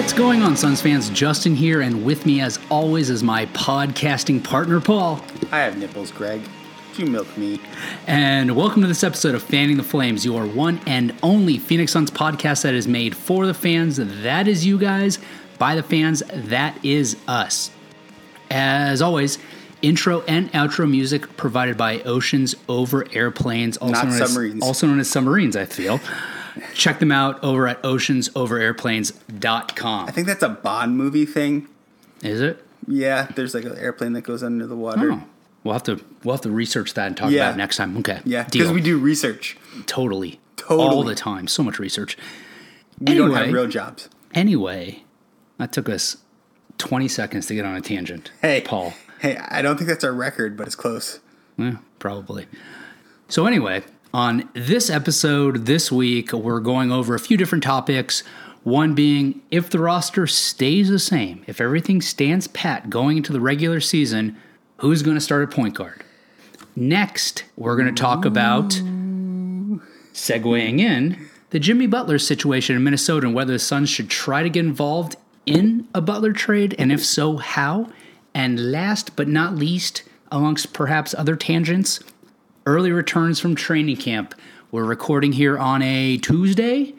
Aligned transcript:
What's 0.00 0.14
going 0.14 0.40
on, 0.40 0.56
Suns 0.56 0.80
fans? 0.80 1.10
Justin 1.10 1.54
here, 1.54 1.82
and 1.82 2.06
with 2.06 2.24
me, 2.24 2.40
as 2.40 2.58
always, 2.70 3.10
is 3.10 3.22
my 3.22 3.44
podcasting 3.46 4.42
partner, 4.42 4.80
Paul. 4.80 5.20
I 5.52 5.58
have 5.58 5.76
nipples, 5.76 6.10
Greg. 6.10 6.40
You 6.96 7.04
milk 7.04 7.36
me. 7.36 7.60
And 8.06 8.56
welcome 8.56 8.80
to 8.80 8.88
this 8.88 9.04
episode 9.04 9.34
of 9.34 9.42
Fanning 9.42 9.76
the 9.76 9.82
Flames, 9.82 10.24
your 10.24 10.46
one 10.46 10.80
and 10.86 11.14
only 11.22 11.58
Phoenix 11.58 11.92
Suns 11.92 12.10
podcast 12.10 12.62
that 12.62 12.72
is 12.72 12.88
made 12.88 13.14
for 13.14 13.44
the 13.46 13.52
fans. 13.52 13.98
That 14.22 14.48
is 14.48 14.64
you 14.64 14.78
guys. 14.78 15.18
By 15.58 15.74
the 15.74 15.82
fans, 15.82 16.22
that 16.34 16.82
is 16.82 17.18
us. 17.28 17.70
As 18.50 19.02
always, 19.02 19.38
intro 19.82 20.22
and 20.22 20.50
outro 20.52 20.90
music 20.90 21.36
provided 21.36 21.76
by 21.76 22.00
Oceans 22.00 22.54
Over 22.70 23.06
Airplanes, 23.12 23.76
also 23.76 23.92
Not 23.92 24.06
known 24.06 24.16
submarines. 24.16 24.62
As, 24.62 24.62
also 24.62 24.86
known 24.86 25.00
as 25.00 25.10
submarines, 25.10 25.56
I 25.56 25.66
feel. 25.66 26.00
Check 26.74 26.98
them 26.98 27.12
out 27.12 27.42
over 27.44 27.68
at 27.68 27.82
oceansoverairplanes.com. 27.82 30.08
I 30.08 30.10
think 30.10 30.26
that's 30.26 30.42
a 30.42 30.48
Bond 30.48 30.96
movie 30.96 31.26
thing. 31.26 31.68
Is 32.22 32.40
it? 32.40 32.64
Yeah, 32.86 33.28
there's 33.36 33.54
like 33.54 33.64
an 33.64 33.76
airplane 33.76 34.12
that 34.14 34.22
goes 34.22 34.42
under 34.42 34.66
the 34.66 34.76
water. 34.76 35.12
Oh, 35.12 35.22
we'll 35.64 35.74
have 35.74 35.82
to 35.84 36.00
we'll 36.24 36.34
have 36.34 36.40
to 36.42 36.50
research 36.50 36.94
that 36.94 37.06
and 37.06 37.16
talk 37.16 37.30
Yeah. 37.30 37.42
about 37.48 37.54
it 37.54 37.58
next 37.58 37.76
time. 37.76 37.96
Okay. 37.98 38.20
Yeah, 38.24 38.46
because 38.50 38.72
we 38.72 38.80
do 38.80 38.98
research. 38.98 39.56
totally, 39.86 40.40
Totally. 40.56 40.88
all 40.88 41.02
the 41.02 41.14
time. 41.14 41.46
So 41.46 41.62
much 41.62 41.78
research. 41.78 42.16
We 43.00 43.14
don't 43.14 43.32
have 43.32 43.52
real 43.52 43.66
jobs. 43.66 44.08
Anyway, 44.34 45.04
that 45.58 45.72
took 45.72 45.88
us 45.88 46.16
twenty 46.78 47.08
seconds 47.08 47.46
to 47.46 47.54
get 47.54 47.64
on 47.64 47.76
a 47.76 47.80
tangent. 47.80 48.30
Hey, 48.42 48.60
Paul. 48.62 48.94
Hey, 49.20 49.36
I 49.36 49.62
don't 49.62 49.76
think 49.76 49.88
that's 49.88 50.04
our 50.04 50.12
record, 50.14 50.56
but 50.56 50.66
it's 50.66 50.76
close. 50.76 51.20
Yeah, 51.58 51.76
probably. 51.98 52.46
So 53.28 53.46
anyway, 53.46 53.82
on 54.12 54.48
this 54.54 54.90
episode 54.90 55.66
this 55.66 55.92
week, 55.92 56.32
we're 56.32 56.60
going 56.60 56.90
over 56.90 57.14
a 57.14 57.20
few 57.20 57.36
different 57.36 57.64
topics. 57.64 58.22
One 58.62 58.94
being 58.94 59.40
if 59.50 59.70
the 59.70 59.78
roster 59.78 60.26
stays 60.26 60.88
the 60.88 60.98
same, 60.98 61.44
if 61.46 61.60
everything 61.60 62.02
stands 62.02 62.48
pat 62.48 62.90
going 62.90 63.16
into 63.16 63.32
the 63.32 63.40
regular 63.40 63.80
season, 63.80 64.36
who's 64.78 65.02
going 65.02 65.16
to 65.16 65.20
start 65.20 65.48
at 65.48 65.54
point 65.54 65.74
guard? 65.74 66.02
Next, 66.76 67.44
we're 67.56 67.76
going 67.76 67.94
to 67.94 68.00
talk 68.00 68.24
about 68.24 68.70
segueing 70.12 70.80
in 70.80 71.28
the 71.50 71.58
Jimmy 71.58 71.86
Butler 71.86 72.18
situation 72.18 72.76
in 72.76 72.84
Minnesota 72.84 73.26
and 73.26 73.34
whether 73.34 73.52
the 73.52 73.58
Suns 73.58 73.88
should 73.88 74.10
try 74.10 74.42
to 74.42 74.50
get 74.50 74.64
involved 74.64 75.16
in 75.46 75.88
a 75.94 76.00
Butler 76.00 76.32
trade, 76.32 76.74
and 76.78 76.92
if 76.92 77.04
so, 77.04 77.36
how. 77.36 77.90
And 78.34 78.70
last 78.70 79.16
but 79.16 79.26
not 79.26 79.56
least, 79.56 80.04
amongst 80.30 80.72
perhaps 80.72 81.14
other 81.14 81.34
tangents, 81.34 82.00
early 82.70 82.92
returns 82.92 83.40
from 83.40 83.56
training 83.56 83.96
camp. 83.96 84.32
We're 84.70 84.84
recording 84.84 85.32
here 85.32 85.58
on 85.58 85.82
a 85.82 86.18
Tuesday. 86.18 86.94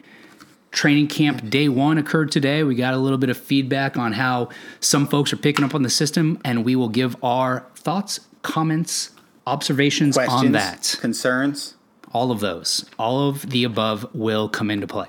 Training 0.70 1.08
camp 1.08 1.48
day 1.48 1.70
one 1.70 1.96
occurred 1.96 2.30
today. 2.30 2.62
We 2.62 2.74
got 2.74 2.92
a 2.92 2.98
little 2.98 3.16
bit 3.16 3.30
of 3.30 3.38
feedback 3.38 3.96
on 3.96 4.12
how 4.12 4.50
some 4.80 5.06
folks 5.06 5.32
are 5.32 5.38
picking 5.38 5.64
up 5.64 5.74
on 5.74 5.82
the 5.82 5.88
system, 5.88 6.38
and 6.44 6.62
we 6.66 6.76
will 6.76 6.90
give 6.90 7.16
our 7.24 7.64
thoughts, 7.74 8.20
comments, 8.42 9.12
observations 9.46 10.16
Questions, 10.16 10.44
on 10.44 10.52
that. 10.52 10.98
concerns. 11.00 11.74
All 12.12 12.30
of 12.30 12.40
those, 12.40 12.84
all 12.98 13.30
of 13.30 13.48
the 13.48 13.64
above 13.64 14.14
will 14.14 14.50
come 14.50 14.70
into 14.70 14.86
play. 14.86 15.08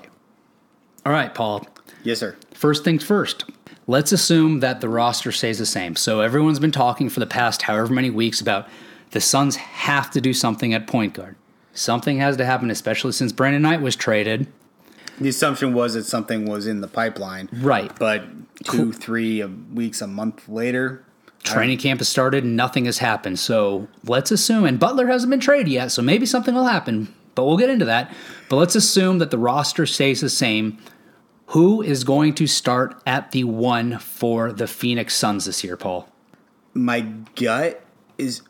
All 1.04 1.12
right, 1.12 1.34
Paul. 1.34 1.66
Yes, 2.04 2.20
sir. 2.20 2.36
First 2.54 2.84
things 2.84 3.04
first. 3.04 3.44
Let's 3.86 4.12
assume 4.12 4.60
that 4.60 4.80
the 4.80 4.88
roster 4.88 5.30
stays 5.30 5.58
the 5.58 5.66
same. 5.66 5.94
So 5.94 6.20
everyone's 6.20 6.58
been 6.58 6.72
talking 6.72 7.10
for 7.10 7.20
the 7.20 7.26
past 7.26 7.60
however 7.60 7.92
many 7.92 8.08
weeks 8.08 8.40
about 8.40 8.66
the 9.14 9.20
Suns 9.20 9.54
have 9.54 10.10
to 10.10 10.20
do 10.20 10.34
something 10.34 10.74
at 10.74 10.88
point 10.88 11.14
guard. 11.14 11.36
Something 11.72 12.18
has 12.18 12.36
to 12.36 12.44
happen, 12.44 12.68
especially 12.68 13.12
since 13.12 13.30
Brandon 13.32 13.62
Knight 13.62 13.80
was 13.80 13.94
traded. 13.94 14.48
The 15.20 15.28
assumption 15.28 15.72
was 15.72 15.94
that 15.94 16.04
something 16.04 16.46
was 16.46 16.66
in 16.66 16.80
the 16.80 16.88
pipeline. 16.88 17.48
Right. 17.52 17.96
But 17.96 18.24
two, 18.64 18.92
three 18.92 19.40
uh, 19.40 19.48
weeks, 19.72 20.02
a 20.02 20.08
month 20.08 20.48
later, 20.48 21.04
Training 21.44 21.76
camp 21.78 22.00
has 22.00 22.08
started, 22.08 22.42
and 22.42 22.56
nothing 22.56 22.86
has 22.86 22.98
happened. 22.98 23.38
So 23.38 23.86
let's 24.02 24.32
assume, 24.32 24.64
and 24.64 24.80
Butler 24.80 25.06
hasn't 25.06 25.30
been 25.30 25.40
traded 25.40 25.68
yet, 25.68 25.92
so 25.92 26.00
maybe 26.00 26.24
something 26.24 26.54
will 26.54 26.64
happen, 26.64 27.14
but 27.34 27.44
we'll 27.44 27.58
get 27.58 27.68
into 27.68 27.84
that. 27.84 28.10
But 28.48 28.56
let's 28.56 28.74
assume 28.74 29.18
that 29.18 29.30
the 29.30 29.36
roster 29.38 29.84
stays 29.84 30.22
the 30.22 30.30
same. 30.30 30.78
Who 31.48 31.82
is 31.82 32.02
going 32.02 32.34
to 32.36 32.46
start 32.46 33.00
at 33.06 33.32
the 33.32 33.44
one 33.44 33.98
for 33.98 34.52
the 34.52 34.66
Phoenix 34.66 35.14
Suns 35.14 35.44
this 35.44 35.62
year, 35.62 35.76
Paul? 35.76 36.08
my 36.74 37.00
gut 37.36 37.84
is 38.18 38.42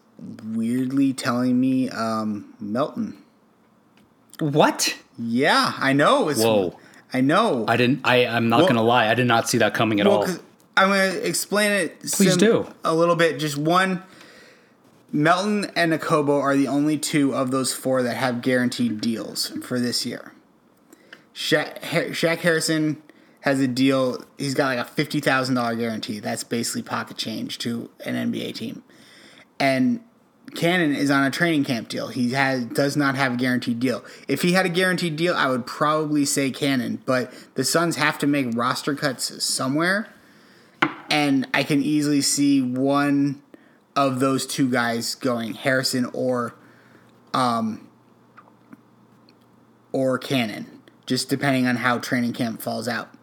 weirdly 0.45 1.13
telling 1.13 1.61
me 1.61 1.89
um, 1.91 2.55
Melton. 2.61 3.17
What? 4.41 4.97
Yeah, 5.19 5.73
I 5.79 5.93
know. 5.93 6.29
It's, 6.29 6.41
Whoa. 6.43 6.79
I 7.13 7.21
know. 7.21 7.65
I 7.69 7.77
didn't. 7.77 8.01
I. 8.05 8.27
I'm 8.27 8.49
not 8.49 8.59
Well- 8.61 8.69
gonna 8.69 8.83
lie. 8.83 9.09
I 9.09 9.15
did 9.15 9.27
not 9.27 9.49
see 9.49 9.59
that 9.59 9.75
coming 9.75 10.01
at 10.01 10.07
Well, 10.07 10.25
all. 10.25 10.29
I'm 10.77 10.91
to 10.91 11.27
explain 11.29 11.71
it. 11.71 12.01
Please 12.13 12.37
do. 12.37 12.67
a 12.85 12.93
little 12.95 13.15
bit. 13.17 13.39
Just 13.39 13.57
one. 13.57 14.03
Melton 15.13 15.71
and 15.77 15.93
Okobo 15.93 16.41
are 16.43 16.57
the 16.57 16.67
only 16.67 16.99
two 16.99 17.33
of 17.35 17.53
those 17.53 17.73
four 17.73 18.03
that 18.03 18.17
have 18.17 18.43
guaranteed 18.43 19.01
deals 19.01 19.53
for 19.63 19.79
this 19.79 20.05
year. 20.05 20.33
Sha- 21.33 21.67
Ha- 21.85 22.11
Shaq 22.11 22.39
Harrison 22.39 23.01
has 23.43 23.61
a 23.61 23.69
deal. 23.69 24.25
He's 24.37 24.55
got 24.55 24.67
like 24.77 24.79
a 24.85 24.85
fifty 24.91 25.21
thousand 25.21 25.55
dollar 25.55 25.77
guarantee. 25.77 26.19
That's 26.19 26.43
basically 26.43 26.83
pocket 26.83 27.17
change 27.17 27.59
to 27.59 27.91
an 28.05 28.33
NBA 28.33 28.57
team. 28.57 28.83
And 29.59 30.01
Canaan 30.55 30.95
is 30.95 31.11
on 31.11 31.25
a 31.25 31.31
training 31.31 31.65
camp 31.65 31.89
deal. 31.89 32.09
He 32.09 32.31
has 32.33 32.65
does 32.67 32.97
not 32.97 33.17
have 33.17 33.35
a 33.35 33.37
guaranteed 33.37 33.81
deal. 33.81 34.05
If 34.29 34.43
he 34.43 34.53
had 34.53 34.67
a 34.67 34.69
guaranteed 34.69 35.17
deal, 35.17 35.35
I 35.35 35.49
would 35.49 35.67
probably 35.67 36.25
say 36.25 36.51
Canaan. 36.51 37.03
But 37.05 37.33
the 37.55 37.65
Suns 37.65 37.97
have 37.97 38.19
to 38.19 38.27
make 38.27 38.55
roster 38.55 38.95
cuts 38.95 39.43
somewhere, 39.45 40.09
and 41.11 41.49
I 41.53 41.63
can 41.65 41.83
easily 41.83 42.21
see 42.21 42.63
one 42.63 43.43
of 43.97 44.21
those 44.21 44.47
two 44.47 44.69
guys 44.69 45.15
going 45.15 45.55
Harrison 45.55 46.07
or, 46.13 46.55
um, 47.33 47.89
or 49.93 50.19
Canaan, 50.19 50.83
just 51.07 51.29
depending 51.29 51.67
on 51.67 51.77
how 51.77 51.99
training 51.99 52.33
camp 52.33 52.61
falls 52.61 52.89
out. 52.89 53.14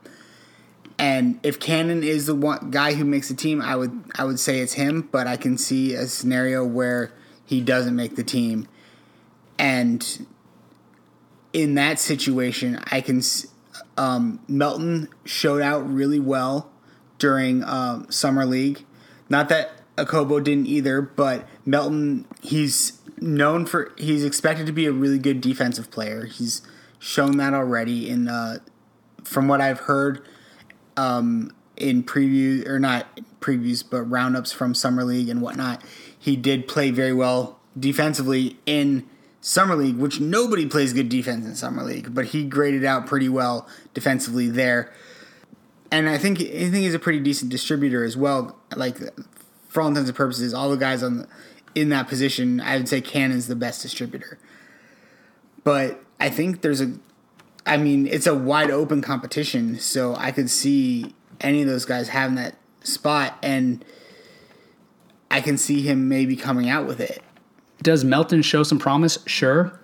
And 1.01 1.39
if 1.41 1.59
Canaan 1.59 2.03
is 2.03 2.28
the 2.28 2.35
one 2.35 2.69
guy 2.69 2.94
who 2.94 3.03
makes 3.03 3.28
the 3.28 3.34
team, 3.34 3.59
I 3.59 3.75
would 3.75 4.03
I 4.19 4.23
would 4.23 4.39
say 4.39 4.59
it's 4.59 4.73
him. 4.73 5.09
But 5.12 5.25
I 5.25 5.35
can 5.35 5.57
see 5.57 5.95
a 5.95 6.06
scenario 6.06 6.63
where 6.63 7.12
he 7.44 7.59
doesn't 7.59 7.95
make 7.95 8.16
the 8.16 8.23
team, 8.23 8.67
and 9.57 10.28
in 11.53 11.73
that 11.73 11.97
situation, 11.97 12.79
I 12.91 13.01
can. 13.01 13.23
Um, 13.97 14.41
Melton 14.47 15.09
showed 15.25 15.63
out 15.63 15.91
really 15.91 16.19
well 16.19 16.72
during 17.17 17.63
um, 17.63 18.06
summer 18.11 18.45
league. 18.45 18.85
Not 19.28 19.50
that 19.50 19.72
Okobo 19.97 20.44
didn't 20.44 20.67
either, 20.67 21.01
but 21.01 21.50
Melton 21.66 22.28
he's 22.44 23.00
known 23.19 23.66
for 23.66 23.91
he's 23.97 24.23
expected 24.23 24.67
to 24.67 24.72
be 24.72 24.85
a 24.85 24.91
really 24.91 25.17
good 25.17 25.41
defensive 25.41 25.90
player. 25.90 26.25
He's 26.25 26.61
shown 27.00 27.38
that 27.38 27.56
already 27.56 28.07
in 28.07 28.28
uh, 28.28 28.59
from 29.23 29.47
what 29.47 29.61
I've 29.61 29.79
heard 29.79 30.23
um, 30.97 31.53
in 31.78 32.03
preview 32.03 32.68
or 32.68 32.79
not 32.79 33.19
previews, 33.40 33.84
but 33.88 34.03
roundups 34.03 34.52
from 34.52 34.75
summer 34.75 35.03
league 35.03 35.29
and 35.29 35.41
whatnot. 35.41 35.81
He 36.18 36.35
did 36.35 36.68
play 36.68 36.91
very 36.91 37.13
well 37.13 37.59
defensively 37.78 38.57
in 38.66 39.07
summer 39.41 39.75
league, 39.75 39.97
which 39.97 40.19
nobody 40.19 40.68
plays 40.68 40.94
good 40.94 41.09
defense 41.09 41.46
in 41.46 41.56
summer 41.56 41.84
league, 41.84 42.13
but 42.13 42.25
he 42.28 42.44
graded 42.44 42.85
out 42.85 43.07
pretty 43.07 43.28
well 43.28 43.68
defensively 43.94 44.47
there. 44.47 44.94
And 45.91 46.07
I 46.07 46.18
think 46.18 46.40
I 46.40 46.44
think 46.44 46.75
he's 46.75 46.94
a 46.94 47.00
pretty 47.00 47.19
decent 47.19 47.52
distributor 47.52 48.03
as 48.03 48.16
well. 48.16 48.56
Like 48.75 48.97
for 49.68 49.81
all 49.81 49.88
intents 49.88 50.09
and 50.09 50.16
purposes, 50.16 50.53
all 50.53 50.69
the 50.69 50.78
guys 50.78 51.03
on 51.03 51.18
the, 51.18 51.28
in 51.75 51.90
that 51.90 52.08
position, 52.08 52.62
I 52.62 52.78
would 52.78 52.88
say 52.88 53.02
Canaan's 53.02 53.47
the 53.47 53.56
best 53.56 53.81
distributor. 53.81 54.38
But 55.63 56.02
I 56.20 56.29
think 56.29 56.61
there's 56.61 56.82
a 56.82 56.93
I 57.66 57.78
mean, 57.78 58.08
it's 58.08 58.28
a 58.28 58.35
wide 58.35 58.72
open 58.72 59.02
competition, 59.02 59.79
so 59.79 60.16
I 60.16 60.31
could 60.31 60.49
see 60.49 61.13
any 61.40 61.61
of 61.61 61.67
those 61.67 61.85
guys 61.85 62.09
having 62.09 62.35
that 62.35 62.55
spot, 62.84 63.37
and 63.43 63.84
I 65.29 65.41
can 65.41 65.58
see 65.58 65.81
him 65.81 66.09
maybe 66.09 66.35
coming 66.35 66.69
out 66.69 66.87
with 66.87 66.99
it. 66.99 67.22
Does 67.84 68.03
Melton 68.03 68.41
show 68.41 68.63
some 68.63 68.79
promise? 68.79 69.17
Sure. 69.25 69.79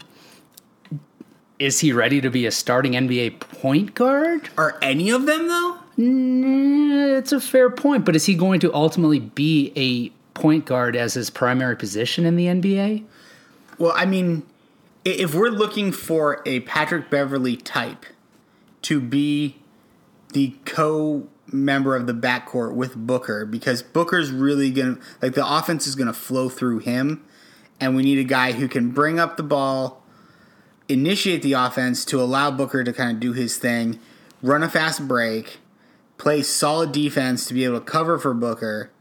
Is 1.59 1.79
he 1.79 1.91
ready 1.91 2.21
to 2.21 2.29
be 2.29 2.45
a 2.45 2.51
starting 2.51 2.93
NBA 2.93 3.39
point 3.39 3.95
guard? 3.95 4.49
Are 4.57 4.77
any 4.81 5.09
of 5.09 5.25
them 5.25 5.47
though? 5.47 5.77
Mm, 5.97 7.17
It's 7.17 7.31
a 7.31 7.41
fair 7.41 7.71
point, 7.71 8.05
but 8.05 8.15
is 8.15 8.25
he 8.25 8.35
going 8.35 8.59
to 8.59 8.73
ultimately 8.73 9.19
be 9.19 9.73
a 9.75 10.09
point 10.39 10.65
guard 10.65 10.95
as 10.95 11.15
his 11.15 11.31
primary 11.31 11.75
position 11.75 12.25
in 12.27 12.35
the 12.35 12.45
NBA? 12.45 13.03
Well, 13.79 13.93
I 13.95 14.05
mean, 14.05 14.43
if 15.11 15.33
we're 15.33 15.49
looking 15.49 15.91
for 15.91 16.41
a 16.45 16.61
Patrick 16.61 17.09
Beverley 17.09 17.55
type 17.55 18.05
to 18.83 18.99
be 18.99 19.57
the 20.33 20.55
co 20.65 21.27
member 21.51 21.95
of 21.95 22.07
the 22.07 22.13
backcourt 22.13 22.73
with 22.73 22.95
Booker, 22.95 23.45
because 23.45 23.81
Booker's 23.81 24.31
really 24.31 24.69
gonna 24.71 24.97
like 25.21 25.33
the 25.33 25.47
offense 25.47 25.87
is 25.87 25.95
gonna 25.95 26.13
flow 26.13 26.49
through 26.49 26.79
him, 26.79 27.23
and 27.79 27.95
we 27.95 28.03
need 28.03 28.19
a 28.19 28.23
guy 28.23 28.53
who 28.53 28.67
can 28.67 28.91
bring 28.91 29.19
up 29.19 29.37
the 29.37 29.43
ball, 29.43 30.03
initiate 30.89 31.41
the 31.41 31.53
offense 31.53 32.03
to 32.05 32.21
allow 32.21 32.51
Booker 32.51 32.83
to 32.83 32.91
kind 32.91 33.11
of 33.11 33.19
do 33.19 33.33
his 33.33 33.57
thing, 33.57 33.99
run 34.41 34.63
a 34.63 34.69
fast 34.69 35.07
break, 35.07 35.59
play 36.17 36.41
solid 36.41 36.91
defense 36.91 37.45
to 37.45 37.53
be 37.53 37.63
able 37.63 37.79
to 37.79 37.85
cover 37.85 38.17
for 38.17 38.33
Booker 38.33 38.91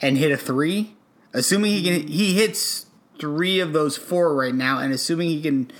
and 0.00 0.18
hit 0.18 0.32
a 0.32 0.36
three, 0.36 0.96
assuming 1.32 1.72
he 1.72 1.82
can, 1.82 2.08
he 2.08 2.34
hits 2.34 2.86
three 3.18 3.60
of 3.60 3.72
those 3.72 3.96
four 3.96 4.34
right 4.34 4.54
now, 4.54 4.78
and 4.78 4.92
assuming 4.92 5.28
he 5.28 5.42
can 5.42 5.70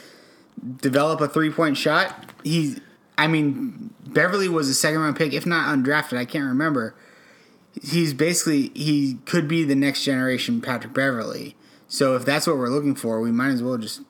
develop 0.77 1.21
a 1.21 1.29
three 1.29 1.51
point 1.51 1.77
shot, 1.77 2.33
he's. 2.43 2.81
I 3.17 3.29
mean, 3.29 3.95
Beverley 4.07 4.49
was 4.49 4.69
a 4.69 4.75
second 4.75 5.01
round 5.01 5.17
pick, 5.17 5.33
if 5.33 5.47
not 5.47 5.69
undrafted. 5.69 6.19
I 6.19 6.25
can't 6.25 6.47
remember. 6.47 6.97
He's 7.81 8.13
basically 8.13 8.71
he 8.75 9.19
could 9.25 9.47
be 9.47 9.63
the 9.65 9.77
next 9.77 10.05
generation 10.05 10.61
Patrick 10.61 10.93
Beverley. 10.93 11.57
So 11.87 12.17
if 12.17 12.25
that's 12.25 12.47
what 12.47 12.57
we're 12.57 12.71
looking 12.71 12.97
for, 12.97 13.21
we 13.21 13.31
might 13.31 13.51
as 13.51 13.63
well 13.63 13.79
just 13.79 14.01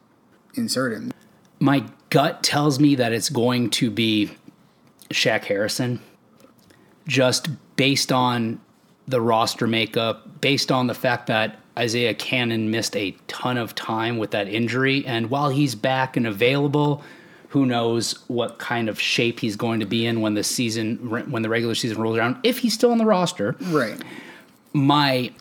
insert 0.54 0.92
him. 0.94 1.12
My 1.60 1.84
gut 2.10 2.42
tells 2.42 2.80
me 2.80 2.94
that 2.94 3.12
it's 3.12 3.28
going 3.28 3.70
to 3.70 3.90
be 3.90 4.30
Shaq 5.10 5.44
Harrison, 5.44 6.00
just 7.06 7.48
based 7.76 8.12
on 8.12 8.60
the 9.06 9.20
roster 9.20 9.66
makeup, 9.66 10.40
based 10.40 10.72
on 10.72 10.86
the 10.86 10.94
fact 10.94 11.26
that 11.26 11.58
Isaiah 11.76 12.14
Canaan 12.14 12.70
missed 12.70 12.96
a 12.96 13.16
ton 13.26 13.56
of 13.56 13.74
time 13.74 14.18
with 14.18 14.30
that 14.30 14.48
injury. 14.48 15.04
And 15.06 15.30
while 15.30 15.50
he's 15.50 15.74
back 15.74 16.16
and 16.16 16.26
available, 16.26 17.02
who 17.48 17.66
knows 17.66 18.12
what 18.28 18.58
kind 18.58 18.88
of 18.88 19.00
shape 19.00 19.40
he's 19.40 19.56
going 19.56 19.80
to 19.80 19.86
be 19.86 20.06
in 20.06 20.20
when 20.20 20.34
the 20.34 20.44
season, 20.44 20.96
when 21.30 21.42
the 21.42 21.48
regular 21.48 21.74
season 21.74 22.00
rolls 22.00 22.16
around, 22.16 22.36
if 22.42 22.58
he's 22.58 22.74
still 22.74 22.90
on 22.90 22.98
the 22.98 23.04
roster. 23.04 23.56
Right. 23.60 24.00
My 24.72 25.32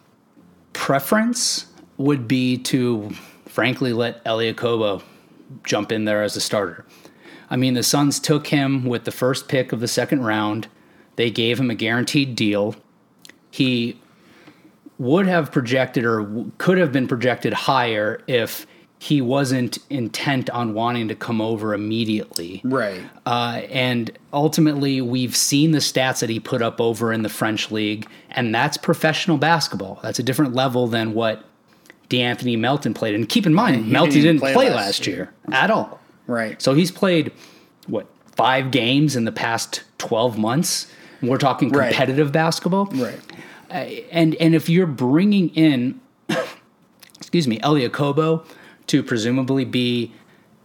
preference 0.74 1.68
would 1.98 2.28
be 2.28 2.58
to, 2.58 3.12
frankly, 3.46 3.94
let 3.94 4.22
Elie 4.26 4.54
Okobo 4.54 5.02
jump 5.64 5.92
in 5.92 6.06
there 6.06 6.24
as 6.24 6.36
a 6.36 6.42
starter. 6.42 6.86
I 7.50 7.56
mean, 7.56 7.76
the 7.76 7.84
Suns 7.84 8.20
took 8.20 8.48
him 8.48 8.86
with 8.86 9.04
the 9.06 9.12
first 9.12 9.48
pick 9.48 9.72
of 9.72 9.80
the 9.80 9.88
second 9.88 10.24
round. 10.24 10.68
They 11.16 11.30
gave 11.30 11.60
him 11.60 11.70
a 11.70 11.76
guaranteed 11.76 12.36
deal. 12.36 12.76
He 13.52 14.00
would 15.04 15.28
have 15.28 15.52
projected 15.52 16.06
or 16.06 16.46
could 16.58 16.78
have 16.78 16.92
been 16.92 17.08
projected 17.08 17.54
higher 17.54 18.22
if 18.28 18.66
he 19.00 19.20
wasn't 19.20 19.80
intent 19.90 20.50
on 20.52 20.74
wanting 20.74 21.10
to 21.10 21.16
come 21.16 21.42
over 21.42 21.74
immediately. 21.74 22.62
Right. 22.64 23.02
Uh, 23.26 23.62
and 23.70 24.18
ultimately, 24.32 25.02
we've 25.02 25.36
seen 25.36 25.72
the 25.72 25.80
stats 25.80 26.22
that 26.22 26.30
he 26.30 26.40
put 26.40 26.62
up 26.62 26.80
over 26.80 27.12
in 27.12 27.22
the 27.22 27.28
French 27.28 27.70
league, 27.70 28.08
and 28.32 28.56
that's 28.56 28.78
professional 28.78 29.38
basketball. 29.38 30.00
That's 30.02 30.20
a 30.20 30.24
different 30.24 30.56
level 30.56 30.88
than 30.88 31.14
what 31.14 31.44
De'Anthony 32.10 32.58
Melton 32.58 32.94
played. 32.94 33.14
And 33.14 33.28
keep 33.28 33.46
in 33.46 33.54
mind, 33.54 33.90
Melton 33.90 34.14
didn't, 34.14 34.26
didn't 34.26 34.40
play, 34.40 34.54
play, 34.54 34.70
last 34.70 35.06
year. 35.06 35.16
year 35.18 35.34
at 35.52 35.70
all. 35.70 36.00
Right. 36.26 36.62
So 36.62 36.74
he's 36.74 36.92
played, 36.92 37.34
what, 37.88 38.08
five 38.38 38.72
games 38.72 39.18
in 39.18 39.26
the 39.26 39.34
past 39.34 39.84
12 39.98 40.38
months? 40.38 40.90
We're 41.22 41.38
talking 41.38 41.72
competitive 41.72 42.28
right. 42.28 42.34
basketball. 42.34 42.86
Right. 42.86 43.20
Uh, 43.74 43.78
and 44.12 44.36
and 44.36 44.54
if 44.54 44.70
you're 44.70 44.86
bringing 44.86 45.50
in, 45.50 46.00
excuse 47.18 47.48
me, 47.48 47.60
Elie 47.62 47.90
Okobo 47.90 48.46
to 48.88 49.02
presumably 49.02 49.66
be 49.66 50.14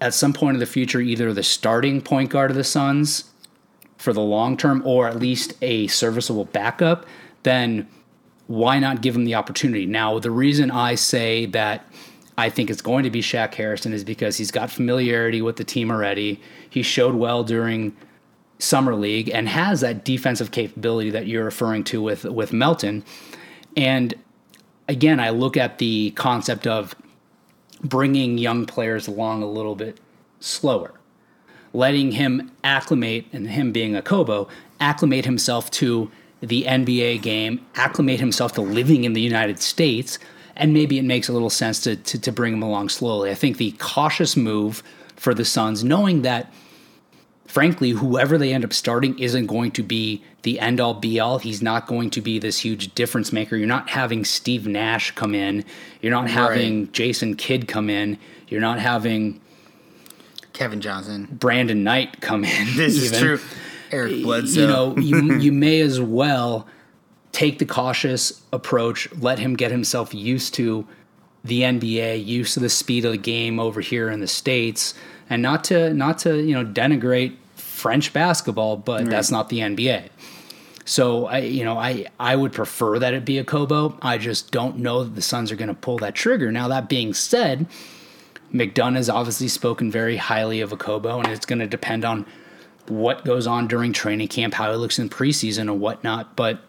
at 0.01 0.13
some 0.13 0.33
point 0.33 0.55
in 0.55 0.61
the 0.61 0.67
future 0.67 1.01
either 1.01 1.33
the 1.33 1.43
starting 1.43 2.01
point 2.03 2.31
guard 2.31 2.51
of 2.51 2.57
the 2.57 2.65
Suns 2.65 3.33
for 3.97 4.13
the 4.13 4.21
long 4.21 4.57
term 4.57 4.83
or 4.85 5.09
at 5.09 5.19
least 5.19 5.55
a 5.63 5.87
serviceable 5.87 6.45
backup, 6.45 7.07
then 7.43 7.89
why 8.47 8.79
not 8.79 9.01
give 9.01 9.17
him 9.17 9.25
the 9.25 9.35
opportunity? 9.35 9.87
Now, 9.87 10.19
the 10.19 10.31
reason 10.31 10.71
I 10.71 10.95
say 10.95 11.47
that 11.47 11.85
I 12.37 12.51
think 12.51 12.71
it's 12.71 12.83
going 12.83 13.05
to 13.05 13.11
be 13.11 13.21
Shaq 13.21 13.55
Harrison 13.55 13.93
is 13.93 14.05
because 14.05 14.37
he's 14.37 14.51
got 14.51 14.71
familiarity 14.71 15.43
with 15.43 15.57
the 15.57 15.65
team 15.65 15.91
already. 15.91 16.41
He 16.71 16.83
showed 16.83 17.15
well 17.15 17.43
during 17.43 17.97
summer 18.59 18.95
league 18.95 19.31
and 19.33 19.49
has 19.49 19.81
that 19.81 20.05
defensive 20.05 20.51
capability 20.51 21.11
that 21.11 21.27
you're 21.27 21.45
referring 21.45 21.85
to 21.85 22.03
with 22.03 22.25
with 22.25 22.53
Melton. 22.53 23.05
And 23.77 24.15
again, 24.89 25.21
I 25.21 25.31
look 25.31 25.57
at 25.57 25.79
the 25.79 26.11
concept 26.13 26.67
of 26.67 26.95
bringing 27.83 28.39
young 28.39 28.67
players 28.67 29.07
along 29.07 29.43
a 29.43 29.47
little 29.47 29.77
bit 29.77 30.01
slower, 30.41 30.93
letting 31.73 32.13
him 32.13 32.51
acclimate, 32.65 33.27
and 33.33 33.49
him 33.49 33.73
being 33.73 33.93
Okobo, 33.93 34.49
acclimate 34.81 35.25
himself 35.25 35.71
to 35.73 36.11
the 36.41 36.65
NBA 36.65 37.23
game, 37.23 37.65
acclimate 37.75 38.21
himself 38.21 38.53
to 38.53 38.61
living 38.61 39.05
in 39.05 39.13
the 39.13 39.21
United 39.21 39.61
States, 39.61 40.19
and 40.57 40.73
maybe 40.73 40.99
it 40.99 41.05
makes 41.05 41.29
a 41.29 41.33
little 41.33 41.51
sense 41.51 41.81
to, 41.81 41.97
to, 41.97 42.19
to 42.21 42.33
bring 42.33 42.53
him 42.53 42.63
along 42.63 42.89
slowly. 42.89 43.31
I 43.31 43.35
think 43.35 43.57
the 43.57 43.73
cautious 43.79 44.37
move 44.37 44.83
for 45.17 45.35
the 45.35 45.45
Suns, 45.45 45.85
knowing 45.85 46.23
that 46.23 46.53
frankly, 47.49 47.91
whoever 47.91 48.39
they 48.39 48.53
end 48.53 48.65
up 48.65 48.73
starting 48.73 49.19
isn't 49.19 49.47
going 49.47 49.73
to 49.73 49.83
be 49.83 50.23
the 50.43 50.61
end 50.61 50.81
all 50.81 50.95
be 50.95 51.19
all. 51.19 51.39
He's 51.39 51.63
not 51.63 51.87
going 51.87 52.11
to 52.11 52.21
be 52.21 52.39
this 52.39 52.59
huge 52.59 52.95
difference 52.95 53.33
maker. 53.33 53.57
You're 53.57 53.67
not 53.67 53.89
having 53.89 54.25
Steve 54.25 54.67
Nash 54.67 55.11
come 55.13 55.35
in. 55.35 55.65
You're 56.01 56.13
not 56.13 56.29
having 56.29 56.85
right. 56.85 56.93
Jason 56.93 57.35
Kidd 57.35 57.67
come 57.67 57.91
in. 57.91 58.19
You're 58.49 58.61
not 58.61 58.79
having 58.79 59.41
Kevin 60.53 60.81
Johnson, 60.81 61.27
Brandon 61.33 61.83
Knight 61.83 62.21
come 62.21 62.45
in. 62.45 62.67
This 62.77 62.97
even. 62.97 63.15
is 63.15 63.19
true. 63.19 63.41
Eric 63.91 64.23
Bledsoe. 64.23 64.61
You 64.61 64.67
know, 64.67 64.97
you 64.99 65.35
you 65.39 65.53
may 65.53 65.81
as 65.81 66.01
well 66.01 66.69
take 67.33 67.59
the 67.59 67.67
cautious 67.67 68.43
approach. 68.53 69.11
Let 69.15 69.39
him 69.39 69.55
get 69.55 69.71
himself 69.71 70.13
used 70.13 70.55
to 70.55 70.87
the 71.45 71.63
NBA, 71.63 72.27
used 72.27 72.55
to 72.55 72.61
the 72.61 72.69
speed 72.69 73.07
of 73.07 73.13
the 73.13 73.19
game 73.19 73.59
over 73.59 73.81
here 73.81 74.11
in 74.11 74.21
the 74.21 74.27
states 74.27 74.93
and 75.31 75.43
not 75.43 75.65
to 75.65 75.93
not 75.95 76.19
to 76.21 76.41
you 76.43 76.55
know 76.55 76.65
denigrate 76.65 77.37
French 77.57 78.13
basketball, 78.13 78.77
but 78.77 79.03
right. 79.03 79.11
that's 79.11 79.31
not 79.31 79.49
the 79.49 79.61
NBA. 79.61 80.09
So 80.85 81.27
I, 81.27 81.39
you 81.41 81.65
know, 81.65 81.79
I 81.79 82.07
I 82.19 82.35
would 82.35 82.53
prefer 82.53 82.99
that 82.99 83.15
it 83.15 83.25
be 83.25 83.43
Okobo. 83.43 83.99
I 84.03 84.19
just 84.19 84.51
don't 84.51 84.79
know 84.79 85.05
that 85.05 85.15
the 85.15 85.23
Suns 85.23 85.53
are 85.53 85.57
going 85.57 85.69
to 85.69 85.75
pull 85.75 85.99
that 85.99 86.15
trigger. 86.15 86.51
Now 86.51 86.69
that 86.69 86.89
being 86.89 87.13
said, 87.13 87.67
McDonough 88.53 88.97
has 88.97 89.11
obviously 89.11 89.49
spoken 89.49 89.91
very 89.91 90.17
highly 90.17 90.61
of 90.61 90.71
Okobo, 90.71 91.23
and 91.23 91.29
it's 91.29 91.47
going 91.47 91.59
to 91.59 91.67
depend 91.67 92.05
on 92.05 92.27
what 92.87 93.25
goes 93.25 93.47
on 93.47 93.69
during 93.69 93.93
training 93.93 94.29
camp, 94.29 94.55
how 94.55 94.71
he 94.71 94.79
looks 94.79 94.99
in 94.99 95.11
preseason, 95.11 95.63
and 95.63 95.81
whatnot. 95.81 96.35
But 96.37 96.61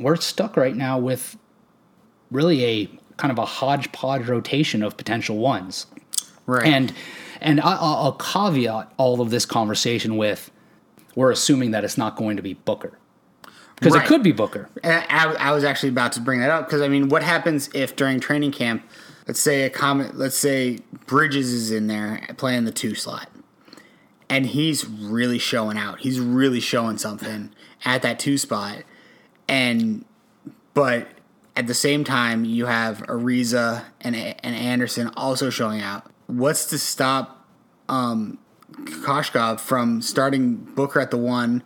we're 0.00 0.16
stuck 0.16 0.56
right 0.56 0.74
now 0.74 0.98
with 0.98 1.36
really 2.30 2.64
a 2.64 2.86
kind 3.16 3.30
of 3.30 3.38
a 3.38 3.44
hodgepodge 3.44 4.26
rotation 4.26 4.82
of 4.82 4.96
potential 4.96 5.36
ones. 5.36 5.86
Right. 6.46 6.66
And 6.66 6.92
and 7.40 7.60
I, 7.60 8.02
will 8.02 8.12
caveat 8.12 8.92
all 8.96 9.20
of 9.20 9.30
this 9.30 9.46
conversation 9.46 10.16
with 10.16 10.50
we're 11.14 11.30
assuming 11.30 11.72
that 11.72 11.84
it's 11.84 11.98
not 11.98 12.16
going 12.16 12.36
to 12.36 12.42
be 12.42 12.54
Booker. 12.54 12.98
Because 13.76 13.94
right. 13.94 14.04
it 14.04 14.08
could 14.08 14.22
be 14.22 14.32
Booker. 14.32 14.68
I, 14.84 15.36
I, 15.38 15.52
was 15.52 15.64
actually 15.64 15.88
about 15.88 16.12
to 16.12 16.20
bring 16.20 16.40
that 16.40 16.50
up 16.50 16.66
because 16.66 16.82
I 16.82 16.88
mean, 16.88 17.08
what 17.08 17.22
happens 17.22 17.70
if 17.74 17.96
during 17.96 18.20
training 18.20 18.52
camp, 18.52 18.84
let's 19.26 19.40
say 19.40 19.62
a 19.62 19.70
comment, 19.70 20.16
let's 20.16 20.36
say 20.36 20.80
Bridges 21.06 21.52
is 21.52 21.70
in 21.70 21.86
there 21.86 22.26
playing 22.36 22.66
the 22.66 22.72
two 22.72 22.94
slot, 22.94 23.30
and 24.28 24.46
he's 24.46 24.86
really 24.86 25.38
showing 25.38 25.78
out. 25.78 26.00
He's 26.00 26.20
really 26.20 26.60
showing 26.60 26.98
something 26.98 27.54
at 27.84 28.02
that 28.02 28.18
two 28.18 28.36
spot, 28.36 28.82
and 29.48 30.04
but 30.74 31.08
at 31.56 31.66
the 31.66 31.74
same 31.74 32.04
time 32.04 32.44
you 32.44 32.66
have 32.66 32.98
Ariza 33.06 33.84
and 34.02 34.14
and 34.14 34.54
Anderson 34.54 35.10
also 35.16 35.48
showing 35.48 35.80
out 35.80 36.10
what's 36.30 36.66
to 36.66 36.78
stop 36.78 37.46
um, 37.88 38.38
Koshkov 38.72 39.60
from 39.60 40.02
starting 40.02 40.56
Booker 40.56 41.00
at 41.00 41.10
the 41.10 41.16
one, 41.16 41.62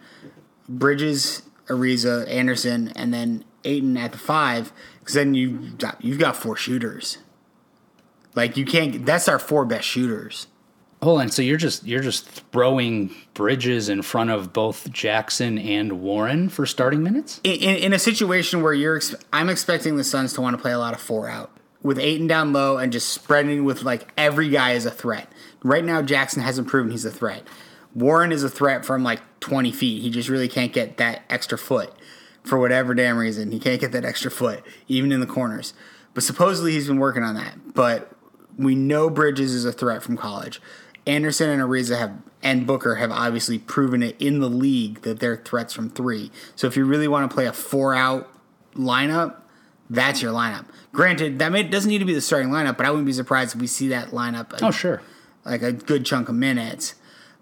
Bridges, 0.68 1.42
Ariza, 1.66 2.28
Anderson, 2.28 2.92
and 2.96 3.12
then 3.12 3.44
Ayton 3.64 3.96
at 3.96 4.12
the 4.12 4.18
five? 4.18 4.72
Because 4.98 5.14
then 5.14 5.34
you 5.34 5.76
you've 6.00 6.18
got 6.18 6.36
four 6.36 6.56
shooters. 6.56 7.18
Like 8.34 8.56
you 8.56 8.64
can't. 8.64 9.04
That's 9.06 9.28
our 9.28 9.38
four 9.38 9.64
best 9.64 9.86
shooters. 9.86 10.46
Hold 11.02 11.20
on. 11.20 11.28
So 11.28 11.42
you're 11.42 11.58
just 11.58 11.84
you're 11.84 12.02
just 12.02 12.26
throwing 12.26 13.14
Bridges 13.34 13.88
in 13.88 14.02
front 14.02 14.30
of 14.30 14.52
both 14.52 14.90
Jackson 14.90 15.58
and 15.58 16.00
Warren 16.00 16.48
for 16.48 16.64
starting 16.64 17.02
minutes 17.02 17.40
in, 17.44 17.56
in, 17.56 17.76
in 17.76 17.92
a 17.92 17.98
situation 17.98 18.62
where 18.62 18.72
you're. 18.72 19.00
I'm 19.32 19.50
expecting 19.50 19.96
the 19.96 20.04
Suns 20.04 20.32
to 20.32 20.40
want 20.40 20.56
to 20.56 20.62
play 20.62 20.72
a 20.72 20.78
lot 20.78 20.94
of 20.94 21.00
four 21.00 21.28
out 21.28 21.53
with 21.84 21.98
Ayton 21.98 22.26
down 22.26 22.52
low 22.52 22.78
and 22.78 22.90
just 22.90 23.10
spreading 23.10 23.62
with 23.62 23.82
like 23.82 24.08
every 24.16 24.48
guy 24.48 24.72
as 24.72 24.86
a 24.86 24.90
threat. 24.90 25.28
Right 25.62 25.84
now, 25.84 26.02
Jackson 26.02 26.42
hasn't 26.42 26.66
proven 26.66 26.90
he's 26.90 27.04
a 27.04 27.10
threat. 27.10 27.46
Warren 27.94 28.32
is 28.32 28.42
a 28.42 28.48
threat 28.48 28.84
from 28.84 29.04
like 29.04 29.20
20 29.40 29.70
feet. 29.70 30.02
He 30.02 30.10
just 30.10 30.28
really 30.28 30.48
can't 30.48 30.72
get 30.72 30.96
that 30.96 31.22
extra 31.30 31.56
foot 31.56 31.92
for 32.42 32.58
whatever 32.58 32.94
damn 32.94 33.18
reason. 33.18 33.52
He 33.52 33.60
can't 33.60 33.80
get 33.80 33.92
that 33.92 34.04
extra 34.04 34.30
foot, 34.30 34.64
even 34.88 35.12
in 35.12 35.20
the 35.20 35.26
corners. 35.26 35.74
But 36.14 36.24
supposedly 36.24 36.72
he's 36.72 36.88
been 36.88 36.98
working 36.98 37.22
on 37.22 37.34
that. 37.34 37.74
But 37.74 38.10
we 38.56 38.74
know 38.74 39.10
Bridges 39.10 39.54
is 39.54 39.64
a 39.64 39.72
threat 39.72 40.02
from 40.02 40.16
college. 40.16 40.60
Anderson 41.06 41.50
and 41.50 41.60
Ariza 41.60 41.98
have 41.98 42.14
and 42.42 42.66
Booker 42.66 42.96
have 42.96 43.10
obviously 43.10 43.58
proven 43.58 44.02
it 44.02 44.16
in 44.20 44.40
the 44.40 44.48
league 44.48 45.02
that 45.02 45.20
they're 45.20 45.36
threats 45.36 45.74
from 45.74 45.90
three. 45.90 46.30
So 46.56 46.66
if 46.66 46.76
you 46.76 46.84
really 46.86 47.08
want 47.08 47.30
to 47.30 47.34
play 47.34 47.46
a 47.46 47.52
four 47.52 47.94
out 47.94 48.30
lineup, 48.74 49.36
that's 49.94 50.22
your 50.22 50.32
lineup. 50.32 50.66
Granted, 50.92 51.38
that 51.38 51.50
may, 51.50 51.62
doesn't 51.62 51.88
need 51.88 51.98
to 51.98 52.04
be 52.04 52.14
the 52.14 52.20
starting 52.20 52.50
lineup, 52.50 52.76
but 52.76 52.86
I 52.86 52.90
wouldn't 52.90 53.06
be 53.06 53.12
surprised 53.12 53.54
if 53.54 53.60
we 53.60 53.66
see 53.66 53.88
that 53.88 54.08
lineup. 54.08 54.58
Oh, 54.62 54.70
sure. 54.70 55.02
Like 55.44 55.62
a 55.62 55.72
good 55.72 56.06
chunk 56.06 56.28
of 56.28 56.34
minutes. 56.34 56.94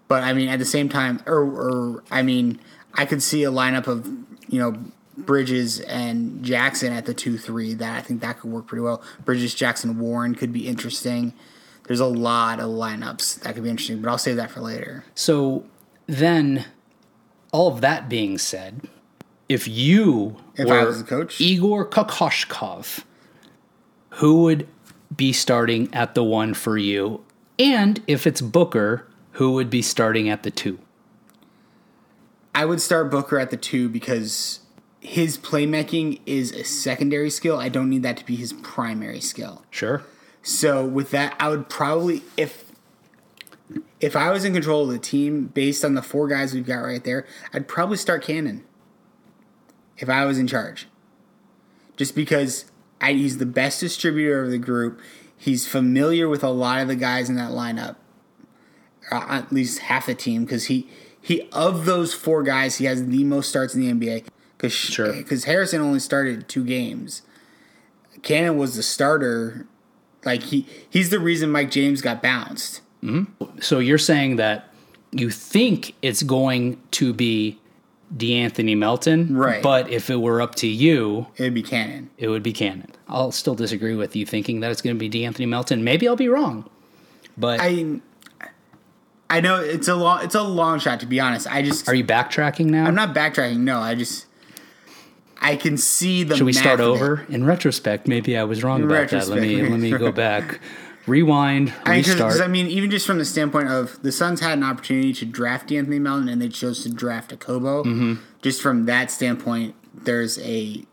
But 0.07 0.23
I 0.23 0.33
mean, 0.33 0.49
at 0.49 0.59
the 0.59 0.65
same 0.65 0.89
time, 0.89 1.21
or, 1.25 1.41
or 1.41 2.03
I 2.11 2.21
mean, 2.23 2.59
I 2.93 3.05
could 3.05 3.23
see 3.23 3.43
a 3.43 3.51
lineup 3.51 3.87
of 3.87 4.05
you 4.47 4.59
know 4.59 4.77
Bridges 5.17 5.79
and 5.79 6.43
Jackson 6.43 6.91
at 6.93 7.05
the 7.05 7.13
two 7.13 7.37
three. 7.37 7.73
That 7.73 7.97
I 7.97 8.01
think 8.01 8.21
that 8.21 8.39
could 8.39 8.51
work 8.51 8.67
pretty 8.67 8.81
well. 8.81 9.01
Bridges, 9.23 9.55
Jackson, 9.55 9.99
Warren 9.99 10.35
could 10.35 10.51
be 10.51 10.67
interesting. 10.67 11.33
There's 11.87 11.99
a 11.99 12.05
lot 12.05 12.59
of 12.59 12.67
lineups 12.67 13.41
that 13.41 13.55
could 13.55 13.63
be 13.63 13.69
interesting, 13.69 14.01
but 14.01 14.09
I'll 14.09 14.17
save 14.17 14.37
that 14.37 14.51
for 14.51 14.61
later. 14.61 15.03
So 15.15 15.65
then, 16.07 16.65
all 17.51 17.73
of 17.73 17.81
that 17.81 18.07
being 18.07 18.37
said, 18.37 18.87
if 19.53 19.67
you 19.67 20.35
If 20.55 20.67
I 20.67 20.81
were 20.81 20.87
was 20.87 20.97
the 20.97 21.07
coach? 21.07 21.39
Igor 21.39 21.87
Kokoshkov, 21.87 23.03
who 24.09 24.41
would 24.43 24.67
be 25.15 25.31
starting 25.31 25.93
at 25.93 26.15
the 26.15 26.23
one 26.23 26.55
for 26.55 26.77
you? 26.77 27.23
And 27.59 28.01
if 28.07 28.25
it's 28.25 28.41
Booker, 28.41 29.07
who 29.33 29.51
would 29.53 29.69
be 29.69 29.83
starting 29.83 30.27
at 30.27 30.41
the 30.41 30.49
two? 30.49 30.79
I 32.55 32.65
would 32.65 32.81
start 32.81 33.11
Booker 33.11 33.37
at 33.37 33.51
the 33.51 33.57
two 33.57 33.89
because 33.89 34.61
his 34.99 35.37
playmaking 35.37 36.19
is 36.25 36.51
a 36.51 36.63
secondary 36.63 37.29
skill. 37.29 37.59
I 37.59 37.69
don't 37.69 37.89
need 37.89 38.03
that 38.03 38.17
to 38.17 38.25
be 38.25 38.35
his 38.35 38.53
primary 38.53 39.19
skill. 39.19 39.63
Sure. 39.69 40.01
So 40.41 40.83
with 40.83 41.11
that, 41.11 41.35
I 41.39 41.49
would 41.49 41.69
probably 41.69 42.23
if 42.37 42.71
if 43.99 44.15
I 44.15 44.31
was 44.31 44.45
in 44.45 44.53
control 44.53 44.83
of 44.83 44.89
the 44.89 44.99
team 44.99 45.45
based 45.45 45.85
on 45.85 45.93
the 45.93 46.01
four 46.01 46.27
guys 46.27 46.53
we've 46.53 46.65
got 46.65 46.79
right 46.79 47.03
there, 47.03 47.25
I'd 47.53 47.67
probably 47.67 47.97
start 47.97 48.23
Canaan. 48.23 48.63
If 50.03 50.09
I 50.09 50.25
was 50.25 50.37
in 50.37 50.47
charge, 50.47 50.89
just 51.95 52.13
because 52.13 52.65
I, 52.99 53.13
he's 53.13 53.37
the 53.37 53.45
best 53.45 53.79
distributor 53.79 54.43
of 54.43 54.51
the 54.51 54.57
group, 54.57 54.99
he's 55.37 55.65
familiar 55.65 56.27
with 56.27 56.43
a 56.43 56.49
lot 56.49 56.81
of 56.81 56.89
the 56.89 56.97
guys 56.97 57.29
in 57.29 57.37
that 57.37 57.51
lineup, 57.51 57.95
uh, 59.09 59.25
at 59.29 59.53
least 59.53 59.79
half 59.79 60.07
the 60.07 60.13
team, 60.13 60.43
because 60.43 60.65
he 60.65 60.89
he 61.21 61.47
of 61.53 61.85
those 61.85 62.13
four 62.13 62.43
guys, 62.43 62.79
he 62.79 62.85
has 62.85 63.07
the 63.07 63.23
most 63.23 63.47
starts 63.47 63.73
in 63.73 63.79
the 63.79 63.89
NBA. 63.93 64.25
Because 64.57 64.73
Sure. 64.73 65.13
because 65.13 65.45
Harrison 65.45 65.79
only 65.79 65.99
started 65.99 66.49
two 66.49 66.65
games. 66.65 67.21
Canaan 68.23 68.57
was 68.57 68.75
the 68.75 68.83
starter 68.83 69.67
like 70.25 70.43
he 70.43 70.67
he's 70.89 71.11
the 71.11 71.19
reason 71.19 71.49
Mike 71.49 71.71
James 71.71 72.01
got 72.01 72.21
bounced. 72.21 72.81
So 73.61 73.79
you're 73.79 73.97
saying 73.97 74.35
that 74.35 74.73
you 75.13 75.29
think 75.29 75.95
it's 76.01 76.23
going 76.23 76.81
to 76.91 77.13
be 77.13 77.59
De'Anthony 78.15 78.77
Melton, 78.77 79.35
Right. 79.35 79.61
But 79.63 79.89
if 79.89 80.09
it 80.09 80.17
were 80.17 80.41
up 80.41 80.55
to 80.55 80.67
you, 80.67 81.27
It'd 81.35 81.53
be 81.53 81.63
Canaan. 81.63 82.09
it 82.17 82.27
would 82.27 82.43
be 82.43 82.53
Canaan. 82.53 82.91
I'll 83.07 83.31
still 83.31 83.55
disagree 83.55 83.95
with 83.95 84.15
you 84.15 84.25
thinking 84.25 84.59
that 84.59 84.71
it's 84.71 84.81
going 84.81 84.95
to 84.95 84.99
be 84.99 85.09
De'Anthony 85.09 85.47
Melton. 85.47 85.83
Maybe 85.83 86.07
I'll 86.07 86.15
be 86.15 86.29
wrong, 86.29 86.69
but 87.37 87.59
I 87.61 87.99
I 89.29 89.39
know 89.41 89.59
it's 89.59 89.87
a 89.87 89.95
long 89.95 90.23
it's 90.23 90.35
a 90.35 90.43
long 90.43 90.79
shot 90.79 90.99
to 90.99 91.05
be 91.07 91.19
honest. 91.19 91.47
I 91.47 91.61
just 91.63 91.87
are 91.89 91.95
you 91.95 92.03
backtracking 92.05 92.67
now? 92.67 92.85
I'm 92.85 92.95
not 92.95 93.15
backtracking. 93.15 93.57
No, 93.59 93.79
I 93.79 93.95
just 93.95 94.27
I 95.41 95.55
can 95.55 95.75
see 95.77 96.23
the. 96.23 96.35
Should 96.37 96.45
we 96.45 96.53
start 96.53 96.79
over? 96.79 97.25
In 97.29 97.43
retrospect, 97.45 98.07
maybe 98.07 98.37
I 98.37 98.43
was 98.43 98.63
wrong 98.63 98.83
about 98.83 99.09
that. 99.09 99.27
Let 99.27 99.41
me 99.41 99.61
let 99.67 99.79
me 99.79 99.89
go 99.91 100.11
back, 100.25 100.59
rewind, 101.07 101.73
I, 101.85 101.97
restart. 101.97 102.31
'cause 102.31 102.41
I 102.41 102.47
mean, 102.47 102.67
even 102.67 102.89
just 102.91 103.05
from 103.05 103.17
the 103.17 103.25
standpoint 103.25 103.69
of 103.69 104.01
the 104.01 104.11
Suns 104.11 104.39
had 104.39 104.57
an 104.57 104.63
opportunity 104.63 105.13
to 105.13 105.25
draft 105.25 105.71
Anthony 105.71 105.99
Melton, 105.99 106.29
and 106.29 106.41
they 106.41 106.49
chose 106.49 106.83
to 106.83 106.89
draft 106.89 107.37
Okobo. 107.37 107.85
Mm-hmm. 107.85 108.13
Just 108.41 108.61
from 108.61 108.85
that 108.85 109.11
standpoint, 109.11 109.75
there's 109.93 110.39
a 110.39 110.85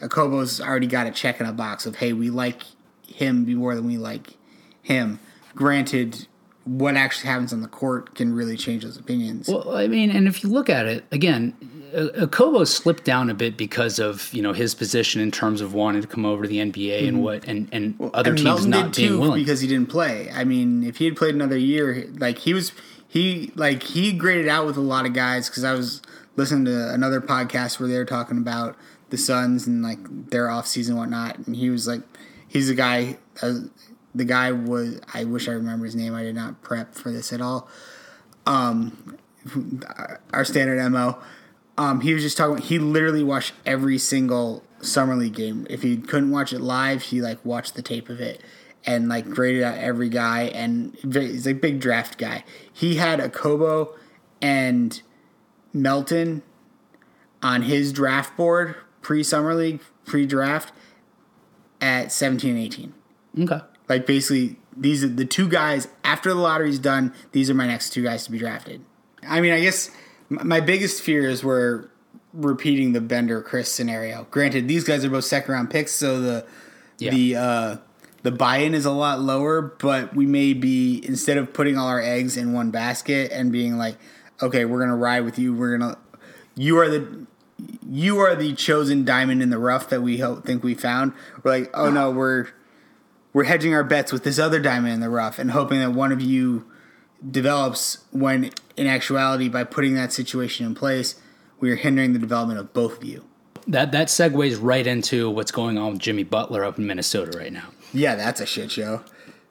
Okobo's 0.00 0.60
already 0.60 0.86
got 0.86 1.06
a 1.06 1.10
check 1.10 1.40
in 1.40 1.46
a 1.46 1.52
box 1.52 1.86
of 1.86 1.96
hey, 1.96 2.12
we 2.12 2.30
like 2.30 2.62
him 3.06 3.52
more 3.54 3.74
than 3.74 3.86
we 3.86 3.98
like 3.98 4.34
him. 4.82 5.20
Granted, 5.54 6.26
what 6.64 6.96
actually 6.96 7.28
happens 7.28 7.52
on 7.52 7.60
the 7.60 7.68
court 7.68 8.14
can 8.14 8.34
really 8.34 8.56
change 8.56 8.84
those 8.84 8.96
opinions. 8.96 9.48
Well, 9.48 9.76
I 9.76 9.86
mean, 9.88 10.10
and 10.10 10.26
if 10.26 10.42
you 10.42 10.48
look 10.50 10.70
at 10.70 10.86
it 10.86 11.04
again, 11.12 11.54
uh, 11.94 12.26
Okobo 12.26 12.66
slipped 12.66 13.04
down 13.04 13.30
a 13.30 13.34
bit 13.34 13.56
because 13.56 13.98
of 13.98 14.32
you 14.32 14.42
know 14.42 14.52
his 14.52 14.74
position 14.74 15.20
in 15.20 15.30
terms 15.30 15.60
of 15.60 15.74
wanting 15.74 16.02
to 16.02 16.08
come 16.08 16.24
over 16.24 16.42
to 16.44 16.48
the 16.48 16.58
NBA 16.58 17.06
and 17.08 17.22
what 17.22 17.44
and 17.46 17.68
and 17.72 17.94
other 18.14 18.30
And 18.30 18.38
teams 18.38 18.66
Melton 18.66 18.70
not 18.70 18.96
being 18.96 19.18
willing. 19.20 19.40
because 19.42 19.60
he 19.60 19.68
didn't 19.68 19.88
play. 19.90 20.30
I 20.32 20.44
mean, 20.44 20.82
if 20.84 20.96
he 20.96 21.04
had 21.04 21.16
played 21.16 21.34
another 21.34 21.56
year, 21.56 22.06
like 22.18 22.38
he 22.38 22.54
was, 22.54 22.72
he 23.08 23.52
like 23.54 23.82
he 23.82 24.12
graded 24.12 24.48
out 24.48 24.66
with 24.66 24.76
a 24.76 24.80
lot 24.80 25.06
of 25.06 25.12
guys 25.12 25.48
because 25.48 25.64
I 25.64 25.72
was 25.74 26.00
listening 26.36 26.64
to 26.66 26.92
another 26.94 27.20
podcast 27.20 27.78
where 27.78 27.88
they 27.88 27.98
were 27.98 28.04
talking 28.04 28.38
about 28.38 28.76
the 29.10 29.18
Suns 29.18 29.66
and 29.66 29.82
like 29.82 29.98
their 30.30 30.48
off 30.50 30.66
season 30.66 30.92
and 30.92 31.00
whatnot, 31.00 31.38
and 31.46 31.54
he 31.54 31.68
was 31.70 31.86
like, 31.86 32.00
he's 32.48 32.70
a 32.70 32.74
guy. 32.74 33.18
Uh, 33.42 33.54
the 34.14 34.24
guy 34.24 34.52
was. 34.52 35.00
I 35.12 35.24
wish 35.24 35.48
I 35.48 35.52
remember 35.52 35.84
his 35.84 35.94
name. 35.96 36.14
I 36.14 36.22
did 36.22 36.34
not 36.34 36.62
prep 36.62 36.94
for 36.94 37.10
this 37.10 37.32
at 37.32 37.40
all. 37.40 37.68
Um, 38.46 39.16
our 40.32 40.44
standard 40.44 40.88
mo. 40.90 41.18
Um, 41.78 42.00
he 42.00 42.14
was 42.14 42.22
just 42.22 42.36
talking. 42.36 42.58
He 42.62 42.78
literally 42.78 43.22
watched 43.24 43.54
every 43.64 43.98
single 43.98 44.62
summer 44.80 45.14
league 45.16 45.34
game. 45.34 45.66
If 45.70 45.82
he 45.82 45.96
couldn't 45.96 46.30
watch 46.30 46.52
it 46.52 46.60
live, 46.60 47.02
he 47.02 47.20
like 47.22 47.44
watched 47.44 47.74
the 47.74 47.82
tape 47.82 48.08
of 48.08 48.20
it 48.20 48.42
and 48.84 49.08
like 49.08 49.28
graded 49.28 49.62
out 49.62 49.78
every 49.78 50.08
guy. 50.08 50.42
And 50.54 50.96
he's 51.02 51.46
a 51.46 51.52
big 51.54 51.80
draft 51.80 52.18
guy. 52.18 52.44
He 52.72 52.96
had 52.96 53.20
Okobo 53.20 53.94
and 54.40 55.00
Melton 55.72 56.42
on 57.42 57.62
his 57.62 57.92
draft 57.92 58.36
board 58.36 58.76
pre 59.00 59.22
summer 59.22 59.54
league, 59.54 59.80
pre 60.04 60.26
draft 60.26 60.72
at 61.80 62.12
17 62.12 62.50
and 62.50 62.58
18. 62.64 62.94
okay, 63.40 63.64
Like 63.88 64.06
basically, 64.06 64.56
these 64.76 65.02
are 65.02 65.08
the 65.08 65.24
two 65.24 65.48
guys 65.48 65.88
after 66.04 66.28
the 66.28 66.36
lottery's 66.36 66.78
done. 66.78 67.12
These 67.32 67.50
are 67.50 67.54
my 67.54 67.66
next 67.66 67.90
two 67.90 68.02
guys 68.02 68.24
to 68.24 68.30
be 68.30 68.38
drafted. 68.38 68.84
I 69.26 69.40
mean, 69.40 69.52
I 69.52 69.60
guess 69.60 69.90
my 70.42 70.60
biggest 70.60 71.02
fear 71.02 71.28
is 71.28 71.42
we're 71.44 71.86
repeating 72.32 72.92
the 72.92 73.00
Bender 73.00 73.42
Chriss 73.42 73.66
scenario. 73.66 74.26
Granted, 74.30 74.68
these 74.68 74.84
guys 74.84 75.04
are 75.04 75.10
both 75.10 75.24
second 75.24 75.52
round 75.52 75.70
picks, 75.70 75.92
so 75.92 76.20
the 76.20 76.46
Yeah. 76.98 77.10
the 77.10 77.36
uh, 77.36 77.76
the 78.22 78.30
buy 78.30 78.58
in 78.58 78.74
is 78.74 78.84
a 78.84 78.90
lot 78.92 79.20
lower. 79.20 79.60
But 79.60 80.14
we 80.14 80.26
may 80.26 80.52
be 80.52 81.02
instead 81.06 81.36
of 81.36 81.52
putting 81.52 81.76
all 81.76 81.88
our 81.88 82.00
eggs 82.00 82.36
in 82.36 82.52
one 82.52 82.70
basket 82.70 83.30
and 83.32 83.52
being 83.52 83.76
like, 83.76 83.96
okay, 84.40 84.64
we're 84.64 84.80
gonna 84.80 84.96
ride 84.96 85.24
with 85.24 85.38
you. 85.38 85.54
We're 85.54 85.76
gonna 85.76 85.98
you 86.54 86.78
are 86.78 86.88
the 86.88 87.26
you 87.88 88.18
are 88.18 88.34
the 88.34 88.54
chosen 88.54 89.04
diamond 89.04 89.42
in 89.42 89.50
the 89.50 89.58
rough 89.58 89.88
that 89.90 90.02
we 90.02 90.18
hope 90.18 90.44
think 90.44 90.62
we 90.64 90.74
found. 90.74 91.12
We're 91.42 91.50
like, 91.50 91.70
oh 91.74 91.90
no, 91.90 92.10
we're 92.10 92.48
we're 93.32 93.44
hedging 93.44 93.74
our 93.74 93.84
bets 93.84 94.12
with 94.12 94.24
this 94.24 94.38
other 94.38 94.60
diamond 94.60 94.94
in 94.94 95.00
the 95.00 95.08
rough 95.10 95.38
and 95.38 95.50
hoping 95.50 95.78
that 95.80 95.92
one 95.92 96.12
of 96.12 96.20
you 96.20 96.64
develops 97.30 97.98
when 98.10 98.50
in 98.76 98.86
actuality 98.86 99.48
by 99.48 99.64
putting 99.64 99.94
that 99.94 100.12
situation 100.12 100.66
in 100.66 100.74
place 100.74 101.14
we 101.60 101.70
are 101.70 101.76
hindering 101.76 102.12
the 102.12 102.18
development 102.18 102.58
of 102.58 102.72
both 102.72 102.98
of 102.98 103.04
you 103.04 103.24
that 103.66 103.92
that 103.92 104.08
segues 104.08 104.58
right 104.60 104.86
into 104.86 105.30
what's 105.30 105.52
going 105.52 105.78
on 105.78 105.92
with 105.92 106.00
Jimmy 106.00 106.24
Butler 106.24 106.64
up 106.64 106.78
in 106.78 106.86
Minnesota 106.86 107.36
right 107.38 107.52
now. 107.52 107.68
yeah 107.92 108.14
that's 108.16 108.40
a 108.40 108.46
shit 108.46 108.70
show 108.70 109.02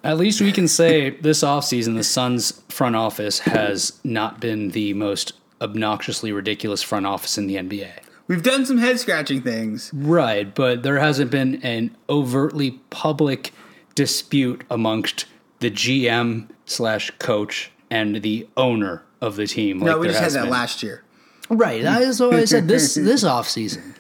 At 0.04 0.18
least 0.18 0.42
we 0.42 0.52
can 0.52 0.68
say 0.68 1.12
this 1.12 1.44
offseason, 1.44 1.96
the 1.96 2.04
Suns 2.04 2.62
front 2.70 2.96
office 2.96 3.40
has 3.40 4.00
not 4.04 4.40
been 4.42 4.72
the 4.72 4.94
most 4.96 5.34
obnoxiously 5.62 6.32
ridiculous 6.32 6.82
front 6.82 7.06
office 7.06 7.38
in 7.38 7.46
the 7.48 7.56
NBA. 7.56 7.92
we've 8.28 8.44
done 8.44 8.66
some 8.66 8.80
head 8.80 9.00
scratching 9.00 9.42
things 9.42 9.92
Right, 9.94 10.54
but 10.54 10.84
there 10.84 11.00
hasn't 11.00 11.32
been 11.32 11.62
an 11.64 11.96
overtly 12.10 12.72
public 12.90 13.54
dispute 13.96 14.64
amongst 14.70 15.26
the 15.62 15.72
GM 15.72 16.50
slash 16.66 17.12
coach 17.20 17.72
and 17.90 18.22
the 18.22 18.48
owner 18.58 19.04
of 19.22 19.36
the 19.36 19.48
team. 19.48 19.80
no 19.80 19.98
we 19.98 20.08
just 20.08 20.20
had 20.20 20.32
that 20.34 20.50
last 20.50 20.84
year 20.84 21.04
Right, 21.50 21.84
that 21.84 22.02
is 22.02 22.22
what 22.22 22.34
I 22.34 22.46
said. 22.46 22.70
This 22.70 22.96
this 22.96 23.26
off 23.26 23.50
season, 23.50 23.94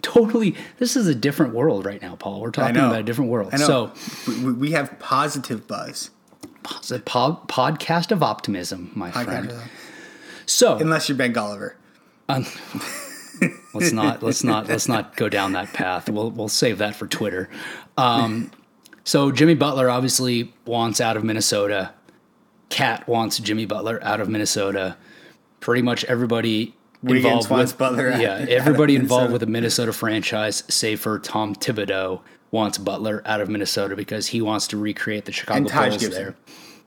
totally. 0.00 0.56
This 0.78 0.96
is 0.96 1.06
a 1.06 1.14
different 1.14 1.52
world 1.52 1.84
right 1.84 2.00
now, 2.00 2.16
Paul. 2.16 2.40
We're 2.40 2.50
talking 2.50 2.76
about 2.76 3.00
a 3.00 3.02
different 3.02 3.30
world. 3.30 3.50
I 3.52 3.58
know. 3.58 3.92
So, 4.26 4.42
we, 4.42 4.70
have 4.70 4.98
positive 5.00 5.66
buzz 5.68 6.10
pod, 6.62 7.46
podcast 7.46 8.10
of 8.10 8.22
optimism, 8.22 8.90
my 8.94 9.08
I 9.08 9.24
friend. 9.24 9.52
So 10.46 10.78
unless 10.78 11.10
you're 11.10 11.18
Ben 11.18 11.34
Golliver 11.34 11.74
let's 13.74 13.92
not 13.92 14.22
let's 14.22 14.44
not 14.44 14.68
let's 14.68 14.88
not 14.88 15.16
go 15.16 15.28
down 15.28 15.52
that 15.52 15.72
path. 15.72 16.08
We'll 16.08 16.30
we'll 16.30 16.48
save 16.48 16.78
that 16.78 16.96
for 16.96 17.06
Twitter. 17.06 17.48
Um, 17.96 18.50
so 19.04 19.30
Jimmy 19.30 19.54
Butler 19.54 19.88
obviously 19.88 20.52
wants 20.66 21.00
out 21.00 21.16
of 21.16 21.24
Minnesota. 21.24 21.92
KAT 22.70 23.06
wants 23.06 23.38
Jimmy 23.38 23.66
Butler 23.66 24.02
out 24.02 24.20
of 24.20 24.28
Minnesota. 24.28 24.96
Pretty 25.60 25.82
much 25.82 26.04
everybody 26.04 26.74
Wiggins 27.02 27.44
involved 27.44 27.50
with 27.50 27.78
Butler 27.78 28.10
yeah 28.10 28.34
out 28.34 28.42
of 28.42 28.48
everybody 28.48 28.96
involved 28.96 29.32
with 29.32 29.40
the 29.40 29.46
Minnesota 29.46 29.92
franchise, 29.92 30.64
save 30.68 31.00
for 31.00 31.18
Tom 31.18 31.54
Thibodeau, 31.54 32.20
wants 32.50 32.78
Butler 32.78 33.22
out 33.26 33.40
of 33.40 33.48
Minnesota 33.48 33.94
because 33.96 34.28
he 34.28 34.40
wants 34.40 34.66
to 34.68 34.76
recreate 34.76 35.24
the 35.26 35.32
Chicago 35.32 35.58
And 35.58 35.68
Taj 35.68 35.88
Bulls 35.90 36.02
Gibson. 36.02 36.22
there. 36.22 36.36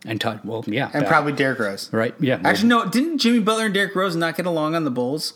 And 0.05 0.21
Todd, 0.21 0.41
well, 0.43 0.63
yeah, 0.67 0.89
and 0.93 1.05
probably 1.07 1.33
Derrick 1.33 1.59
Rose 1.59 1.91
right, 1.91 2.13
yeah. 2.19 2.39
actually 2.43 2.69
no 2.69 2.87
didn't 2.87 3.17
Jimmy 3.17 3.39
Butler 3.39 3.65
and 3.65 3.73
Derrick 3.73 3.95
Rose 3.95 4.15
not 4.15 4.37
get 4.37 4.45
along 4.45 4.75
on 4.75 4.83
the 4.83 4.91
Bulls 4.91 5.33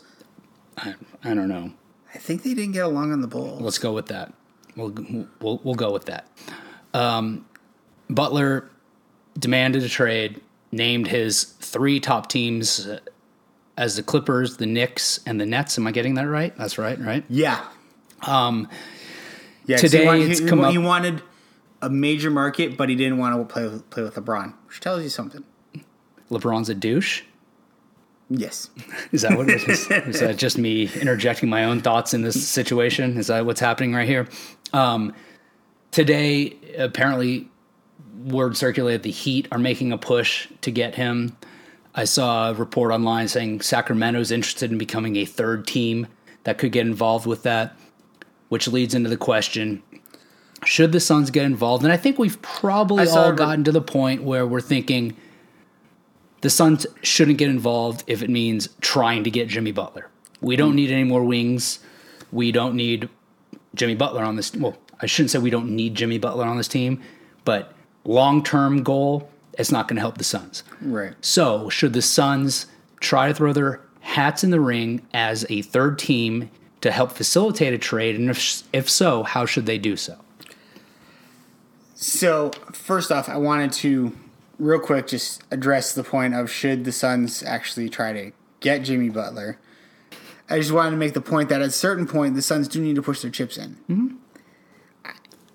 I, 0.78 0.94
I 1.22 1.34
don't 1.34 1.48
know. 1.48 1.72
I 2.14 2.18
think 2.18 2.42
they 2.42 2.54
didn't 2.54 2.72
get 2.72 2.84
along 2.84 3.12
on 3.12 3.20
the 3.20 3.28
Bulls 3.28 3.60
Let's 3.60 3.78
go 3.78 3.92
with 3.92 4.06
that. 4.06 4.32
We'll 4.76 4.94
we'll 5.40 5.60
we'll 5.64 5.74
go 5.74 5.92
with 5.92 6.06
that. 6.06 6.26
Um, 6.94 7.46
Butler 8.10 8.70
demanded 9.38 9.82
a 9.82 9.88
trade, 9.88 10.40
named 10.70 11.06
his 11.08 11.44
three 11.44 12.00
top 12.00 12.28
teams 12.28 12.86
uh, 12.86 13.00
as 13.76 13.96
the 13.96 14.02
Clippers, 14.02 14.56
the 14.58 14.66
Knicks, 14.66 15.20
and 15.26 15.40
the 15.40 15.46
Nets. 15.46 15.78
Am 15.78 15.86
I 15.86 15.92
getting 15.92 16.14
that 16.14 16.28
right? 16.28 16.54
That's 16.56 16.78
right, 16.78 16.98
right? 17.00 17.24
Yeah. 17.28 17.64
Um, 18.26 18.68
Yeah. 19.66 19.76
Today 19.78 20.00
he, 20.00 20.06
wanted, 20.06 20.30
it's 20.30 20.40
he, 20.40 20.46
come 20.46 20.58
he 20.70 20.78
up- 20.78 20.84
wanted 20.84 21.22
a 21.80 21.88
major 21.90 22.30
market, 22.30 22.76
but 22.76 22.88
he 22.88 22.94
didn't 22.94 23.18
want 23.18 23.36
to 23.38 23.52
play 23.52 23.64
with, 23.64 23.88
play 23.90 24.02
with 24.02 24.14
LeBron, 24.14 24.54
which 24.68 24.80
tells 24.80 25.02
you 25.02 25.08
something. 25.08 25.44
LeBron's 26.30 26.68
a 26.68 26.74
douche. 26.74 27.22
Yes. 28.30 28.70
Is 29.10 29.22
that 29.22 29.36
what 29.36 29.50
it 29.50 29.68
is? 29.68 29.90
is 29.90 30.20
that 30.20 30.36
just 30.38 30.56
me 30.58 30.88
interjecting 31.00 31.48
my 31.50 31.64
own 31.64 31.80
thoughts 31.80 32.14
in 32.14 32.22
this 32.22 32.46
situation? 32.48 33.16
Is 33.18 33.26
that 33.26 33.44
what's 33.44 33.60
happening 33.60 33.92
right 33.94 34.08
here? 34.08 34.26
Um, 34.72 35.12
today, 35.92 36.56
apparently, 36.76 37.48
word 38.24 38.56
circulated 38.56 39.04
the 39.04 39.10
Heat 39.10 39.46
are 39.52 39.58
making 39.58 39.92
a 39.92 39.98
push 39.98 40.48
to 40.62 40.70
get 40.72 40.96
him. 40.96 41.36
I 41.94 42.04
saw 42.04 42.50
a 42.50 42.54
report 42.54 42.90
online 42.90 43.28
saying 43.28 43.60
Sacramento's 43.60 44.32
interested 44.32 44.72
in 44.72 44.78
becoming 44.78 45.16
a 45.16 45.24
third 45.24 45.66
team 45.66 46.08
that 46.44 46.58
could 46.58 46.72
get 46.72 46.86
involved 46.86 47.26
with 47.26 47.44
that, 47.44 47.76
which 48.48 48.66
leads 48.66 48.94
into 48.94 49.08
the 49.08 49.16
question 49.16 49.82
should 50.64 50.92
the 50.92 51.00
Suns 51.00 51.30
get 51.30 51.44
involved? 51.44 51.84
And 51.84 51.92
I 51.92 51.96
think 51.96 52.18
we've 52.18 52.40
probably 52.42 53.06
all 53.08 53.30
a- 53.30 53.34
gotten 53.34 53.64
to 53.64 53.72
the 53.72 53.80
point 53.80 54.22
where 54.22 54.46
we're 54.46 54.60
thinking 54.60 55.16
the 56.40 56.50
Suns 56.50 56.86
shouldn't 57.02 57.38
get 57.38 57.48
involved 57.48 58.04
if 58.06 58.22
it 58.22 58.30
means 58.30 58.68
trying 58.80 59.24
to 59.24 59.30
get 59.30 59.48
Jimmy 59.48 59.72
Butler. 59.72 60.08
We 60.40 60.56
don't 60.56 60.74
need 60.74 60.90
any 60.90 61.04
more 61.04 61.24
wings. 61.24 61.78
We 62.30 62.52
don't 62.52 62.74
need 62.74 63.08
Jimmy 63.74 63.94
Butler 63.94 64.24
on 64.24 64.36
this. 64.36 64.54
Well, 64.54 64.76
I 65.02 65.06
shouldn't 65.06 65.30
say 65.30 65.38
we 65.38 65.50
don't 65.50 65.70
need 65.70 65.94
Jimmy 65.94 66.18
Butler 66.18 66.46
on 66.46 66.56
this 66.56 66.68
team, 66.68 67.02
but 67.44 67.74
long 68.04 68.42
term 68.42 68.82
goal, 68.82 69.28
it's 69.58 69.72
not 69.72 69.88
going 69.88 69.96
to 69.96 70.00
help 70.00 70.18
the 70.18 70.24
Suns. 70.24 70.62
Right. 70.80 71.14
So, 71.20 71.68
should 71.68 71.92
the 71.92 72.02
Suns 72.02 72.66
try 73.00 73.28
to 73.28 73.34
throw 73.34 73.52
their 73.52 73.80
hats 74.00 74.44
in 74.44 74.50
the 74.50 74.60
ring 74.60 75.06
as 75.12 75.44
a 75.50 75.62
third 75.62 75.98
team 75.98 76.50
to 76.80 76.90
help 76.90 77.12
facilitate 77.12 77.74
a 77.74 77.78
trade? 77.78 78.16
And 78.16 78.30
if, 78.30 78.62
if 78.72 78.88
so, 78.88 79.24
how 79.24 79.44
should 79.44 79.66
they 79.66 79.78
do 79.78 79.96
so? 79.96 80.18
So, 81.94 82.52
first 82.72 83.12
off, 83.12 83.28
I 83.28 83.36
wanted 83.36 83.72
to 83.72 84.12
real 84.58 84.78
quick 84.78 85.08
just 85.08 85.42
address 85.50 85.92
the 85.92 86.04
point 86.04 86.34
of 86.34 86.50
should 86.50 86.84
the 86.84 86.92
Suns 86.92 87.42
actually 87.42 87.88
try 87.88 88.12
to 88.12 88.32
get 88.60 88.84
Jimmy 88.84 89.08
Butler. 89.08 89.58
I 90.48 90.58
just 90.58 90.72
wanted 90.72 90.90
to 90.90 90.96
make 90.96 91.14
the 91.14 91.20
point 91.20 91.48
that 91.48 91.62
at 91.62 91.68
a 91.68 91.72
certain 91.72 92.06
point, 92.06 92.34
the 92.34 92.42
Suns 92.42 92.68
do 92.68 92.80
need 92.80 92.96
to 92.96 93.02
push 93.02 93.22
their 93.22 93.30
chips 93.30 93.56
in. 93.56 93.76
Mm-hmm. 93.88 94.16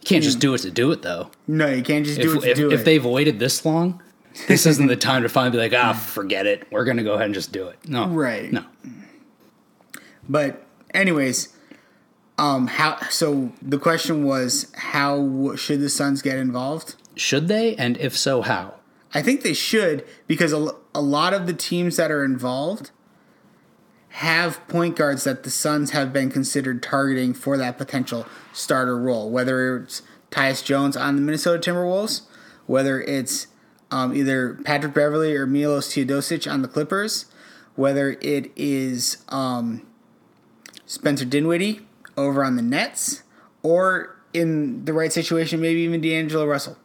You 0.02 0.08
can't 0.08 0.24
just 0.24 0.40
do 0.40 0.54
it 0.54 0.60
to 0.60 0.72
do 0.72 0.92
it, 0.92 1.02
though. 1.02 1.32
No, 1.48 1.68
you 1.68 1.84
can't 1.84 2.06
just 2.06 2.22
do 2.22 2.38
if, 2.38 2.38
it 2.38 2.42
to 2.42 2.52
if, 2.52 2.58
do 2.58 2.72
if 2.72 2.82
it. 2.82 2.86
they've 2.86 3.06
waited 3.06 3.40
this 3.40 3.66
long, 3.66 4.02
this 4.48 4.66
isn't 4.66 4.88
the 4.88 4.96
time 4.96 5.24
to 5.24 5.30
finally 5.30 5.52
be 5.52 5.58
like, 5.58 5.74
ah, 5.74 5.94
forget 5.94 6.46
it. 6.46 6.68
We're 6.72 6.86
going 6.86 6.98
to 6.98 7.04
go 7.04 7.14
ahead 7.16 7.26
and 7.26 7.34
just 7.34 7.52
do 7.52 7.68
it. 7.68 7.78
No. 7.88 8.08
Right. 8.08 8.52
No. 8.52 8.64
But 10.30 10.64
anyways, 10.94 11.56
um, 12.38 12.68
how? 12.68 13.00
So 13.10 13.52
the 13.62 13.80
question 13.80 14.24
was, 14.24 14.72
how 14.76 15.18
w- 15.18 15.58
should 15.58 15.82
the 15.82 15.90
Suns 15.90 16.22
get 16.22 16.38
involved? 16.38 16.96
Should 17.16 17.48
they? 17.48 17.76
And 17.76 17.98
if 17.98 18.16
so, 18.18 18.42
how? 18.44 18.76
I 19.14 19.22
think 19.22 19.42
they 19.42 19.54
should 19.54 20.06
because 20.28 20.54
a, 20.54 20.58
l- 20.58 20.80
a 20.94 21.02
lot 21.02 21.34
of 21.34 21.48
the 21.48 21.54
teams 21.54 21.96
that 21.96 22.12
are 22.12 22.24
involved 22.24 22.92
have 24.18 24.68
point 24.68 24.96
guards 24.96 25.26
that 25.26 25.44
the 25.44 25.52
Suns 25.52 25.92
have 25.92 26.12
been 26.12 26.32
considered 26.32 26.82
targeting 26.82 27.36
for 27.36 27.56
that 27.56 27.78
potential 27.78 28.26
starter 28.52 28.98
role. 28.98 29.30
Whether 29.30 29.78
it's 29.78 30.02
Tyus 30.32 30.64
Jones 30.64 30.98
on 30.98 31.16
the 31.16 31.22
Minnesota 31.22 31.60
Timberwolves, 31.60 32.22
whether 32.66 33.00
it's 33.00 33.46
um, 33.92 34.16
either 34.16 34.56
Patrick 34.66 34.96
Beverley 34.96 35.36
or 35.36 35.46
Milos 35.46 35.90
Teodosic 35.90 36.52
on 36.52 36.64
the 36.64 36.68
Clippers, 36.68 37.26
whether 37.76 38.14
it 38.22 38.52
is 38.56 39.24
um, 39.30 39.86
Spencer 40.88 41.26
Dinwiddie 41.26 41.82
over 42.18 42.44
on 42.44 42.56
the 42.56 42.64
Nets, 42.64 43.22
or 43.62 44.18
in 44.34 44.86
the 44.86 44.94
right 44.94 45.14
situation, 45.14 45.62
maybe 45.62 45.82
even 45.82 46.02
D'Angelo 46.02 46.48
Russell. 46.48 46.78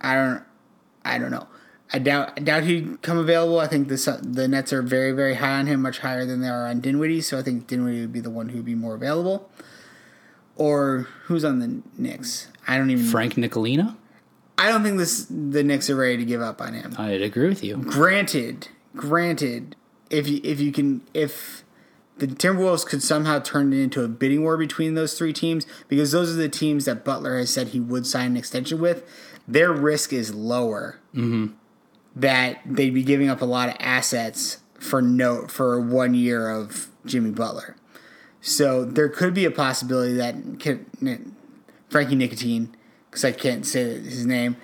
I 0.00 0.14
don't 0.14 0.42
I 1.04 1.18
don't 1.18 1.30
know. 1.30 1.46
I 1.94 1.98
doubt 1.98 2.32
I 2.36 2.40
doubt 2.40 2.64
he'd 2.64 3.02
come 3.02 3.18
available. 3.18 3.60
I 3.60 3.68
think 3.68 3.86
the 3.86 4.18
the 4.20 4.48
Nets 4.48 4.72
are 4.72 4.82
very 4.82 5.12
very 5.12 5.34
high 5.34 5.60
on 5.60 5.68
him, 5.68 5.80
much 5.80 6.00
higher 6.00 6.26
than 6.26 6.40
they 6.40 6.48
are 6.48 6.66
on 6.66 6.80
Dinwiddie. 6.80 7.20
So 7.20 7.38
I 7.38 7.42
think 7.42 7.68
Dinwiddie 7.68 8.00
would 8.00 8.12
be 8.12 8.18
the 8.18 8.30
one 8.30 8.48
who 8.48 8.56
would 8.56 8.64
be 8.64 8.74
more 8.74 8.96
available. 8.96 9.48
Or 10.56 11.06
who's 11.26 11.44
on 11.44 11.60
the 11.60 11.82
Knicks? 11.96 12.48
I 12.66 12.78
don't 12.78 12.90
even. 12.90 13.04
Frank 13.04 13.34
Nicolina? 13.34 13.94
I 14.58 14.70
don't 14.70 14.82
think 14.82 14.98
this 14.98 15.26
the 15.30 15.62
Knicks 15.62 15.88
are 15.88 15.94
ready 15.94 16.16
to 16.16 16.24
give 16.24 16.42
up 16.42 16.60
on 16.60 16.74
him. 16.74 16.96
I'd 16.98 17.22
agree 17.22 17.48
with 17.48 17.62
you. 17.62 17.76
Granted, 17.76 18.68
granted, 18.96 19.76
if 20.10 20.26
you 20.28 20.40
if 20.42 20.58
you 20.58 20.72
can 20.72 21.02
if 21.14 21.62
the 22.18 22.26
Timberwolves 22.26 22.84
could 22.84 23.04
somehow 23.04 23.38
turn 23.38 23.72
it 23.72 23.78
into 23.78 24.02
a 24.02 24.08
bidding 24.08 24.42
war 24.42 24.56
between 24.56 24.94
those 24.94 25.16
three 25.16 25.32
teams, 25.32 25.64
because 25.86 26.10
those 26.10 26.30
are 26.30 26.38
the 26.38 26.48
teams 26.48 26.86
that 26.86 27.04
Butler 27.04 27.38
has 27.38 27.50
said 27.50 27.68
he 27.68 27.78
would 27.78 28.04
sign 28.04 28.32
an 28.32 28.36
extension 28.36 28.80
with, 28.80 29.08
their 29.46 29.72
risk 29.72 30.12
is 30.12 30.34
lower. 30.34 30.98
Mm-hmm. 31.14 31.54
That 32.16 32.60
they'd 32.64 32.94
be 32.94 33.02
giving 33.02 33.28
up 33.28 33.40
a 33.40 33.44
lot 33.44 33.68
of 33.68 33.76
assets 33.80 34.58
for 34.78 35.02
no 35.02 35.46
for 35.46 35.80
one 35.80 36.14
year 36.14 36.50
of 36.50 36.88
Jimmy 37.04 37.30
Butler. 37.30 37.76
So 38.40 38.84
there 38.84 39.08
could 39.08 39.32
be 39.34 39.46
a 39.46 39.50
possibility 39.50 40.14
that 40.14 40.36
Ki- 40.58 41.18
Frankie 41.88 42.14
Nicotine, 42.14 42.76
because 43.10 43.24
I 43.24 43.32
can't 43.32 43.64
say 43.64 44.00
his 44.00 44.26
name, 44.26 44.56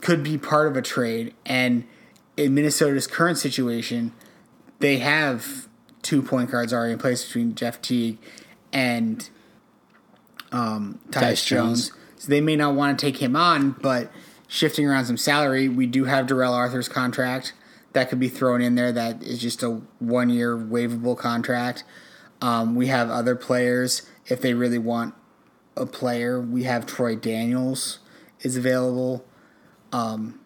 could 0.00 0.22
be 0.22 0.38
part 0.38 0.68
of 0.68 0.76
a 0.76 0.82
trade. 0.82 1.34
And 1.44 1.84
in 2.36 2.54
Minnesota's 2.54 3.06
current 3.06 3.38
situation, 3.38 4.12
they 4.78 4.98
have 4.98 5.68
two 6.02 6.22
point 6.22 6.50
guards 6.50 6.72
already 6.72 6.94
in 6.94 6.98
place 6.98 7.24
between 7.24 7.54
Jeff 7.54 7.82
Teague 7.82 8.18
and 8.72 9.28
um, 10.52 11.00
Tyus 11.10 11.22
Tyus 11.22 11.46
Jones. 11.46 11.88
Jones. 11.88 11.92
So 12.16 12.28
they 12.28 12.40
may 12.40 12.56
not 12.56 12.74
want 12.74 12.98
to 12.98 13.06
take 13.06 13.18
him 13.18 13.36
on, 13.36 13.72
but 13.72 14.10
shifting 14.48 14.86
around 14.86 15.06
some 15.06 15.16
salary, 15.16 15.68
we 15.68 15.86
do 15.86 16.04
have 16.04 16.26
Darrell 16.26 16.54
Arthur's 16.54 16.88
contract 16.88 17.52
that 17.96 18.10
could 18.10 18.20
be 18.20 18.28
thrown 18.28 18.60
in 18.60 18.74
there. 18.74 18.92
That 18.92 19.22
is 19.22 19.40
just 19.40 19.62
a 19.62 19.80
one 19.98 20.28
year 20.28 20.56
waivable 20.56 21.16
contract. 21.16 21.82
Um, 22.42 22.74
we 22.74 22.88
have 22.88 23.08
other 23.08 23.34
players 23.34 24.02
if 24.26 24.42
they 24.42 24.52
really 24.52 24.78
want 24.78 25.14
a 25.76 25.86
player. 25.86 26.38
We 26.38 26.64
have 26.64 26.84
Troy 26.84 27.16
Daniels 27.16 28.00
is 28.40 28.56
available. 28.56 29.24
Um, 29.92 30.40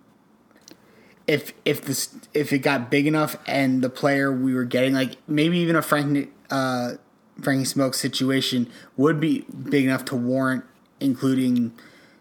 if 1.26 1.52
if 1.64 1.82
this 1.82 2.14
if 2.34 2.52
it 2.52 2.60
got 2.60 2.90
big 2.90 3.06
enough 3.06 3.36
and 3.46 3.82
the 3.82 3.90
player 3.90 4.32
we 4.32 4.54
were 4.54 4.64
getting 4.64 4.94
like 4.94 5.16
maybe 5.26 5.58
even 5.58 5.76
a 5.76 5.82
Frank 5.82 6.32
uh, 6.50 6.92
Frankie 7.40 7.64
Smoke 7.64 7.94
situation 7.94 8.70
would 8.96 9.18
be 9.18 9.44
big 9.68 9.84
enough 9.84 10.04
to 10.06 10.16
warrant 10.16 10.64
including 11.00 11.72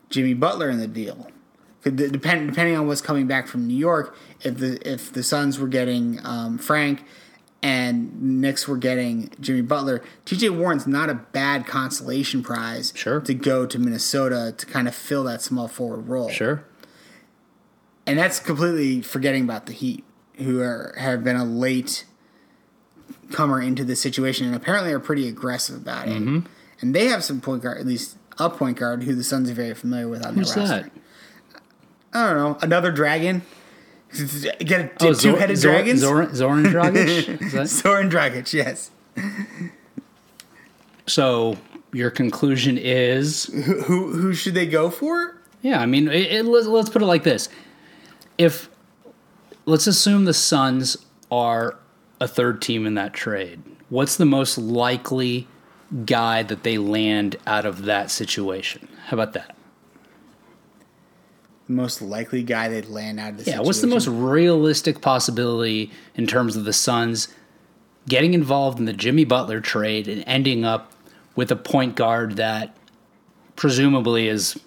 Jimmy 0.10 0.34
Butler 0.34 0.70
in 0.70 0.80
the 0.80 0.88
deal. 0.88 1.30
Depend, 1.84 2.50
depending 2.50 2.76
on 2.76 2.88
what's 2.88 3.02
coming 3.02 3.26
back 3.28 3.48
from 3.48 3.66
New 3.68 3.76
York, 3.78 4.16
if 4.42 4.58
the 4.58 4.80
if 4.90 5.14
the 5.14 5.24
Suns 5.24 5.58
were 5.60 5.68
getting 5.68 6.20
um, 6.26 6.58
Frank 6.58 7.04
and 7.64 8.42
Knicks 8.42 8.68
were 8.68 8.78
getting 8.78 9.32
Jimmy 9.40 9.62
Butler, 9.62 10.02
TJ 10.26 10.58
Warren's 10.58 10.88
not 10.88 11.10
a 11.10 11.14
bad 11.14 11.66
consolation 11.66 12.42
prize 12.44 12.92
Sure. 12.96 13.20
to 13.22 13.34
go 13.34 13.66
to 13.66 13.80
Minnesota 13.80 14.54
to 14.58 14.66
kind 14.66 14.88
of 14.88 14.96
fill 14.96 15.24
that 15.26 15.42
small 15.42 15.68
forward 15.68 16.08
role. 16.08 16.30
Sure. 16.30 16.64
And 18.06 18.18
that's 18.18 18.40
completely 18.40 19.02
forgetting 19.02 19.44
about 19.44 19.66
the 19.66 19.74
Heat, 19.74 20.04
who 20.38 20.62
are 20.62 20.94
have 20.98 21.24
been 21.24 21.36
a 21.36 21.46
late 21.46 22.06
comer 23.32 23.62
into 23.62 23.84
this 23.84 24.02
situation 24.02 24.48
and 24.48 24.56
apparently 24.56 24.92
are 24.92 25.00
pretty 25.00 25.28
aggressive 25.28 25.76
about 25.78 26.08
it. 26.08 26.22
Mm-hmm. 26.22 26.40
And 26.82 26.96
they 26.96 27.06
have 27.08 27.24
some 27.24 27.40
point 27.42 27.62
guard, 27.64 27.78
at 27.78 27.86
least 27.86 28.18
a 28.38 28.50
point 28.50 28.78
guard, 28.78 29.04
who 29.04 29.14
the 29.16 29.24
Suns 29.24 29.50
are 29.50 29.54
very 29.54 29.74
familiar 29.74 30.08
with 30.08 30.26
on 30.26 30.36
Who's 30.36 30.54
their 30.54 30.64
roster. 30.64 30.84
that? 30.84 30.92
I 32.14 32.28
don't 32.30 32.38
know, 32.38 32.58
another 32.62 32.92
dragon. 32.92 33.44
Get 34.60 34.94
Oh, 35.02 35.14
two 35.14 35.36
headed 35.36 35.58
Zor- 35.58 35.72
dragons. 35.74 36.00
Zoran, 36.00 36.34
Zoran 36.36 36.64
Dragic? 36.74 37.52
That- 37.52 37.68
Zoran 37.68 38.10
Dragic, 38.10 38.52
yes. 38.54 38.90
so 41.08 41.58
your 41.94 42.10
conclusion 42.12 42.78
is 42.78 43.46
Who, 43.46 43.82
who 43.84 44.08
who 44.14 44.34
should 44.34 44.54
they 44.54 44.66
go 44.68 44.90
for? 44.90 45.38
Yeah, 45.62 45.82
I 45.82 45.86
mean, 45.86 46.08
it, 46.08 46.32
it, 46.32 46.46
let's, 46.46 46.68
let's 46.68 46.90
put 46.90 47.02
it 47.02 47.06
like 47.06 47.24
this: 47.24 47.50
if 48.38 48.70
let's 49.66 49.88
assume 49.88 50.26
the 50.26 50.34
Suns 50.34 50.98
are 51.32 51.78
a 52.22 52.28
third 52.28 52.62
team 52.62 52.86
in 52.86 52.96
that 52.96 53.14
trade, 53.14 53.62
what's 53.90 54.16
the 54.18 54.26
most 54.26 54.58
likely 54.58 55.48
guy 56.06 56.44
that 56.44 56.64
they 56.64 56.78
land 56.78 57.36
out 57.46 57.66
of 57.66 57.84
that 57.86 58.10
situation? 58.12 58.88
How 59.08 59.16
about 59.18 59.34
that? 59.34 59.56
Most 61.70 62.02
likely 62.02 62.44
guy 62.44 62.68
they'd 62.68 62.88
land 62.88 63.20
out 63.20 63.32
of 63.32 63.46
the 63.46 63.52
Yeah, 63.52 63.60
what's 63.62 63.80
the 63.80 63.88
most 63.88 64.08
realistic 64.08 65.02
possibility 65.02 65.92
in 66.16 66.28
terms 66.28 66.56
of 66.56 66.66
the 66.66 66.74
Suns 66.74 67.30
getting 68.08 68.34
involved 68.34 68.80
in 68.80 68.86
the 68.86 68.94
Jimmy 68.94 69.24
Butler 69.24 69.62
trade 69.62 70.08
and 70.08 70.24
ending 70.28 70.66
up 70.66 70.92
with 71.36 71.52
a 71.52 71.56
point 71.56 71.96
guard 71.96 72.38
that 72.38 72.76
presumably 73.56 74.28
is 74.28 74.60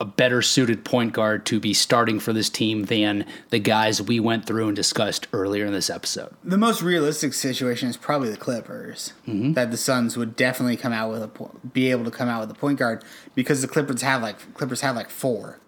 a 0.00 0.04
better 0.04 0.40
suited 0.40 0.82
point 0.82 1.12
guard 1.12 1.44
to 1.44 1.60
be 1.60 1.74
starting 1.74 2.18
for 2.18 2.32
this 2.32 2.48
team 2.48 2.84
than 2.84 3.26
the 3.50 3.58
guys 3.58 4.00
we 4.00 4.18
went 4.18 4.46
through 4.46 4.66
and 4.66 4.74
discussed 4.74 5.26
earlier 5.32 5.66
in 5.66 5.72
this 5.72 5.90
episode. 5.90 6.34
The 6.42 6.56
most 6.56 6.80
realistic 6.80 7.34
situation 7.34 7.90
is 7.90 7.98
probably 7.98 8.30
the 8.30 8.38
Clippers. 8.38 9.12
Mm-hmm. 9.28 9.52
That 9.52 9.70
the 9.70 9.76
Suns 9.76 10.16
would 10.16 10.36
definitely 10.36 10.78
come 10.78 10.94
out 10.94 11.10
with 11.10 11.22
a 11.22 11.50
be 11.68 11.90
able 11.90 12.04
to 12.04 12.10
come 12.10 12.28
out 12.28 12.40
with 12.40 12.50
a 12.50 12.58
point 12.58 12.78
guard 12.78 13.04
because 13.34 13.60
the 13.60 13.68
Clippers 13.68 14.00
have 14.00 14.22
like 14.22 14.54
Clippers 14.54 14.80
have 14.80 14.96
like 14.96 15.10
four. 15.10 15.58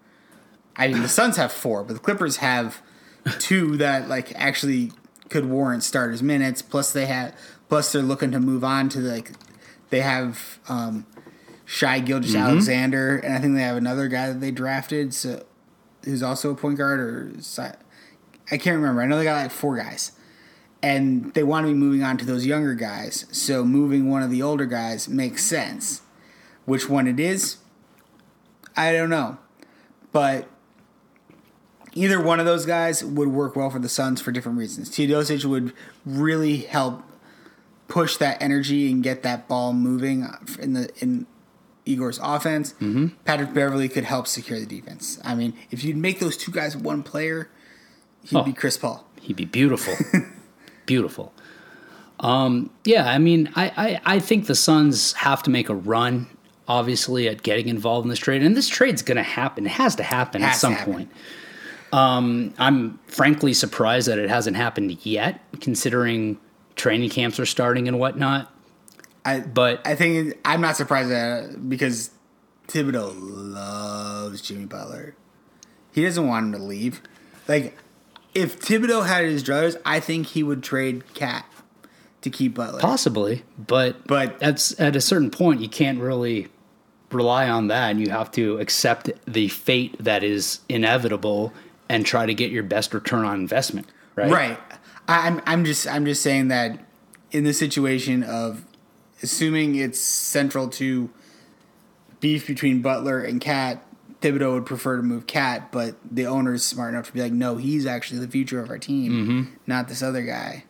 I 0.77 0.89
mean, 0.89 1.03
the 1.03 1.09
Suns 1.09 1.37
have 1.37 1.53
four, 1.53 1.85
but 1.85 1.95
the 1.95 2.01
Clippers 2.01 2.39
have 2.39 2.81
two 3.39 3.77
that 3.77 4.09
like 4.09 4.33
actually 4.35 4.93
could 5.29 5.47
warrant 5.47 5.83
starters 5.83 6.23
minutes. 6.23 6.63
Plus 6.63 6.93
they 6.93 7.07
have 7.07 7.35
plus 7.69 7.93
they're 7.93 8.03
looking 8.03 8.31
to 8.33 8.41
move 8.41 8.65
on 8.65 8.89
to 8.91 8.99
like 9.01 9.33
they 9.91 10.01
have 10.01 10.59
um 10.69 11.07
Shai 11.65 12.01
Gilgeous 12.01 12.33
Mm-hmm. 12.33 12.43
Alexander, 12.43 13.17
and 13.19 13.35
I 13.35 13.39
think 13.39 13.55
they 13.55 13.63
have 13.63 13.77
another 13.77 14.09
guy 14.09 14.29
that 14.29 14.41
they 14.41 14.51
drafted, 14.51 15.15
so 15.15 15.45
who's 16.05 16.23
also 16.23 16.51
a 16.51 16.55
point 16.55 16.77
guard 16.77 17.01
or 17.01 17.33
I 18.51 18.59
can't 18.59 18.77
remember. 18.77 19.01
I 19.03 19.07
know 19.07 19.17
they 19.17 19.25
got 19.25 19.41
like 19.41 19.51
four 19.51 19.77
guys, 19.77 20.13
and 20.83 21.33
they 21.35 21.43
want 21.43 21.65
to 21.65 21.73
be 21.73 21.79
moving 21.79 22.03
on 22.03 22.19
to 22.19 22.25
those 22.25 22.45
younger 22.45 22.75
guys. 22.75 23.27
So 23.31 23.65
moving 23.65 24.11
one 24.11 24.23
of 24.23 24.31
the 24.31 24.43
older 24.43 24.67
guys 24.67 25.09
makes 25.09 25.45
sense. 25.45 26.03
Which 26.65 26.89
one 26.89 27.07
it 27.07 27.19
is, 27.19 27.57
I 28.77 28.93
don't 28.93 29.11
know, 29.11 29.39
but 30.13 30.49
either 31.95 32.21
one 32.21 32.41
of 32.41 32.47
those 32.47 32.65
guys 32.67 33.05
would 33.05 33.29
work 33.29 33.57
well 33.57 33.71
for 33.71 33.79
the 33.79 33.89
Suns 33.89 34.21
for 34.21 34.33
different 34.33 34.59
reasons. 34.59 34.91
Teodosic 34.91 35.45
would 35.45 35.73
really 36.07 36.59
help 36.59 37.03
push 37.89 38.17
that 38.17 38.41
energy 38.43 38.91
and 38.91 39.03
get 39.03 39.23
that 39.23 39.49
ball 39.49 39.73
moving 39.73 40.27
in 40.61 40.73
the 40.73 40.91
in 41.01 41.27
Igor's 41.85 42.19
offense. 42.23 42.73
Mm-hmm. 42.75 43.09
Patrick 43.25 43.53
Beverley 43.53 43.89
could 43.89 44.05
help 44.05 44.27
secure 44.27 44.59
the 44.61 44.67
defense. 44.67 45.19
I 45.25 45.35
mean, 45.35 45.53
if 45.71 45.83
you'd 45.85 45.97
make 45.97 46.21
those 46.21 46.37
two 46.37 46.53
guys 46.53 46.77
one 46.77 47.03
player, 47.03 47.51
he'd 48.25 48.37
Oh. 48.37 48.43
be 48.45 48.53
Chris 48.53 48.77
Paul. 48.79 49.05
He'd 49.21 49.37
be 49.37 49.45
beautiful. 49.45 49.95
beautiful. 50.87 51.33
Um, 52.21 52.71
yeah, 52.85 53.09
I 53.09 53.19
mean, 53.19 53.51
I, 53.57 54.01
I, 54.05 54.17
I 54.17 54.19
think 54.21 54.47
the 54.47 54.55
Suns 54.55 55.13
have 55.15 55.43
to 55.43 55.51
make 55.51 55.69
a 55.69 55.75
run, 55.75 56.29
obviously, 56.69 57.29
at 57.29 57.43
getting 57.43 57.69
involved 57.69 58.05
in 58.05 58.11
this 58.11 58.19
trade. 58.21 58.43
And 58.43 58.57
this 58.57 58.69
trade's 58.69 59.03
going 59.03 59.17
to 59.17 59.23
happen. 59.25 59.67
It 59.67 59.71
has 59.73 59.97
to 59.97 60.03
happen 60.05 60.43
at 60.43 60.49
Has 60.51 60.57
to 60.57 60.61
some 60.61 60.73
happen. 60.75 60.93
point. 60.95 61.11
Um, 61.93 62.55
I'm 62.59 62.99
frankly 63.07 63.53
surprised 63.53 64.09
that 64.09 64.19
it 64.19 64.31
hasn't 64.31 64.57
happened 64.57 65.05
yet, 65.05 65.41
considering 65.61 66.39
training 66.75 67.11
camps 67.11 67.39
are 67.39 67.47
starting 67.47 67.87
and 67.87 67.99
whatnot. 67.99 68.51
I 69.25 69.41
But 69.41 69.87
I 69.87 69.95
think 69.95 70.35
I'm 70.45 70.61
not 70.61 70.77
surprised 70.77 71.13
at 71.13 71.45
it 71.45 71.69
because 71.69 72.11
Thibodeau 72.69 73.13
loves 73.15 74.41
Jimmy 74.41 74.65
Butler. 74.65 75.15
He 75.93 76.03
doesn't 76.03 76.27
want 76.27 76.47
him 76.47 76.53
to 76.53 76.67
leave. 76.67 77.03
Like 77.47 77.77
if 78.35 78.59
Thibodeau 78.59 79.07
had 79.07 79.25
his 79.27 79.45
druthers, 79.45 79.77
I 79.85 80.01
think 80.01 80.29
he 80.29 80.43
would 80.43 80.63
trade 80.63 81.05
KAT 81.15 81.45
to 82.23 82.31
keep 82.31 82.55
Butler. 82.55 82.81
Possibly, 82.81 83.45
but 83.59 84.07
But- 84.07 84.39
that's 84.41 84.79
at 84.81 84.97
a 84.97 85.01
certain 85.01 85.31
point 85.31 85.61
you 85.61 85.69
can't 85.69 86.01
really 86.01 86.49
rely 87.11 87.47
on 87.49 87.69
that, 87.69 87.91
and 87.91 88.01
you 88.01 88.09
have 88.11 88.31
to 88.33 88.59
accept 88.59 89.11
the 89.27 89.49
fate 89.49 90.03
that 90.03 90.25
is 90.25 90.61
inevitable 90.71 91.53
and 91.93 92.07
try 92.07 92.25
to 92.25 92.33
get 92.35 92.51
your 92.51 92.63
best 92.63 92.95
return 92.95 93.25
on 93.25 93.39
investment. 93.39 93.87
Right. 94.17 94.31
Right. 94.31 94.59
I'm 95.07 95.43
I'm 95.47 95.65
just 95.65 95.87
I'm 95.87 96.05
just 96.07 96.23
saying 96.23 96.49
that 96.49 96.79
in 97.31 97.45
the 97.45 97.53
situation 97.53 98.23
of 98.23 98.65
assuming 99.23 99.75
it's 99.77 100.01
central 100.01 100.69
to 100.69 101.11
beef 102.21 102.47
between 102.47 102.81
Butler 102.83 103.21
and 103.21 103.41
KAT, 103.41 103.85
Thibodeau 104.21 104.55
would 104.55 104.67
prefer 104.67 104.97
to 104.97 105.03
move 105.03 105.27
KAT, 105.27 105.71
but 105.73 105.97
the 106.09 106.27
owner 106.27 106.55
is 106.55 106.65
smart 106.65 106.95
enough 106.95 107.07
to 107.09 107.13
be 107.13 107.21
like, 107.21 107.33
no, 107.33 107.57
he's 107.57 107.85
actually 107.85 108.21
the 108.21 108.29
future 108.29 108.61
of 108.61 108.71
our 108.71 108.79
team, 108.79 109.13
Mm-hmm. 109.13 109.55
not 109.67 109.89
this 109.89 110.03
other 110.03 110.23
guy. 110.23 110.65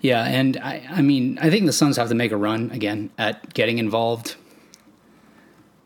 Yeah, 0.00 0.24
and 0.24 0.56
I, 0.58 0.86
I 0.90 1.00
mean, 1.02 1.38
I 1.40 1.48
think 1.48 1.66
the 1.66 1.72
Suns 1.72 1.96
have 1.96 2.08
to 2.10 2.14
make 2.14 2.32
a 2.32 2.36
run 2.36 2.70
again 2.70 3.10
at 3.18 3.54
getting 3.54 3.78
involved. 3.78 4.36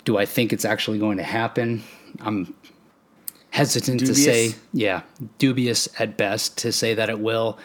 Do 0.05 0.19
I 0.19 0.27
think 0.27 0.53
it's 0.53 0.65
actually 0.65 0.99
going 0.99 1.19
to 1.19 1.23
happen? 1.23 1.85
I'm 2.21 2.55
hesitant 3.51 4.01
to 4.01 4.15
say, 4.15 4.55
yeah, 4.73 5.03
dubious 5.39 5.89
at 5.99 6.17
best 6.17 6.57
to 6.59 6.73
say 6.73 6.95
that 6.95 7.11
it 7.11 7.21
will, 7.21 7.59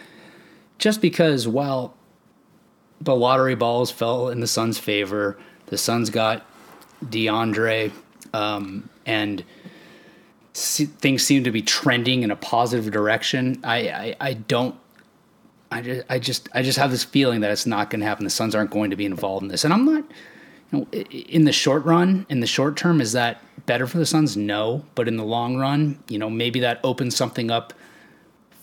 just 0.78 1.02
because 1.02 1.48
while 1.48 1.96
the 3.02 3.16
lottery 3.16 3.56
balls 3.56 3.92
fell 3.92 4.30
in 4.30 4.40
the 4.40 4.48
Suns' 4.48 4.78
favor, 4.78 5.38
the 5.68 5.78
Suns 5.78 6.10
got 6.10 6.46
DeAndre, 7.06 7.92
um, 8.34 8.90
and 9.06 9.44
se- 10.54 10.86
things 10.86 11.24
seem 11.24 11.44
to 11.44 11.52
be 11.52 11.62
trending 11.62 12.24
in 12.24 12.32
a 12.32 12.36
positive 12.36 12.92
direction. 12.92 13.60
I, 13.64 13.90
I, 13.90 14.16
I 14.20 14.34
don't 14.34 14.76
I 15.72 15.82
just, 15.82 16.06
I 16.10 16.20
just, 16.20 16.50
I 16.54 16.62
just 16.62 16.78
have 16.78 16.92
this 16.92 17.04
feeling 17.04 17.42
that 17.42 17.52
it's 17.52 17.66
not 17.66 17.90
going 17.90 18.00
to 18.00 18.06
happen. 18.06 18.24
The 18.24 18.30
Suns 18.30 18.56
aren't 18.56 18.72
going 18.72 18.92
to 18.92 18.96
be 18.96 19.06
involved 19.06 19.44
in 19.44 19.50
this, 19.50 19.64
and 19.66 19.74
I'm 19.74 19.84
not. 19.84 20.04
You 20.72 20.80
know, 20.80 20.88
in 21.02 21.46
the 21.46 21.52
short 21.52 21.86
run, 21.86 22.26
in 22.30 22.40
the 22.40 22.48
short 22.48 22.76
term, 22.78 23.00
is 23.02 23.12
that 23.14 23.42
better 23.66 23.88
for 23.88 23.98
the 23.98 24.06
Suns? 24.06 24.36
No, 24.36 24.84
but 24.96 25.08
in 25.08 25.18
the 25.18 25.24
long 25.24 25.58
run, 25.58 26.00
you 26.10 26.18
know, 26.20 26.30
maybe 26.30 26.60
that 26.62 26.80
opens 26.84 27.16
something 27.16 27.50
up 27.52 27.74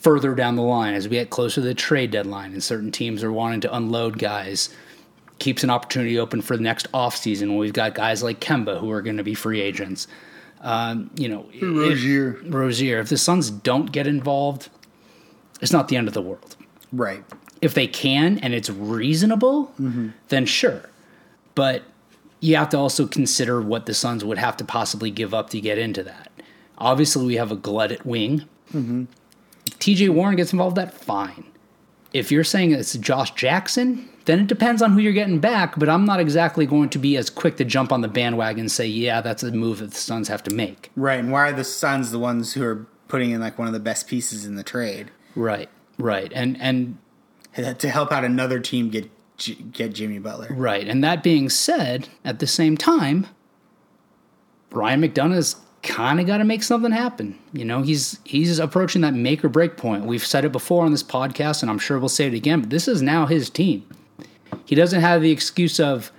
further 0.00 0.34
down 0.34 0.56
the 0.56 0.62
line 0.62 0.94
as 0.94 1.08
we 1.08 1.16
get 1.16 1.30
closer 1.30 1.56
to 1.56 1.60
the 1.60 1.74
trade 1.74 2.10
deadline, 2.10 2.52
and 2.52 2.62
certain 2.62 2.90
teams 2.90 3.22
are 3.22 3.32
wanting 3.32 3.60
to 3.60 3.74
unload 3.74 4.18
guys. 4.18 4.74
Keeps 5.38 5.62
an 5.64 5.70
opportunity 5.70 6.18
open 6.18 6.42
for 6.42 6.56
the 6.56 6.62
next 6.62 6.90
offseason 6.92 7.42
when 7.48 7.56
we've 7.56 7.72
got 7.72 7.94
guys 7.94 8.22
like 8.22 8.40
Kemba 8.40 8.78
who 8.80 8.90
are 8.90 9.02
going 9.02 9.16
to 9.16 9.24
be 9.24 9.34
free 9.34 9.60
agents. 9.60 10.06
Um, 10.60 11.10
you 11.16 11.28
know, 11.28 11.46
if- 11.52 11.62
Rozier. 11.62 12.38
Rozier. 12.46 12.98
If 13.00 13.08
the 13.08 13.16
Suns 13.18 13.50
don't 13.50 13.90
get 13.90 14.06
involved, 14.06 14.68
it's 15.60 15.72
not 15.72 15.88
the 15.88 15.96
end 15.96 16.06
of 16.08 16.14
the 16.14 16.22
world 16.22 16.56
Right. 16.92 17.24
if 17.60 17.74
they 17.74 17.86
can 17.86 18.38
and 18.38 18.54
it's 18.54 18.70
reasonable, 18.70 19.72
then 20.28 20.46
sure. 20.46 20.88
But 21.54 21.82
you 22.42 22.56
have 22.56 22.68
to 22.70 22.78
also 22.78 23.06
consider 23.06 23.62
what 23.62 23.86
the 23.86 23.94
Suns 23.94 24.24
would 24.24 24.38
have 24.38 24.56
to 24.58 24.64
possibly 24.64 25.10
give 25.10 25.32
up 25.32 25.48
to 25.50 25.60
get 25.60 25.78
into 25.78 26.02
that. 26.02 26.30
Obviously, 26.76 27.24
we 27.24 27.36
have 27.36 27.50
a 27.50 27.56
glut 27.56 27.92
at 27.92 28.04
wing. 28.04 28.44
If 29.66 29.78
TJ 29.78 30.10
Warren 30.10 30.36
gets 30.36 30.52
involved, 30.52 30.76
that 30.76 30.92
fine. 30.92 31.44
If 32.12 32.30
you're 32.30 32.44
saying 32.44 32.72
it's 32.72 32.92
Josh 32.94 33.30
Jackson, 33.30 34.08
then 34.26 34.40
it 34.40 34.46
depends 34.48 34.82
on 34.82 34.92
who 34.92 34.98
you're 34.98 35.12
getting 35.12 35.38
back. 35.38 35.78
But 35.78 35.88
I'm 35.88 36.04
not 36.04 36.20
exactly 36.20 36.66
going 36.66 36.90
to 36.90 36.98
be 36.98 37.16
as 37.16 37.30
quick 37.30 37.56
to 37.56 37.64
jump 37.64 37.92
on 37.92 38.00
the 38.02 38.08
bandwagon 38.08 38.60
and 38.60 38.70
say, 38.70 38.86
yeah, 38.86 39.20
that's 39.20 39.42
a 39.42 39.52
move 39.52 39.78
that 39.78 39.92
the 39.92 39.96
Suns 39.96 40.28
have 40.28 40.42
to 40.42 40.54
make. 40.54 40.90
Right. 40.96 41.20
And 41.20 41.32
why 41.32 41.48
are 41.48 41.52
the 41.52 41.64
Suns 41.64 42.10
the 42.10 42.18
ones 42.18 42.52
who 42.52 42.64
are 42.64 42.86
putting 43.08 43.30
in 43.30 43.40
like 43.40 43.58
one 43.58 43.68
of 43.68 43.74
the 43.74 43.80
best 43.80 44.06
pieces 44.08 44.44
in 44.44 44.56
the 44.56 44.64
trade 44.64 45.10
Right, 45.34 45.68
right, 45.98 46.30
and 46.34 46.60
and 46.60 46.98
to 47.54 47.88
help 47.88 48.12
out 48.12 48.24
another 48.24 48.58
team 48.58 48.90
get 48.90 49.10
J- 49.36 49.54
get 49.54 49.94
Jimmy 49.94 50.18
Butler? 50.18 50.48
Right. 50.50 50.86
And 50.86 51.02
that 51.02 51.22
being 51.22 51.48
said, 51.48 52.08
at 52.24 52.38
the 52.38 52.46
same 52.46 52.76
time, 52.76 53.26
Ryan 54.70 55.00
McDonough's 55.00 55.56
kind 55.82 56.20
of 56.20 56.26
got 56.26 56.38
to 56.38 56.44
make 56.44 56.62
something 56.62 56.92
happen. 56.92 57.38
You 57.52 57.64
know, 57.64 57.82
he's 57.82 58.18
he's 58.24 58.58
approaching 58.58 59.02
that 59.02 59.14
make 59.14 59.44
or 59.44 59.48
break 59.48 59.76
point. 59.76 60.04
We've 60.04 60.24
said 60.24 60.44
it 60.44 60.52
before 60.52 60.84
on 60.84 60.92
this 60.92 61.02
podcast, 61.02 61.62
and 61.62 61.70
I'm 61.70 61.78
sure 61.78 61.98
we'll 61.98 62.08
say 62.08 62.26
it 62.26 62.34
again. 62.34 62.60
But 62.60 62.70
this 62.70 62.88
is 62.88 63.02
now 63.02 63.26
his 63.26 63.50
team. 63.50 63.86
He 64.64 64.74
doesn't 64.74 65.00
have 65.00 65.22
the 65.22 65.30
excuse 65.30 65.80
of 65.80 66.12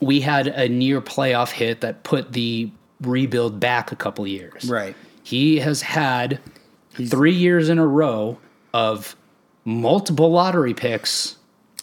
we 0.00 0.20
had 0.20 0.46
a 0.46 0.68
near 0.68 1.00
playoff 1.00 1.50
hit 1.50 1.80
that 1.80 2.02
put 2.02 2.32
the 2.32 2.70
rebuild 3.00 3.60
back 3.60 3.92
a 3.92 3.96
couple 3.96 4.26
years. 4.26 4.68
Right. 4.68 4.96
He 5.22 5.58
has 5.58 5.82
had 5.82 6.40
three 6.92 7.34
years 7.34 7.68
in 7.68 7.78
a 7.78 7.86
row 7.86 8.38
of 8.72 9.16
multiple 9.64 10.30
lottery 10.30 10.74
picks 10.74 11.36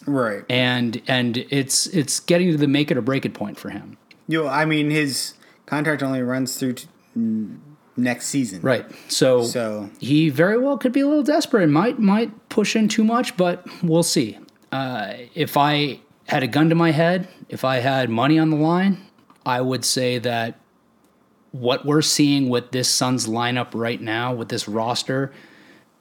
Right. 0.06 0.44
and 0.50 1.00
and 1.08 1.38
it's 1.50 1.86
it's 1.88 2.20
getting 2.20 2.50
to 2.52 2.56
the 2.56 2.68
make 2.68 2.90
it 2.90 2.96
or 2.96 3.02
break 3.02 3.24
it 3.24 3.34
point 3.34 3.58
for 3.58 3.70
him. 3.70 3.96
You 4.28 4.42
know, 4.44 4.48
I 4.48 4.64
mean, 4.64 4.90
his 4.90 5.34
contract 5.66 6.02
only 6.02 6.22
runs 6.22 6.56
through 6.58 6.74
t- 6.74 6.88
next 7.96 8.26
season. 8.26 8.60
Right. 8.62 8.84
So, 9.08 9.42
So- 9.44 9.90
he 10.00 10.28
very 10.30 10.58
well 10.58 10.76
could 10.78 10.92
be 10.92 11.00
a 11.00 11.06
little 11.06 11.22
desperate. 11.22 11.62
And 11.62 11.72
might 11.72 11.98
might 11.98 12.48
push 12.48 12.74
in 12.76 12.88
too 12.88 13.04
much, 13.04 13.36
but 13.36 13.66
we'll 13.82 14.02
see. 14.02 14.38
Uh, 14.72 15.12
if 15.34 15.56
I 15.56 16.00
had 16.26 16.42
a 16.42 16.46
gun 16.48 16.68
to 16.70 16.74
my 16.74 16.90
head, 16.90 17.28
if 17.48 17.64
I 17.64 17.76
had 17.76 18.10
money 18.10 18.38
on 18.38 18.50
the 18.50 18.56
line, 18.56 18.98
I 19.46 19.60
would 19.60 19.84
say 19.84 20.18
that 20.18 20.58
what 21.52 21.86
we're 21.86 22.02
seeing 22.02 22.48
with 22.48 22.72
this 22.72 22.88
Suns 22.88 23.26
lineup 23.26 23.68
right 23.74 24.00
now, 24.00 24.34
with 24.34 24.48
this 24.48 24.66
roster, 24.66 25.32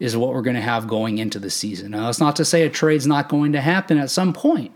is 0.04 0.18
what 0.18 0.34
we're 0.34 0.42
going 0.42 0.58
to 0.58 0.62
have 0.62 0.86
going 0.86 1.18
into 1.18 1.39
the 1.39 1.50
season. 1.50 1.92
Now, 1.92 2.08
that's 2.08 2.20
not 2.20 2.36
to 2.36 2.44
say 2.44 2.63
a 2.63 2.70
trade's 2.70 3.08
not 3.08 3.30
going 3.30 3.54
to 3.54 3.62
happen 3.62 3.98
at 3.98 4.10
some 4.10 4.34
point, 4.34 4.74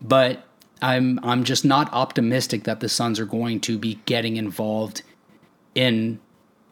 but 0.00 0.44
I'm 0.80 1.18
I'm 1.24 1.42
just 1.42 1.64
not 1.64 1.92
optimistic 1.92 2.62
that 2.62 2.78
the 2.78 2.88
Suns 2.88 3.18
are 3.18 3.26
going 3.26 3.58
to 3.62 3.76
be 3.76 3.98
getting 4.06 4.36
involved 4.36 5.02
in 5.74 6.20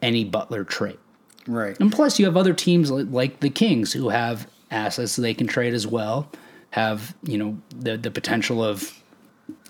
any 0.01 0.23
Butler 0.23 0.63
trade. 0.63 0.97
Right. 1.45 1.77
And 1.81 1.91
plus, 1.91 2.19
you 2.19 2.25
have 2.25 2.37
other 2.37 2.53
teams 2.53 2.89
like, 2.89 3.07
like 3.09 3.41
the 3.41 3.49
Kings 3.49 3.91
who 3.91 4.07
have 4.07 4.47
assets 4.71 5.17
they 5.17 5.33
can 5.33 5.47
trade 5.47 5.73
as 5.73 5.85
well. 5.85 6.31
Have 6.69 7.17
you 7.21 7.37
know 7.37 7.57
the 7.75 7.97
the 7.97 8.11
potential 8.11 8.63
of 8.63 8.97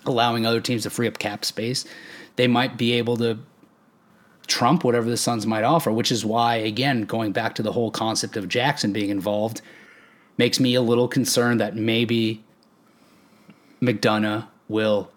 allowing 0.06 0.46
other 0.46 0.60
teams 0.60 0.84
to 0.84 0.90
free 0.90 1.08
up 1.08 1.18
cap 1.18 1.44
space. 1.44 1.84
they 2.36 2.46
might 2.46 2.76
be 2.76 2.92
able 2.92 3.16
to 3.16 3.40
trump 4.48 4.82
whatever 4.82 5.08
the 5.08 5.16
Suns 5.16 5.46
might 5.46 5.62
offer, 5.62 5.92
which 5.92 6.10
is 6.10 6.24
why, 6.24 6.56
again, 6.56 7.02
going 7.02 7.32
back 7.32 7.54
to 7.54 7.62
the 7.62 7.72
whole 7.72 7.90
concept 7.90 8.36
of 8.36 8.48
Jackson 8.48 8.92
being 8.92 9.10
involved, 9.10 9.60
makes 10.36 10.58
me 10.58 10.74
a 10.74 10.82
little 10.82 11.06
concerned 11.06 11.60
that 11.60 11.76
maybe 11.76 12.42
McDonough 13.80 14.48
will 14.68 15.10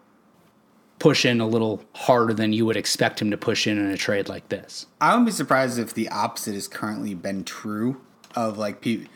push 1.00 1.26
in 1.26 1.42
a 1.42 1.48
little 1.48 1.84
harder 1.96 2.34
than 2.34 2.54
you 2.54 2.66
would 2.66 2.78
expect 2.78 3.20
him 3.20 3.32
to 3.32 3.38
push 3.38 3.66
in 3.66 3.80
in 3.80 3.90
a 3.90 3.98
trade 3.98 4.30
like 4.30 4.50
this. 4.50 4.86
I 5.00 5.10
wouldn't 5.10 5.26
be 5.26 5.32
surprised 5.32 5.80
if 5.80 5.96
the 5.96 6.10
opposite 6.10 6.54
has 6.54 6.68
currently 6.68 7.16
been 7.16 7.44
true 7.44 8.00
of 8.36 8.58
like 8.60 8.82
people 8.82 9.12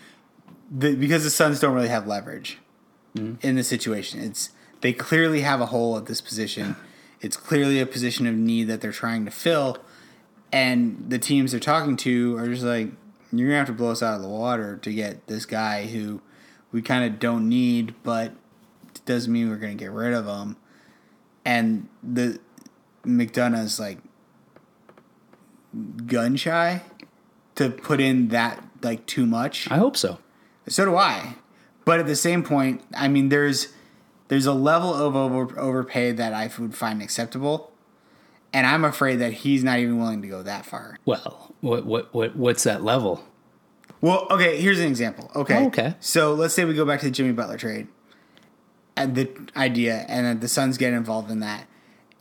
the, 0.71 0.95
because 0.95 1.23
the 1.23 1.29
Suns 1.29 1.59
don't 1.59 1.75
really 1.75 1.89
have 1.89 2.07
leverage 2.07 2.57
mm-hmm. 3.15 3.45
in 3.45 3.55
the 3.55 3.63
situation. 3.63 4.19
It's 4.19 4.49
they 4.81 4.93
clearly 4.93 5.41
have 5.41 5.61
a 5.61 5.67
hole 5.67 5.97
at 5.97 6.07
this 6.07 6.21
position. 6.21 6.75
It's 7.21 7.37
clearly 7.37 7.79
a 7.79 7.85
position 7.85 8.27
of 8.27 8.35
need 8.35 8.65
that 8.65 8.81
they're 8.81 8.91
trying 8.91 9.25
to 9.25 9.31
fill, 9.31 9.77
and 10.51 11.05
the 11.09 11.19
teams 11.19 11.51
they're 11.51 11.59
talking 11.59 11.97
to 11.97 12.37
are 12.37 12.47
just 12.47 12.63
like, 12.63 12.91
"You're 13.31 13.49
gonna 13.49 13.59
have 13.59 13.67
to 13.67 13.73
blow 13.73 13.91
us 13.91 14.03
out 14.03 14.15
of 14.15 14.21
the 14.21 14.27
water 14.27 14.77
to 14.77 14.93
get 14.93 15.27
this 15.27 15.45
guy 15.45 15.87
who 15.87 16.21
we 16.71 16.81
kind 16.81 17.05
of 17.05 17.19
don't 17.19 17.47
need, 17.49 17.95
but 18.03 18.33
it 18.93 19.01
doesn't 19.05 19.31
mean 19.31 19.49
we're 19.49 19.57
gonna 19.57 19.75
get 19.75 19.91
rid 19.91 20.13
of 20.13 20.25
him." 20.25 20.57
And 21.43 21.87
the 22.01 22.39
McDonough's 23.03 23.79
like 23.79 23.99
gun 26.05 26.35
shy 26.35 26.81
to 27.55 27.69
put 27.69 27.99
in 27.99 28.29
that 28.29 28.63
like 28.81 29.05
too 29.05 29.25
much. 29.25 29.69
I 29.71 29.77
hope 29.77 29.97
so. 29.97 30.19
So 30.67 30.85
do 30.85 30.95
I. 30.95 31.35
But 31.85 31.99
at 31.99 32.07
the 32.07 32.15
same 32.15 32.43
point, 32.43 32.81
I 32.95 33.07
mean, 33.07 33.29
there's 33.29 33.69
there's 34.27 34.45
a 34.45 34.53
level 34.53 34.93
of 34.93 35.15
over 35.15 35.57
overpay 35.59 36.11
that 36.13 36.33
I 36.33 36.49
would 36.57 36.75
find 36.75 37.01
acceptable, 37.01 37.71
and 38.55 38.65
I'm 38.65 38.85
afraid 38.85 39.17
that 39.17 39.33
he's 39.33 39.65
not 39.65 39.79
even 39.79 39.99
willing 39.99 40.21
to 40.21 40.29
go 40.29 40.41
that 40.41 40.65
far. 40.65 40.97
Well, 41.03 41.53
what 41.59 41.85
what 41.85 42.13
what 42.13 42.37
what's 42.37 42.63
that 42.63 42.83
level? 42.83 43.21
Well, 43.99 44.27
okay, 44.31 44.61
here's 44.61 44.79
an 44.79 44.87
example. 44.87 45.29
Okay, 45.35 45.57
oh, 45.57 45.67
okay. 45.67 45.95
So 45.99 46.33
let's 46.33 46.53
say 46.53 46.63
we 46.63 46.73
go 46.73 46.85
back 46.85 47.01
to 47.01 47.07
the 47.07 47.11
Jimmy 47.11 47.33
Butler 47.33 47.57
trade, 47.57 47.89
and 48.95 49.13
the 49.13 49.29
idea, 49.57 50.05
and 50.07 50.39
the 50.39 50.47
Suns 50.47 50.77
get 50.77 50.93
involved 50.93 51.29
in 51.29 51.41
that, 51.41 51.67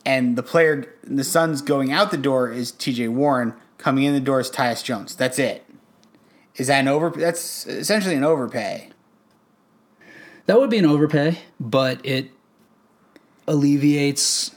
and 0.05 0.35
the 0.35 0.43
player, 0.43 0.93
the 1.03 1.23
Suns 1.23 1.61
going 1.61 1.93
out 1.93 2.11
the 2.11 2.17
door 2.17 2.51
is 2.51 2.69
T.J. 2.73 3.07
Warren, 3.07 3.53
coming 3.77 4.03
in 4.03 4.13
the 4.13 4.19
door 4.19 4.41
is 4.41 4.51
Tyus 4.51 4.83
Jones. 4.83 5.15
That's 5.15 5.39
it. 5.39 5.65
Is 6.57 6.67
that 6.67 6.79
an 6.79 6.89
over? 6.89 7.11
That's 7.11 7.65
essentially 7.65 8.15
an 8.15 8.25
overpay. 8.25 8.89
That 10.47 10.59
would 10.59 10.69
be 10.69 10.79
an 10.79 10.85
overpay, 10.85 11.39
but 11.61 12.05
it 12.05 12.31
alleviates 13.47 14.51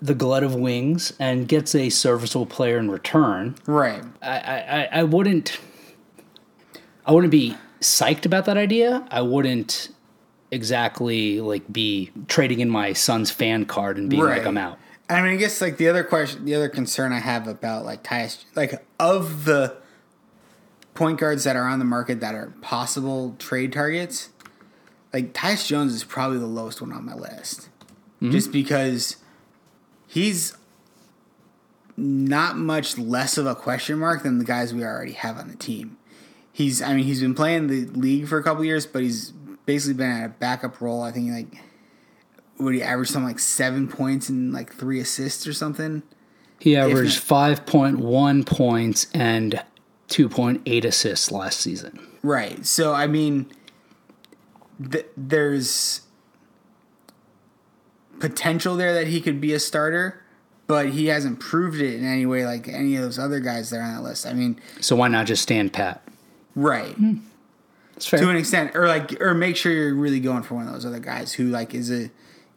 the 0.00 0.14
glut 0.14 0.42
of 0.42 0.54
wings 0.54 1.12
and 1.18 1.48
gets 1.48 1.74
a 1.74 1.90
serviceable 1.90 2.46
player 2.46 2.78
in 2.78 2.90
return. 2.90 3.56
Right. 3.66 4.02
I, 4.22 4.38
I, 4.38 4.88
I 4.92 5.02
wouldn't. 5.02 5.58
I 7.04 7.12
wouldn't 7.12 7.30
be 7.30 7.56
psyched 7.80 8.26
about 8.26 8.44
that 8.44 8.56
idea. 8.56 9.06
I 9.10 9.22
wouldn't 9.22 9.88
exactly 10.50 11.40
like 11.40 11.70
be 11.72 12.10
trading 12.26 12.60
in 12.60 12.70
my 12.70 12.92
Suns 12.92 13.30
fan 13.30 13.64
card 13.64 13.96
and 13.96 14.08
being 14.10 14.22
right. 14.22 14.38
like 14.38 14.46
I'm 14.46 14.58
out. 14.58 14.78
I 15.10 15.22
mean, 15.22 15.32
I 15.32 15.36
guess 15.36 15.60
like 15.60 15.78
the 15.78 15.88
other 15.88 16.04
question, 16.04 16.44
the 16.44 16.54
other 16.54 16.68
concern 16.68 17.12
I 17.12 17.18
have 17.18 17.48
about 17.48 17.84
like 17.84 18.02
Tyus, 18.02 18.44
like 18.54 18.84
of 19.00 19.46
the 19.46 19.76
point 20.94 21.18
guards 21.18 21.44
that 21.44 21.56
are 21.56 21.66
on 21.66 21.78
the 21.78 21.84
market 21.84 22.20
that 22.20 22.34
are 22.34 22.52
possible 22.60 23.34
trade 23.38 23.72
targets, 23.72 24.28
like 25.12 25.32
Tyus 25.32 25.66
Jones 25.66 25.94
is 25.94 26.04
probably 26.04 26.38
the 26.38 26.46
lowest 26.46 26.82
one 26.82 26.92
on 26.92 27.06
my 27.06 27.14
list. 27.14 27.70
Mm-hmm. 28.16 28.32
Just 28.32 28.52
because 28.52 29.16
he's 30.08 30.56
not 31.96 32.56
much 32.56 32.98
less 32.98 33.38
of 33.38 33.46
a 33.46 33.54
question 33.54 33.98
mark 33.98 34.24
than 34.24 34.38
the 34.38 34.44
guys 34.44 34.74
we 34.74 34.82
already 34.82 35.12
have 35.12 35.38
on 35.38 35.48
the 35.48 35.56
team. 35.56 35.96
He's 36.52 36.82
I 36.82 36.94
mean, 36.94 37.04
he's 37.04 37.20
been 37.20 37.34
playing 37.34 37.68
the 37.68 37.86
league 37.86 38.26
for 38.26 38.38
a 38.38 38.42
couple 38.42 38.64
years, 38.64 38.86
but 38.86 39.02
he's 39.02 39.30
basically 39.66 39.94
been 39.94 40.10
at 40.10 40.24
a 40.26 40.28
backup 40.30 40.80
role. 40.80 41.02
I 41.02 41.12
think 41.12 41.30
like 41.30 41.62
would 42.58 42.74
he 42.74 42.82
average 42.82 43.10
something 43.10 43.28
like 43.28 43.38
seven 43.38 43.86
points 43.86 44.28
and 44.28 44.52
like 44.52 44.72
three 44.72 44.98
assists 44.98 45.46
or 45.46 45.52
something? 45.52 46.02
He 46.58 46.76
averaged 46.76 47.20
five 47.20 47.66
point 47.66 47.98
one 47.98 48.42
points 48.42 49.06
and 49.14 49.62
2.8 50.08 50.84
assists 50.84 51.30
last 51.30 51.60
season. 51.60 52.00
Right. 52.22 52.64
So, 52.66 52.94
I 52.94 53.06
mean, 53.06 53.46
th- 54.90 55.06
there's 55.16 56.00
potential 58.20 58.76
there 58.76 58.94
that 58.94 59.06
he 59.08 59.20
could 59.20 59.40
be 59.40 59.52
a 59.52 59.58
starter, 59.58 60.22
but 60.66 60.90
he 60.90 61.06
hasn't 61.06 61.40
proved 61.40 61.80
it 61.80 61.94
in 61.94 62.04
any 62.04 62.26
way 62.26 62.44
like 62.44 62.68
any 62.68 62.96
of 62.96 63.02
those 63.02 63.18
other 63.18 63.40
guys 63.40 63.70
that 63.70 63.78
are 63.78 63.82
on 63.82 63.94
that 63.94 64.02
list. 64.02 64.26
I 64.26 64.32
mean, 64.32 64.60
so 64.80 64.96
why 64.96 65.08
not 65.08 65.26
just 65.26 65.42
stand 65.42 65.72
pat? 65.72 66.02
Right. 66.54 66.94
Hmm. 66.94 67.18
To 67.98 68.30
an 68.30 68.36
extent, 68.36 68.76
or 68.76 68.86
like, 68.86 69.20
or 69.20 69.34
make 69.34 69.56
sure 69.56 69.72
you're 69.72 69.94
really 69.94 70.20
going 70.20 70.44
for 70.44 70.54
one 70.54 70.68
of 70.68 70.72
those 70.72 70.86
other 70.86 71.00
guys 71.00 71.32
who 71.32 71.48
like 71.48 71.74
is 71.74 71.90
a 71.90 72.10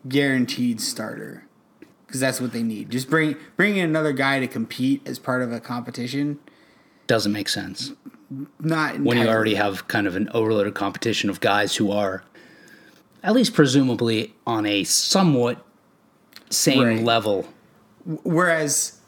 guaranteed 0.08 0.80
starter, 0.80 1.46
because 2.06 2.20
that's 2.20 2.40
what 2.40 2.52
they 2.52 2.62
need. 2.62 2.92
Just 2.92 3.10
bring 3.10 3.36
bring 3.56 3.76
in 3.78 3.90
another 3.90 4.14
guy 4.14 4.40
to 4.40 4.48
compete 4.48 5.02
as 5.08 5.18
part 5.18 5.42
of 5.42 5.52
a 5.52 5.60
competition 5.60 6.40
doesn't 7.08 7.32
make 7.34 7.50
sense. 7.50 7.92
Not 8.60 8.96
entirely. 8.96 9.08
when 9.08 9.18
you 9.18 9.28
already 9.28 9.56
have 9.56 9.88
kind 9.90 10.08
of 10.08 10.16
an 10.16 10.30
overloaded 10.34 10.76
competition 10.76 11.30
of 11.30 11.42
guys 11.42 11.76
who 11.76 11.92
are 11.92 12.24
at 13.24 13.34
least 13.34 13.54
presumably 13.54 14.34
on 14.46 14.66
a 14.66 14.84
somewhat 14.84 15.64
same 16.50 16.84
right. 16.84 17.04
level. 17.04 17.48
Whereas 18.24 19.00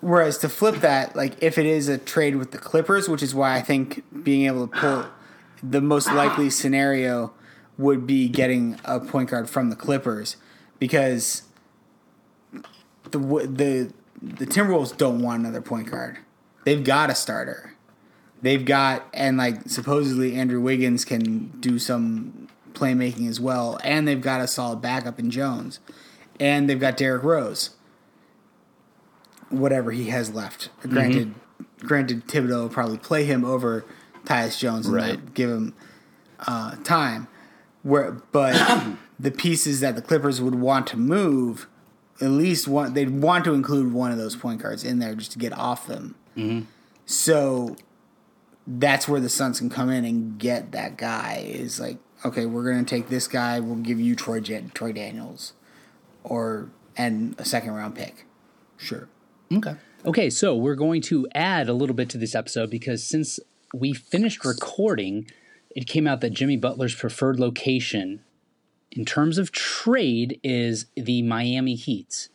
whereas 0.00 0.38
to 0.38 0.48
flip 0.48 0.76
that, 0.76 1.14
like 1.14 1.42
if 1.42 1.58
it 1.58 1.66
is 1.66 1.88
a 1.88 1.98
trade 1.98 2.36
with 2.36 2.50
the 2.50 2.58
Clippers, 2.58 3.08
which 3.08 3.22
is 3.22 3.34
why 3.34 3.56
I 3.56 3.62
think 3.62 4.02
being 4.24 4.46
able 4.46 4.66
to 4.68 4.76
pull 4.76 5.06
the 5.62 5.80
most 5.80 6.12
likely 6.12 6.50
scenario 6.50 7.32
would 7.78 8.06
be 8.06 8.28
getting 8.28 8.78
a 8.84 9.00
point 9.00 9.30
guard 9.30 9.48
from 9.48 9.70
the 9.70 9.76
Clippers 9.76 10.36
because 10.78 11.42
the 13.10 13.18
the 13.18 13.92
the 14.20 14.46
Timberwolves 14.46 14.96
don't 14.96 15.20
want 15.20 15.40
another 15.40 15.60
point 15.60 15.90
guard 15.90 16.18
they've 16.64 16.84
got 16.84 17.10
a 17.10 17.14
starter. 17.14 17.74
They've 18.40 18.64
got 18.64 19.06
and 19.14 19.36
like 19.36 19.68
supposedly 19.68 20.34
Andrew 20.34 20.60
Wiggins 20.60 21.04
can 21.04 21.48
do 21.60 21.78
some 21.78 22.41
playmaking 22.74 23.28
as 23.28 23.40
well, 23.40 23.78
and 23.84 24.06
they've 24.06 24.20
got 24.20 24.40
a 24.40 24.46
solid 24.46 24.80
backup 24.80 25.18
in 25.18 25.30
Jones, 25.30 25.80
and 26.40 26.68
they've 26.68 26.80
got 26.80 26.96
Derrick 26.96 27.22
Rose. 27.22 27.70
Whatever 29.50 29.90
he 29.90 30.08
has 30.08 30.32
left. 30.32 30.70
Granted, 30.80 31.28
mm-hmm. 31.28 31.86
granted 31.86 32.26
Thibodeau 32.26 32.62
will 32.62 32.68
probably 32.70 32.96
play 32.96 33.24
him 33.24 33.44
over 33.44 33.84
Tyus 34.24 34.58
Jones 34.58 34.86
and 34.86 34.94
right. 34.94 35.34
give 35.34 35.50
him 35.50 35.74
uh, 36.46 36.76
time. 36.84 37.28
Where, 37.82 38.12
but 38.12 38.96
the 39.20 39.30
pieces 39.30 39.80
that 39.80 39.96
the 39.96 40.02
Clippers 40.02 40.40
would 40.40 40.54
want 40.54 40.86
to 40.88 40.96
move, 40.96 41.66
at 42.20 42.30
least 42.30 42.68
one, 42.68 42.94
they'd 42.94 43.10
want 43.10 43.44
to 43.44 43.54
include 43.54 43.92
one 43.92 44.10
of 44.10 44.18
those 44.18 44.36
point 44.36 44.62
guards 44.62 44.84
in 44.84 44.98
there 44.98 45.14
just 45.14 45.32
to 45.32 45.38
get 45.38 45.52
off 45.52 45.86
them. 45.86 46.14
Mm-hmm. 46.36 46.66
So 47.06 47.76
that's 48.66 49.08
where 49.08 49.20
the 49.20 49.28
Suns 49.28 49.58
can 49.58 49.70
come 49.70 49.90
in 49.90 50.04
and 50.04 50.38
get 50.38 50.72
that 50.72 50.96
guy. 50.96 51.44
Is 51.46 51.80
like, 51.80 51.98
okay, 52.24 52.46
we're 52.46 52.70
gonna 52.70 52.84
take 52.84 53.08
this 53.08 53.28
guy. 53.28 53.60
We'll 53.60 53.76
give 53.76 54.00
you 54.00 54.14
Troy 54.14 54.40
Jet, 54.40 54.74
Troy 54.74 54.92
Daniels, 54.92 55.52
or 56.24 56.70
and 56.96 57.34
a 57.38 57.44
second 57.44 57.72
round 57.72 57.94
pick. 57.94 58.26
Sure. 58.76 59.08
Okay. 59.52 59.76
Okay, 60.04 60.30
so 60.30 60.56
we're 60.56 60.74
going 60.74 61.00
to 61.02 61.28
add 61.34 61.68
a 61.68 61.74
little 61.74 61.94
bit 61.94 62.08
to 62.10 62.18
this 62.18 62.34
episode 62.34 62.70
because 62.70 63.04
since 63.04 63.38
we 63.72 63.92
finished 63.92 64.44
recording, 64.44 65.30
it 65.70 65.86
came 65.86 66.06
out 66.08 66.20
that 66.22 66.30
Jimmy 66.30 66.56
Butler's 66.56 66.94
preferred 66.94 67.38
location 67.38 68.24
in 68.90 69.04
terms 69.04 69.38
of 69.38 69.52
trade 69.52 70.40
is 70.42 70.86
the 70.96 71.22
Miami 71.22 71.76
Heat. 71.76 72.28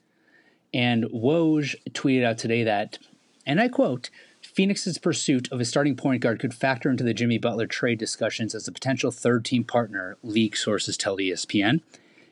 And 0.74 1.06
Woj 1.06 1.76
tweeted 1.92 2.24
out 2.24 2.38
today 2.38 2.64
that 2.64 3.00
and 3.48 3.62
I 3.62 3.70
quote, 3.70 4.10
Phoenix's 4.58 4.98
pursuit 4.98 5.48
of 5.52 5.60
a 5.60 5.66
starting 5.66 5.96
point 5.96 6.20
guard 6.20 6.40
could 6.40 6.52
factor 6.52 6.90
into 6.90 7.04
the 7.04 7.14
Jimmy 7.14 7.38
Butler 7.38 7.68
trade 7.68 8.00
discussions 8.00 8.56
as 8.56 8.68
a 8.68 8.72
potential 8.72 9.12
third 9.12 9.46
team 9.46 9.64
partner, 9.64 10.18
league 10.24 10.58
sources 10.58 10.98
tell 10.98 11.18
ESPN. 11.18 11.82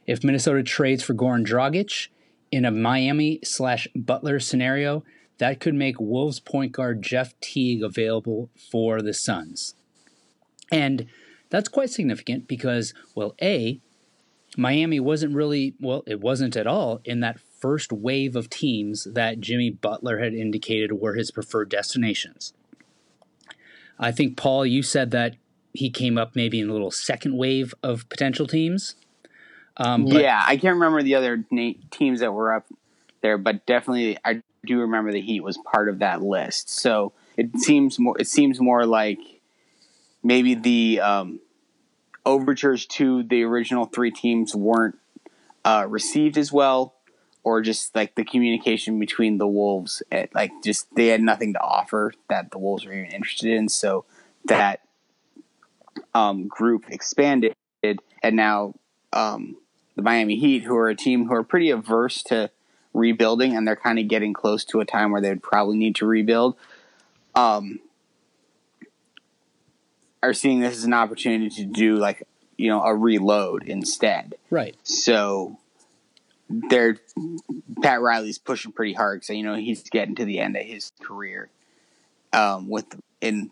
If 0.08 0.24
Minnesota 0.24 0.64
trades 0.64 1.04
for 1.04 1.14
Goran 1.14 1.46
Dragic 1.46 2.08
in 2.52 2.66
a 2.66 2.72
Miami 2.72 3.42
slash 3.44 3.88
Butler 3.96 4.40
scenario, 4.40 5.04
that 5.38 5.60
could 5.60 5.76
make 5.76 6.00
Wolves 6.00 6.40
point 6.40 6.72
guard 6.72 7.04
Jeff 7.04 7.40
Teague 7.42 7.84
available 7.84 8.50
for 8.56 9.04
the 9.04 9.14
Suns. 9.14 9.76
And 10.72 11.06
that's 11.52 11.70
quite 11.70 11.92
significant 11.92 12.48
because, 12.48 12.96
well, 13.14 13.36
A, 13.40 13.80
Miami 14.58 15.00
wasn't 15.00 15.36
really, 15.36 15.76
well, 15.80 16.04
it 16.08 16.22
wasn't 16.22 16.58
at 16.58 16.66
all 16.66 17.02
in 17.06 17.20
that 17.20 17.40
first 17.60 17.92
wave 17.92 18.36
of 18.36 18.50
teams 18.50 19.06
that 19.06 19.40
Jimmy 19.40 19.70
Butler 19.70 20.20
had 20.20 20.34
indicated 20.34 20.94
were 20.94 21.16
his 21.16 21.32
preferred 21.32 21.70
destinations. 21.70 22.54
I 23.98 24.12
think, 24.12 24.38
Paul, 24.38 24.66
you 24.66 24.84
said 24.84 25.12
that 25.12 25.36
he 25.74 25.90
came 25.90 26.18
up 26.18 26.36
maybe 26.36 26.60
in 26.60 26.70
a 26.70 26.74
little 26.74 26.92
second 26.92 27.38
wave 27.38 27.74
of 27.84 28.08
potential 28.10 28.48
teams. 28.48 28.96
Um, 29.78 30.08
yeah, 30.08 30.44
I 30.46 30.58
can't 30.58 30.76
remember 30.76 31.04
the 31.04 31.16
other 31.16 31.44
teams 31.92 32.22
that 32.22 32.32
were 32.32 32.54
up 32.54 32.66
there, 33.22 33.38
but 33.38 33.66
definitely 33.66 34.18
I 34.24 34.42
do 34.66 34.80
remember 34.82 35.12
the 35.12 35.22
Heat 35.22 35.42
was 35.42 35.58
part 35.58 35.90
of 35.90 36.00
that 36.00 36.22
list. 36.22 36.70
So 36.70 37.14
it 37.38 37.60
seems 37.60 38.00
more 38.00 38.16
it 38.20 38.28
seems 38.28 38.60
more 38.60 38.86
like 38.86 39.20
maybe 40.24 40.56
the 40.56 41.02
um, 41.02 41.40
overtures 42.26 42.86
to 42.86 43.24
the 43.24 43.44
original 43.44 43.86
three 43.86 44.12
teams 44.12 44.56
weren't 44.56 44.98
uh, 45.64 45.86
received 45.88 46.38
as 46.38 46.52
well, 46.52 46.95
or 47.46 47.62
just 47.62 47.96
like 47.96 48.16
the 48.16 48.26
communication 48.26 49.00
between 49.00 49.38
the 49.38 49.48
Wolves, 49.48 50.02
at, 50.12 50.34
like 50.34 50.52
just 50.64 50.88
they 50.96 51.08
had 51.08 51.22
nothing 51.22 51.54
to 51.54 51.62
offer 51.62 52.12
that 52.28 52.50
the 52.50 52.58
Wolves 52.58 52.86
were 52.86 52.92
even 52.92 53.12
interested 53.12 53.52
in. 53.52 53.70
So 53.70 54.04
that 54.46 54.82
um, 56.16 56.48
group 56.48 56.86
expanded, 56.90 57.54
and 57.84 58.36
now 58.36 58.74
um, 59.14 59.58
the 59.96 60.02
Miami 60.02 60.38
Heat, 60.38 60.64
who 60.64 60.76
are 60.76 60.90
a 60.90 60.96
team 60.96 61.28
who 61.28 61.36
are 61.36 61.44
pretty 61.44 61.70
averse 61.70 62.24
to 62.24 62.50
rebuilding, 62.96 63.56
and 63.56 63.68
they're 63.68 63.76
kind 63.76 64.00
of 64.00 64.08
getting 64.08 64.34
close 64.34 64.66
to 64.66 64.80
a 64.80 64.86
time 64.86 65.12
where 65.12 65.22
they 65.22 65.30
would 65.30 65.44
probably 65.44 65.78
need 65.78 65.96
to 65.98 66.08
rebuild. 66.08 66.56
Um, 67.36 67.80
are 70.24 70.34
seeing 70.34 70.62
this 70.62 70.78
as 70.78 70.84
an 70.84 70.94
opportunity 70.94 71.50
to 71.50 71.66
do 71.66 71.98
like 71.98 72.28
you 72.58 72.70
know 72.70 72.82
a 72.82 72.96
reload 72.96 73.66
instead. 73.68 74.34
Right. 74.50 74.76
So 74.82 75.60
they're 76.50 76.98
Pat 77.82 78.02
Riley's 78.02 78.38
pushing 78.38 78.72
pretty 78.72 78.94
hard 78.94 79.24
so 79.24 79.34
you 79.34 79.44
know 79.44 79.56
he's 79.56 79.84
getting 79.84 80.16
to 80.16 80.26
the 80.26 80.40
end 80.40 80.56
of 80.56 80.64
his 80.64 80.92
career 81.02 81.50
um, 82.34 82.70
with 82.70 82.86
in 83.22 83.50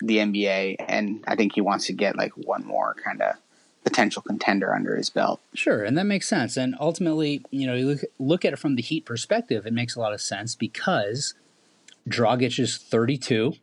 the 0.00 0.18
NBA, 0.18 0.76
and 0.86 1.24
I 1.26 1.36
think 1.36 1.54
he 1.54 1.60
wants 1.60 1.86
to 1.86 1.92
get 1.92 2.16
like 2.16 2.32
one 2.32 2.64
more 2.64 2.94
kind 3.02 3.22
of 3.22 3.36
potential 3.84 4.22
contender 4.22 4.74
under 4.74 4.96
his 4.96 5.10
belt. 5.10 5.40
Sure, 5.54 5.84
and 5.84 5.96
that 5.96 6.04
makes 6.04 6.28
sense. 6.28 6.56
And 6.56 6.74
ultimately, 6.80 7.42
you 7.50 7.66
know, 7.66 7.74
you 7.74 7.86
look, 7.86 8.00
look 8.18 8.44
at 8.44 8.52
it 8.52 8.58
from 8.58 8.76
the 8.76 8.82
Heat 8.82 9.04
perspective, 9.04 9.66
it 9.66 9.72
makes 9.72 9.94
a 9.94 10.00
lot 10.00 10.12
of 10.12 10.20
sense 10.20 10.54
because 10.54 11.34
Dragic 12.08 12.58
is 12.58 12.76
32. 12.76 13.54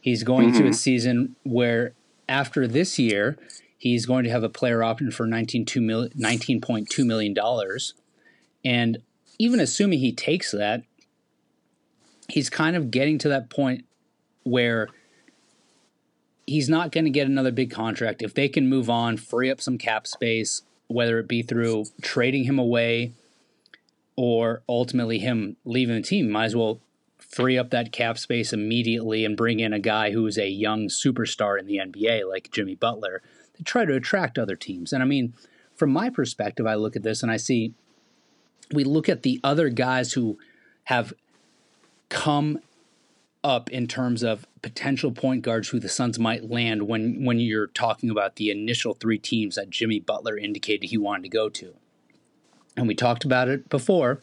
He's 0.00 0.22
going 0.22 0.50
mm-hmm. 0.50 0.62
to 0.62 0.68
a 0.68 0.72
season 0.72 1.36
where 1.42 1.92
after 2.28 2.66
this 2.66 2.98
year, 2.98 3.36
he's 3.80 4.04
going 4.04 4.22
to 4.24 4.30
have 4.30 4.44
a 4.44 4.48
player 4.48 4.82
option 4.84 5.10
for 5.10 5.26
$19.2 5.26 7.06
million. 7.06 7.36
And 8.62 8.98
even 9.38 9.58
assuming 9.58 9.98
he 10.00 10.12
takes 10.12 10.52
that, 10.52 10.82
he's 12.28 12.50
kind 12.50 12.76
of 12.76 12.90
getting 12.90 13.16
to 13.18 13.30
that 13.30 13.48
point 13.48 13.86
where 14.42 14.88
he's 16.46 16.68
not 16.68 16.92
going 16.92 17.04
to 17.04 17.10
get 17.10 17.26
another 17.26 17.50
big 17.50 17.70
contract. 17.70 18.20
If 18.20 18.34
they 18.34 18.48
can 18.48 18.68
move 18.68 18.90
on, 18.90 19.16
free 19.16 19.50
up 19.50 19.62
some 19.62 19.78
cap 19.78 20.06
space, 20.06 20.60
whether 20.88 21.18
it 21.18 21.26
be 21.26 21.42
through 21.42 21.86
trading 22.02 22.44
him 22.44 22.58
away 22.58 23.14
or 24.14 24.62
ultimately 24.68 25.20
him 25.20 25.56
leaving 25.64 25.96
the 25.96 26.02
team, 26.02 26.30
might 26.30 26.44
as 26.44 26.56
well 26.56 26.80
free 27.16 27.56
up 27.56 27.70
that 27.70 27.92
cap 27.92 28.18
space 28.18 28.52
immediately 28.52 29.24
and 29.24 29.38
bring 29.38 29.58
in 29.58 29.72
a 29.72 29.80
guy 29.80 30.10
who 30.10 30.26
is 30.26 30.36
a 30.36 30.50
young 30.50 30.88
superstar 30.88 31.58
in 31.58 31.64
the 31.64 31.78
NBA 31.78 32.28
like 32.28 32.50
Jimmy 32.52 32.74
Butler 32.74 33.22
try 33.64 33.84
to 33.84 33.94
attract 33.94 34.38
other 34.38 34.56
teams. 34.56 34.92
And 34.92 35.02
I 35.02 35.06
mean, 35.06 35.34
from 35.74 35.90
my 35.90 36.10
perspective, 36.10 36.66
I 36.66 36.74
look 36.74 36.96
at 36.96 37.02
this 37.02 37.22
and 37.22 37.30
I 37.30 37.36
see 37.36 37.74
we 38.72 38.84
look 38.84 39.08
at 39.08 39.22
the 39.22 39.40
other 39.42 39.68
guys 39.68 40.12
who 40.12 40.38
have 40.84 41.12
come 42.08 42.60
up 43.42 43.70
in 43.70 43.86
terms 43.86 44.22
of 44.22 44.46
potential 44.60 45.10
point 45.10 45.42
guards 45.42 45.70
who 45.70 45.80
the 45.80 45.88
Suns 45.88 46.18
might 46.18 46.50
land 46.50 46.82
when 46.82 47.24
when 47.24 47.40
you're 47.40 47.68
talking 47.68 48.10
about 48.10 48.36
the 48.36 48.50
initial 48.50 48.94
three 48.94 49.18
teams 49.18 49.56
that 49.56 49.70
Jimmy 49.70 49.98
Butler 49.98 50.36
indicated 50.36 50.90
he 50.90 50.98
wanted 50.98 51.22
to 51.22 51.28
go 51.30 51.48
to. 51.48 51.74
And 52.76 52.86
we 52.86 52.94
talked 52.94 53.24
about 53.24 53.48
it 53.48 53.68
before. 53.68 54.20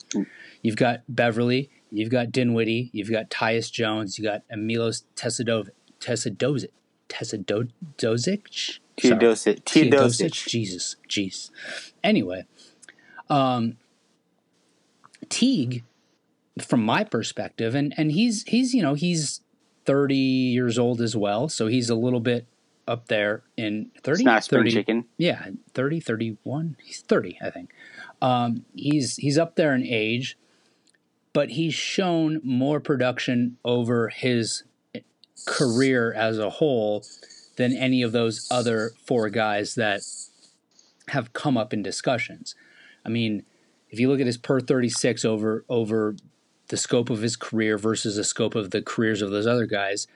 You've 0.61 0.77
got 0.77 1.01
Beverley, 1.09 1.69
You've 1.91 2.09
got 2.09 2.31
Dinwiddie, 2.31 2.89
you've 2.91 3.11
got 3.11 3.29
Tyus 3.29 3.71
Jones, 3.71 4.17
you 4.17 4.23
got 4.23 4.41
Emilos 4.49 5.03
Tesadovic, 5.15 5.71
Tesadozic, 5.99 6.69
Tesadozic, 7.07 8.79
Teodosic, 8.99 9.63
Teodosic. 9.63 10.47
Jesus, 10.47 10.95
jeez. 11.07 11.51
Anyway, 12.03 12.45
um, 13.29 13.77
Teague, 15.29 15.83
from 16.61 16.83
my 16.83 17.03
perspective, 17.03 17.75
and 17.75 17.93
and 17.97 18.11
he's 18.11 18.43
he's 18.43 18.73
you 18.73 18.81
know 18.81 18.93
he's 18.93 19.41
thirty 19.85 20.15
years 20.15 20.79
old 20.79 21.01
as 21.01 21.15
well, 21.15 21.47
so 21.49 21.67
he's 21.67 21.89
a 21.89 21.95
little 21.95 22.19
bit 22.19 22.45
up 22.87 23.07
there 23.07 23.43
in 23.57 23.91
30 24.01 24.21
it's 24.21 24.25
not 24.25 24.43
30 24.45 24.71
chicken. 24.71 25.05
Yeah 25.17 25.49
30 25.73 25.99
31 25.99 26.77
he's 26.81 27.01
30 27.01 27.37
i 27.41 27.49
think. 27.49 27.73
Um, 28.21 28.65
he's 28.75 29.17
he's 29.17 29.37
up 29.37 29.55
there 29.57 29.75
in 29.75 29.83
age 29.83 30.37
but 31.33 31.49
he's 31.51 31.73
shown 31.73 32.39
more 32.43 32.79
production 32.79 33.57
over 33.65 34.07
his 34.09 34.63
career 35.45 36.13
as 36.13 36.39
a 36.39 36.49
whole 36.49 37.03
than 37.57 37.75
any 37.75 38.01
of 38.01 38.11
those 38.11 38.47
other 38.49 38.91
four 39.03 39.29
guys 39.29 39.75
that 39.75 40.01
have 41.09 41.33
come 41.33 41.57
up 41.57 41.73
in 41.73 41.83
discussions. 41.83 42.55
I 43.05 43.09
mean, 43.09 43.43
if 43.89 43.99
you 43.99 44.09
look 44.09 44.19
at 44.19 44.25
his 44.25 44.37
per 44.37 44.59
36 44.59 45.23
over 45.25 45.63
over 45.69 46.15
the 46.69 46.77
scope 46.77 47.09
of 47.09 47.21
his 47.21 47.35
career 47.35 47.77
versus 47.77 48.15
the 48.15 48.23
scope 48.23 48.55
of 48.55 48.71
the 48.71 48.81
careers 48.81 49.21
of 49.21 49.31
those 49.31 49.47
other 49.47 49.65
guys, 49.65 50.07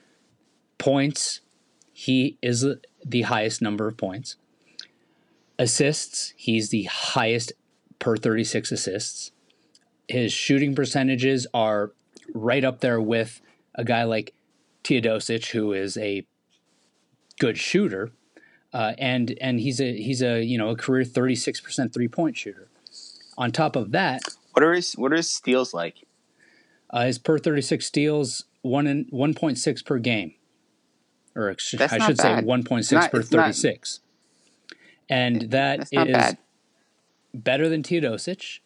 points, 0.77 1.41
he 1.93 2.37
is 2.41 2.65
the 3.05 3.21
highest 3.21 3.61
number 3.61 3.87
of 3.87 3.97
points. 3.97 4.35
Assists, 5.59 6.33
he's 6.35 6.69
the 6.69 6.83
highest 6.83 7.53
per 7.99 8.17
36 8.17 8.71
assists 8.71 9.31
his 10.11 10.33
shooting 10.33 10.75
percentages 10.75 11.47
are 11.53 11.91
right 12.33 12.63
up 12.63 12.81
there 12.81 13.01
with 13.01 13.41
a 13.75 13.83
guy 13.83 14.03
like 14.03 14.33
Teodosic, 14.83 15.51
who 15.51 15.73
is 15.73 15.97
a 15.97 16.25
good 17.41 17.57
shooter, 17.57 18.11
uh, 18.71 18.93
and 18.99 19.35
and 19.41 19.59
he's 19.59 19.81
a 19.81 19.97
he's 19.99 20.21
a 20.21 20.43
you 20.43 20.57
know 20.59 20.69
a 20.69 20.75
career 20.75 21.03
thirty 21.03 21.35
six 21.35 21.59
percent 21.59 21.91
three 21.93 22.07
point 22.07 22.37
shooter. 22.37 22.67
On 23.37 23.51
top 23.51 23.75
of 23.75 23.91
that, 23.91 24.21
what 24.53 24.63
are 24.63 24.73
his 24.73 24.93
what 24.93 25.11
are 25.11 25.15
his 25.15 25.29
steals 25.29 25.73
like? 25.73 26.05
Uh, 26.91 27.05
his 27.05 27.17
per 27.17 27.39
thirty 27.39 27.61
six 27.61 27.87
steals 27.87 28.45
one 28.61 28.85
in 28.85 29.07
one 29.09 29.33
point 29.33 29.57
six 29.57 29.81
per 29.81 29.97
game, 29.97 30.35
or 31.35 31.49
I 31.49 31.55
should 31.57 31.79
bad. 31.79 32.17
say 32.17 32.41
one 32.43 32.63
point 32.63 32.85
six 32.85 33.07
per 33.07 33.23
thirty 33.23 33.53
six, 33.53 34.01
and 35.09 35.49
that 35.49 35.79
is 35.81 35.89
bad. 35.89 36.37
better 37.33 37.67
than 37.67 37.81
Teodosic 37.81 38.59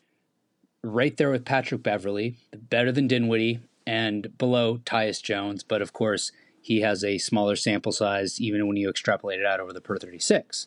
right 0.83 1.15
there 1.15 1.31
with 1.31 1.45
Patrick 1.45 1.81
Beverley, 1.81 2.35
better 2.53 2.91
than 2.91 3.07
Dinwiddie, 3.07 3.61
and 3.87 4.37
below 4.37 4.79
Tyus 4.79 5.21
Jones. 5.23 5.63
But 5.63 5.81
of 5.81 5.93
course, 5.93 6.31
he 6.65 6.81
has 6.81 7.03
a 7.03 7.19
smaller 7.19 7.55
sample 7.55 7.91
size, 7.91 8.41
even 8.41 8.67
when 8.67 8.75
you 8.75 8.89
extrapolate 8.89 9.39
it 9.39 9.45
out 9.45 9.59
over 9.59 9.71
the 9.71 9.79
per 9.79 9.99
36. 9.99 10.65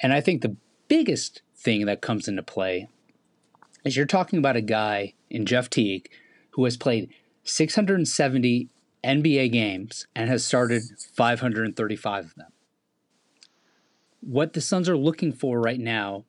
And 0.00 0.12
I 0.12 0.20
think 0.20 0.42
the 0.42 0.54
biggest 0.86 1.42
thing 1.56 1.86
that 1.86 2.00
comes 2.00 2.28
into 2.28 2.44
play 2.44 2.88
is 3.84 3.96
you're 3.96 4.06
talking 4.06 4.38
about 4.38 4.54
a 4.54 4.60
guy 4.60 5.14
in 5.28 5.44
Jeff 5.44 5.68
Teague 5.68 6.08
who 6.50 6.62
has 6.62 6.76
played 6.76 7.12
670 7.42 8.68
NBA 9.02 9.50
games 9.50 10.06
and 10.14 10.30
has 10.30 10.46
started 10.46 10.82
535 11.16 12.24
of 12.24 12.34
them. 12.36 12.52
What 14.20 14.52
the 14.52 14.60
Suns 14.60 14.88
are 14.88 14.96
looking 14.96 15.32
for 15.32 15.60
right 15.60 15.80
now 15.80 16.26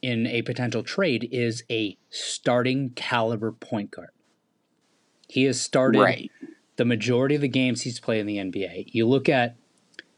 in 0.00 0.26
a 0.26 0.40
potential 0.40 0.82
trade 0.82 1.28
is 1.30 1.62
a 1.68 1.98
starting 2.08 2.92
caliber 2.96 3.52
point 3.52 3.90
guard. 3.90 4.12
He 5.28 5.44
has 5.44 5.60
started 5.60 6.00
right. 6.00 6.30
The 6.80 6.84
majority 6.86 7.34
of 7.34 7.42
the 7.42 7.46
games 7.48 7.82
he's 7.82 8.00
played 8.00 8.20
in 8.20 8.26
the 8.26 8.38
NBA. 8.38 8.86
You 8.94 9.06
look 9.06 9.28
at 9.28 9.54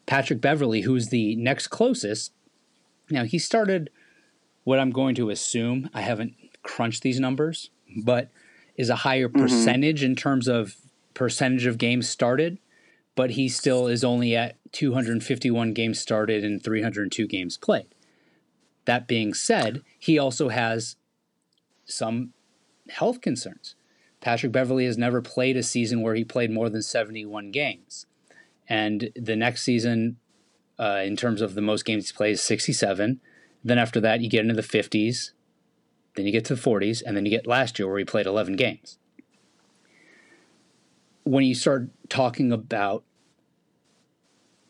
Patrick 0.06 0.40
Beverley, 0.40 0.82
who's 0.82 1.08
the 1.08 1.34
next 1.34 1.66
closest. 1.66 2.30
Now, 3.10 3.24
he 3.24 3.36
started 3.36 3.90
what 4.62 4.78
I'm 4.78 4.92
going 4.92 5.16
to 5.16 5.30
assume, 5.30 5.90
I 5.92 6.02
haven't 6.02 6.34
crunched 6.62 7.02
these 7.02 7.18
numbers, 7.18 7.70
but 8.04 8.30
is 8.76 8.90
a 8.90 8.94
higher 9.02 9.28
mm-hmm. 9.28 9.42
percentage 9.42 10.04
in 10.04 10.14
terms 10.14 10.46
of 10.46 10.76
percentage 11.14 11.66
of 11.66 11.78
games 11.78 12.08
started, 12.08 12.58
but 13.16 13.30
he 13.30 13.48
still 13.48 13.88
is 13.88 14.04
only 14.04 14.36
at 14.36 14.54
251 14.70 15.72
games 15.72 15.98
started 15.98 16.44
and 16.44 16.62
302 16.62 17.26
games 17.26 17.56
played. 17.56 17.92
That 18.84 19.08
being 19.08 19.34
said, 19.34 19.82
he 19.98 20.16
also 20.16 20.48
has 20.48 20.94
some 21.86 22.34
health 22.88 23.20
concerns. 23.20 23.74
Patrick 24.22 24.52
Beverley 24.52 24.86
has 24.86 24.96
never 24.96 25.20
played 25.20 25.56
a 25.56 25.64
season 25.64 26.00
where 26.00 26.14
he 26.14 26.24
played 26.24 26.50
more 26.50 26.70
than 26.70 26.80
71 26.80 27.50
games. 27.50 28.06
And 28.68 29.10
the 29.16 29.34
next 29.34 29.64
season, 29.64 30.16
uh, 30.78 31.02
in 31.04 31.16
terms 31.16 31.42
of 31.42 31.54
the 31.54 31.60
most 31.60 31.84
games 31.84 32.08
he 32.08 32.16
plays, 32.16 32.40
67. 32.40 33.20
Then 33.64 33.78
after 33.78 34.00
that, 34.00 34.20
you 34.20 34.30
get 34.30 34.42
into 34.42 34.54
the 34.54 34.62
50s. 34.62 35.32
Then 36.14 36.24
you 36.24 36.32
get 36.32 36.44
to 36.46 36.54
the 36.54 36.60
40s. 36.60 37.02
And 37.04 37.16
then 37.16 37.26
you 37.26 37.30
get 37.30 37.48
last 37.48 37.78
year 37.78 37.88
where 37.88 37.98
he 37.98 38.04
played 38.04 38.26
11 38.26 38.54
games. 38.54 38.96
When 41.24 41.44
you 41.44 41.54
start 41.54 41.90
talking 42.08 42.52
about 42.52 43.02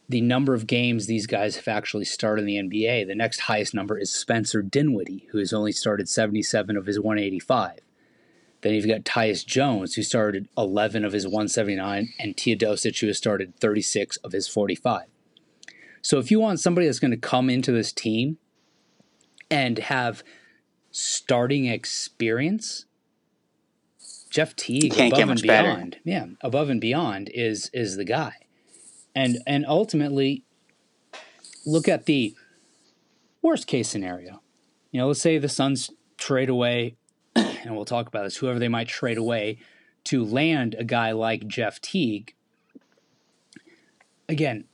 the 0.09 0.23
number 0.23 0.55
of 0.55 0.67
games 0.67 1.07
these 1.07 1.27
guys 1.27 1.57
have 1.57 1.69
actually 1.69 2.05
started 2.07 2.47
in 2.49 2.69
the 2.69 2.79
NBA, 2.79 3.07
the 3.07 3.15
next 3.15 3.41
highest 3.41 3.75
number 3.75 3.99
is 3.99 4.11
Spencer 4.11 4.63
Dinwiddie, 4.63 5.29
who 5.31 5.39
has 5.39 5.53
only 5.53 5.73
started 5.73 6.09
77 6.09 6.77
of 6.77 6.87
his 6.87 6.99
185. 6.99 7.81
Then 8.63 8.75
you've 8.75 8.87
got 8.87 9.05
Tyus 9.05 9.45
Jones, 9.45 9.95
who 9.95 10.03
started 10.03 10.49
11 10.57 11.05
of 11.05 11.13
his 11.13 11.27
179, 11.27 12.13
and 12.19 12.37
Teodosic, 12.37 13.01
who 13.01 13.09
has 13.09 13.19
started 13.19 13.57
36 13.57 14.17
of 14.19 14.33
his 14.33 14.49
45. 14.49 15.07
So 16.01 16.19
if 16.19 16.31
you 16.31 16.41
want 16.41 16.61
somebody 16.61 16.87
that's 16.87 16.99
going 16.99 17.13
to 17.13 17.17
come 17.17 17.51
into 17.51 17.73
this 17.73 17.93
team 17.93 18.39
and 19.51 19.79
have 19.79 20.23
starting 20.91 21.67
experience, 21.67 22.87
Jeff 24.31 24.57
Teague 24.57 24.93
above 24.93 25.19
and 25.19 25.29
much 25.29 25.47
better. 25.47 25.69
beyond, 25.69 25.99
yeah, 26.05 26.27
above 26.41 26.71
and 26.71 26.81
beyond 26.81 27.31
is 27.35 27.69
is 27.73 27.97
the 27.97 28.05
guy, 28.05 28.33
and 29.15 29.39
and 29.47 29.67
ultimately, 29.67 30.45
look 31.67 31.87
at 31.87 32.07
the 32.07 32.35
worst 33.43 33.67
case 33.67 33.89
scenario. 33.89 34.41
You 34.91 35.01
know, 35.01 35.09
let's 35.09 35.21
say 35.21 35.39
the 35.39 35.49
Suns 35.49 35.91
trade 36.17 36.49
away, 36.49 36.97
and 37.63 37.75
we'll 37.75 37.85
talk 37.85 38.07
about 38.07 38.25
this. 38.25 38.37
Whoever 38.37 38.59
they 38.59 38.69
might 38.69 38.89
trade 38.89 39.19
away 39.19 39.59
to 40.05 40.25
land 40.25 40.75
a 40.79 40.85
guy 40.85 41.13
like 41.13 41.47
Jeff 41.47 41.81
Teague. 41.81 42.35
Again, 44.29 44.65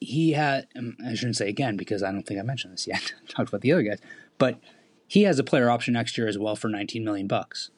he 0.00 0.32
had. 0.32 0.66
um, 0.76 0.96
I 1.04 1.14
shouldn't 1.14 1.36
say 1.36 1.48
again 1.48 1.76
because 1.76 2.02
I 2.02 2.12
don't 2.12 2.24
think 2.26 2.38
I 2.38 2.42
mentioned 2.42 2.72
this 2.72 2.86
yet. 2.86 3.12
Talked 3.28 3.48
about 3.48 3.62
the 3.62 3.72
other 3.72 3.82
guys, 3.82 3.98
but 4.38 4.58
he 5.06 5.22
has 5.22 5.38
a 5.38 5.44
player 5.44 5.70
option 5.70 5.94
next 5.94 6.16
year 6.18 6.28
as 6.28 6.38
well 6.38 6.54
for 6.56 6.68
19 6.68 7.04
million 7.04 7.26
bucks. 7.26 7.70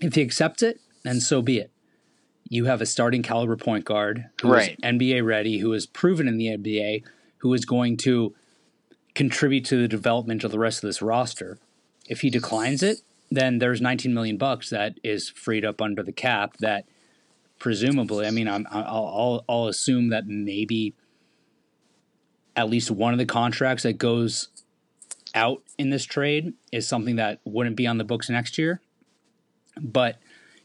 If 0.00 0.14
he 0.14 0.22
accepts 0.22 0.62
it, 0.62 0.80
then 1.02 1.20
so 1.20 1.42
be 1.42 1.58
it. 1.58 1.70
You 2.48 2.64
have 2.66 2.80
a 2.80 2.86
starting 2.86 3.22
caliber 3.22 3.56
point 3.56 3.84
guard 3.84 4.26
who 4.42 4.52
is 4.54 4.68
Right. 4.68 4.80
NBA 4.82 5.24
ready, 5.24 5.58
who 5.58 5.72
is 5.72 5.86
proven 5.86 6.28
in 6.28 6.38
the 6.38 6.46
NBA, 6.46 7.04
who 7.38 7.52
is 7.54 7.64
going 7.64 7.96
to 7.98 8.34
contribute 9.14 9.64
to 9.66 9.76
the 9.80 9.88
development 9.88 10.44
of 10.44 10.50
the 10.50 10.58
rest 10.58 10.82
of 10.82 10.88
this 10.88 11.02
roster. 11.02 11.58
If 12.08 12.22
he 12.22 12.30
declines 12.30 12.82
it, 12.82 13.02
then 13.30 13.58
there's 13.58 13.80
19 13.80 14.12
million 14.12 14.36
bucks 14.36 14.70
that 14.70 14.98
is 15.04 15.28
freed 15.28 15.64
up 15.64 15.80
under 15.80 16.02
the 16.02 16.12
cap 16.12 16.56
that 16.58 16.86
presumably, 17.58 18.26
I 18.26 18.30
mean, 18.30 18.48
I'm, 18.48 18.66
I'll, 18.70 18.84
I'll, 18.84 19.44
I'll 19.48 19.66
assume 19.66 20.08
that 20.08 20.26
maybe 20.26 20.94
at 22.56 22.70
least 22.70 22.90
one 22.90 23.12
of 23.12 23.18
the 23.18 23.26
contracts 23.26 23.82
that 23.82 23.98
goes 23.98 24.48
out 25.34 25.62
in 25.76 25.90
this 25.90 26.04
trade 26.04 26.54
is 26.72 26.88
something 26.88 27.16
that 27.16 27.40
wouldn't 27.44 27.76
be 27.76 27.86
on 27.86 27.98
the 27.98 28.04
books 28.04 28.30
next 28.30 28.58
year. 28.58 28.80
But 29.80 30.18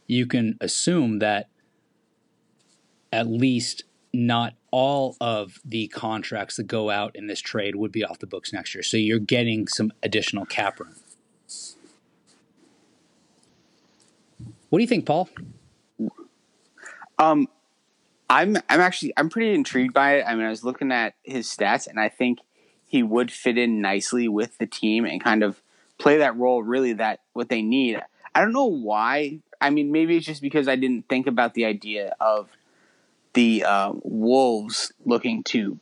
you 0.08 0.26
can 0.26 0.58
assume 0.62 1.20
that 1.20 1.50
at 3.12 3.28
least 3.28 3.84
not 4.12 4.54
all 4.72 5.16
of 5.20 5.60
the 5.64 5.88
contracts 5.88 6.58
that 6.58 6.64
go 6.64 6.90
out 6.90 7.16
in 7.16 7.28
this 7.28 7.42
trade 7.42 7.76
would 7.76 7.92
be 7.92 8.04
off 8.04 8.20
the 8.20 8.28
books 8.28 8.54
next 8.54 8.74
year. 8.74 8.84
So 8.84 8.98
you're 8.98 9.20
getting 9.20 9.68
some 9.68 9.92
additional 10.02 10.46
cap 10.46 10.80
room. 10.80 10.96
What 14.74 14.80
do 14.80 14.84
you 14.86 14.88
think, 14.88 15.06
Paul? 15.06 15.30
Um, 17.20 17.48
I'm 18.28 18.58
I'm 18.68 18.82
actually 18.82 19.14
I'm 19.16 19.30
pretty 19.30 19.54
intrigued 19.54 19.94
by 19.94 20.16
it. 20.16 20.26
I 20.28 20.34
mean, 20.34 20.48
I 20.48 20.50
was 20.50 20.64
looking 20.64 20.92
at 20.92 21.14
his 21.22 21.46
stats, 21.46 21.86
and 21.86 22.00
I 22.00 22.10
think 22.10 22.40
he 22.88 23.04
would 23.04 23.32
fit 23.32 23.60
in 23.60 23.82
nicely 23.82 24.28
with 24.28 24.58
the 24.58 24.66
team 24.66 25.06
and 25.06 25.24
kind 25.24 25.44
of 25.44 25.62
play 26.00 26.18
that 26.18 26.36
role. 26.38 26.64
Really, 26.64 26.94
that 26.94 27.20
what 27.34 27.50
they 27.50 27.62
need. 27.62 28.02
I 28.34 28.42
don't 28.42 28.52
know 28.52 28.66
why. 28.66 29.42
I 29.62 29.70
mean, 29.70 29.92
maybe 29.92 30.18
it's 30.18 30.26
just 30.26 30.42
because 30.42 30.68
I 30.68 30.76
didn't 30.76 31.08
think 31.08 31.28
about 31.28 31.54
the 31.54 31.66
idea 31.66 32.16
of 32.20 32.50
the 33.34 33.66
uh, 33.66 33.92
Wolves 34.02 34.92
looking 35.06 35.44
to, 35.44 35.78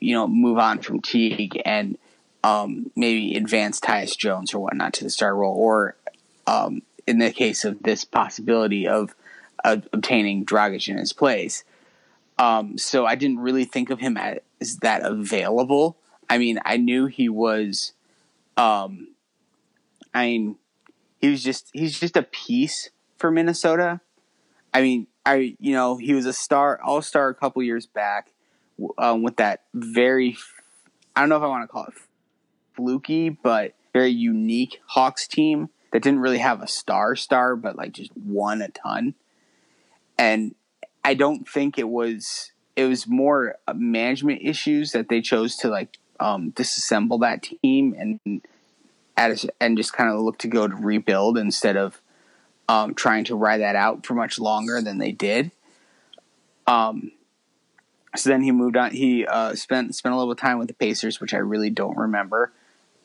you 0.00 0.14
know, 0.16 0.26
move 0.26 0.58
on 0.58 0.80
from 0.80 1.00
Teague 1.00 1.62
and 1.64 1.96
um, 2.42 2.90
maybe 2.96 3.36
advance 3.36 3.78
Tyus 3.78 4.18
Jones 4.18 4.52
or 4.52 4.58
whatnot 4.58 4.94
to 4.94 5.04
the 5.04 5.10
star 5.10 5.32
role, 5.32 5.54
or 5.54 5.94
um, 6.48 6.82
in 7.06 7.18
the 7.18 7.32
case 7.32 7.64
of 7.64 7.82
this 7.82 8.04
possibility 8.04 8.86
of 8.86 9.14
obtaining 9.64 10.44
Dragic 10.44 10.88
in 10.88 10.98
his 10.98 11.12
place. 11.12 11.64
Um, 12.38 12.78
so 12.78 13.06
I 13.06 13.14
didn't 13.14 13.40
really 13.40 13.64
think 13.64 13.90
of 13.90 14.00
him 14.00 14.18
as 14.60 14.76
that 14.78 15.02
available. 15.02 15.96
I 16.28 16.38
mean, 16.38 16.58
I 16.64 16.76
knew 16.76 17.06
he 17.06 17.28
was. 17.28 17.92
Um, 18.56 19.08
I 20.14 20.26
mean, 20.26 20.56
he 21.20 21.28
was 21.28 21.42
just 21.42 21.70
he's 21.72 21.98
just 21.98 22.16
a 22.16 22.22
piece 22.22 22.90
for 23.16 23.30
Minnesota. 23.30 24.00
I 24.74 24.82
mean, 24.82 25.06
I 25.24 25.56
you 25.60 25.72
know 25.72 25.96
he 25.96 26.14
was 26.14 26.26
a 26.26 26.32
star 26.32 26.80
all 26.82 27.02
star 27.02 27.28
a 27.28 27.34
couple 27.34 27.62
years 27.62 27.86
back 27.86 28.32
um, 28.98 29.22
with 29.22 29.36
that 29.36 29.62
very 29.74 30.36
I 31.14 31.20
don't 31.20 31.28
know 31.28 31.36
if 31.36 31.42
I 31.42 31.46
want 31.46 31.64
to 31.64 31.68
call 31.68 31.84
it 31.84 31.94
fluky, 32.74 33.28
but 33.28 33.74
very 33.92 34.10
unique 34.10 34.80
Hawks 34.86 35.26
team 35.28 35.68
that 35.92 36.02
didn't 36.02 36.20
really 36.20 36.38
have 36.38 36.62
a 36.62 36.68
star 36.68 37.14
star, 37.14 37.54
but 37.54 37.76
like 37.76 37.92
just 37.92 38.10
won 38.16 38.60
a 38.62 38.68
ton. 38.68 39.14
And 40.18 40.54
I 41.04 41.14
don't 41.14 41.48
think 41.48 41.78
it 41.78 41.88
was 41.88 42.52
it 42.74 42.86
was 42.86 43.06
more 43.06 43.56
uh, 43.68 43.74
management 43.74 44.40
issues 44.42 44.92
that 44.92 45.08
they 45.08 45.20
chose 45.20 45.56
to 45.56 45.68
like 45.68 45.98
um, 46.18 46.52
disassemble 46.52 47.20
that 47.20 47.42
team 47.42 47.94
and 47.98 48.42
at 49.16 49.44
a, 49.44 49.52
and 49.60 49.76
just 49.76 49.92
kind 49.92 50.10
of 50.10 50.20
look 50.20 50.38
to 50.38 50.48
go 50.48 50.66
to 50.66 50.74
rebuild 50.74 51.36
instead 51.36 51.76
of 51.76 52.00
um, 52.68 52.94
trying 52.94 53.24
to 53.24 53.34
ride 53.34 53.60
that 53.60 53.76
out 53.76 54.06
for 54.06 54.14
much 54.14 54.38
longer 54.38 54.80
than 54.80 54.98
they 54.98 55.12
did. 55.12 55.50
Um, 56.66 57.12
so 58.16 58.30
then 58.30 58.42
he 58.42 58.52
moved 58.52 58.76
on. 58.76 58.92
He 58.92 59.26
uh, 59.26 59.54
spent 59.54 59.94
spent 59.94 60.14
a 60.14 60.18
little 60.18 60.34
time 60.34 60.58
with 60.58 60.68
the 60.68 60.74
Pacers, 60.74 61.20
which 61.20 61.34
I 61.34 61.38
really 61.38 61.70
don't 61.70 61.96
remember, 61.96 62.52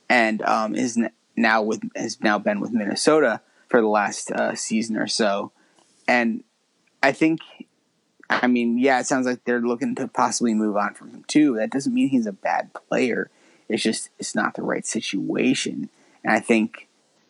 and 0.10 0.42
um, 0.44 0.76
is 0.76 0.98
n- 0.98 1.12
now 1.38 1.62
with 1.62 1.82
has 1.96 2.20
now 2.22 2.40
been 2.40 2.60
with 2.60 2.72
Minnesota 2.72 3.42
for 3.70 3.82
the 3.82 3.88
last 3.88 4.32
uh, 4.32 4.56
season 4.56 4.98
or 4.98 5.08
so. 5.08 5.52
And 6.08 6.44
I 7.04 7.12
think, 7.12 7.40
I 8.30 8.48
mean, 8.48 8.78
yeah, 8.78 9.00
it 9.00 9.06
sounds 9.06 9.26
like 9.26 9.44
they're 9.46 9.62
looking 9.62 9.96
to 9.96 10.08
possibly 10.08 10.54
move 10.54 10.76
on 10.76 10.94
from 10.94 11.12
him 11.12 11.24
too. 11.28 11.56
That 11.56 11.70
doesn't 11.70 11.94
mean 11.94 12.10
he's 12.10 12.28
a 12.28 12.34
bad 12.34 12.72
player. 12.74 13.30
It's 13.70 13.84
just 13.84 14.10
it's 14.18 14.34
not 14.34 14.56
the 14.56 14.64
right 14.64 14.86
situation, 14.86 15.90
and 16.24 16.34
I 16.34 16.40
think 16.40 16.88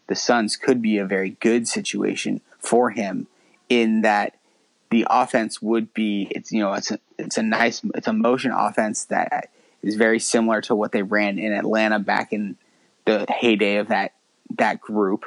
the 0.07 0.15
Suns 0.15 0.55
could 0.55 0.81
be 0.81 0.97
a 0.97 1.05
very 1.05 1.31
good 1.31 1.67
situation 1.67 2.41
for 2.59 2.91
him 2.91 3.27
in 3.69 4.01
that 4.01 4.35
the 4.89 5.05
offense 5.09 5.61
would 5.61 5.93
be 5.93 6.27
it's 6.31 6.51
you 6.51 6.59
know 6.59 6.73
it's 6.73 6.91
a, 6.91 6.99
it's 7.17 7.37
a 7.37 7.43
nice 7.43 7.81
it's 7.95 8.07
a 8.07 8.13
motion 8.13 8.51
offense 8.51 9.05
that 9.05 9.49
is 9.81 9.95
very 9.95 10.19
similar 10.19 10.61
to 10.61 10.75
what 10.75 10.91
they 10.91 11.01
ran 11.01 11.39
in 11.39 11.53
Atlanta 11.53 11.99
back 11.99 12.31
in 12.31 12.55
the 13.07 13.25
heyday 13.29 13.77
of 13.77 13.87
that 13.87 14.13
that 14.57 14.79
group. 14.79 15.25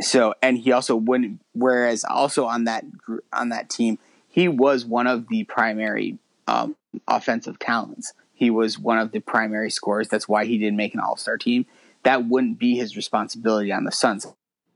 So 0.00 0.34
and 0.40 0.56
he 0.56 0.72
also 0.72 0.96
wouldn't 0.96 1.40
whereas 1.52 2.04
also 2.04 2.46
on 2.46 2.64
that 2.64 2.84
on 3.32 3.50
that 3.50 3.68
team 3.68 3.98
he 4.28 4.48
was 4.48 4.84
one 4.84 5.06
of 5.06 5.28
the 5.28 5.44
primary 5.44 6.18
um, 6.46 6.76
offensive 7.06 7.58
talents. 7.58 8.12
He 8.32 8.48
was 8.48 8.78
one 8.78 8.98
of 8.98 9.12
the 9.12 9.20
primary 9.20 9.70
scorers. 9.70 10.08
That's 10.08 10.28
why 10.28 10.46
he 10.46 10.56
didn't 10.56 10.76
make 10.76 10.94
an 10.94 11.00
All 11.00 11.16
Star 11.16 11.36
team. 11.36 11.66
That 12.04 12.26
wouldn't 12.26 12.58
be 12.58 12.76
his 12.76 12.96
responsibility 12.96 13.72
on 13.72 13.84
the 13.84 13.92
Suns. 13.92 14.26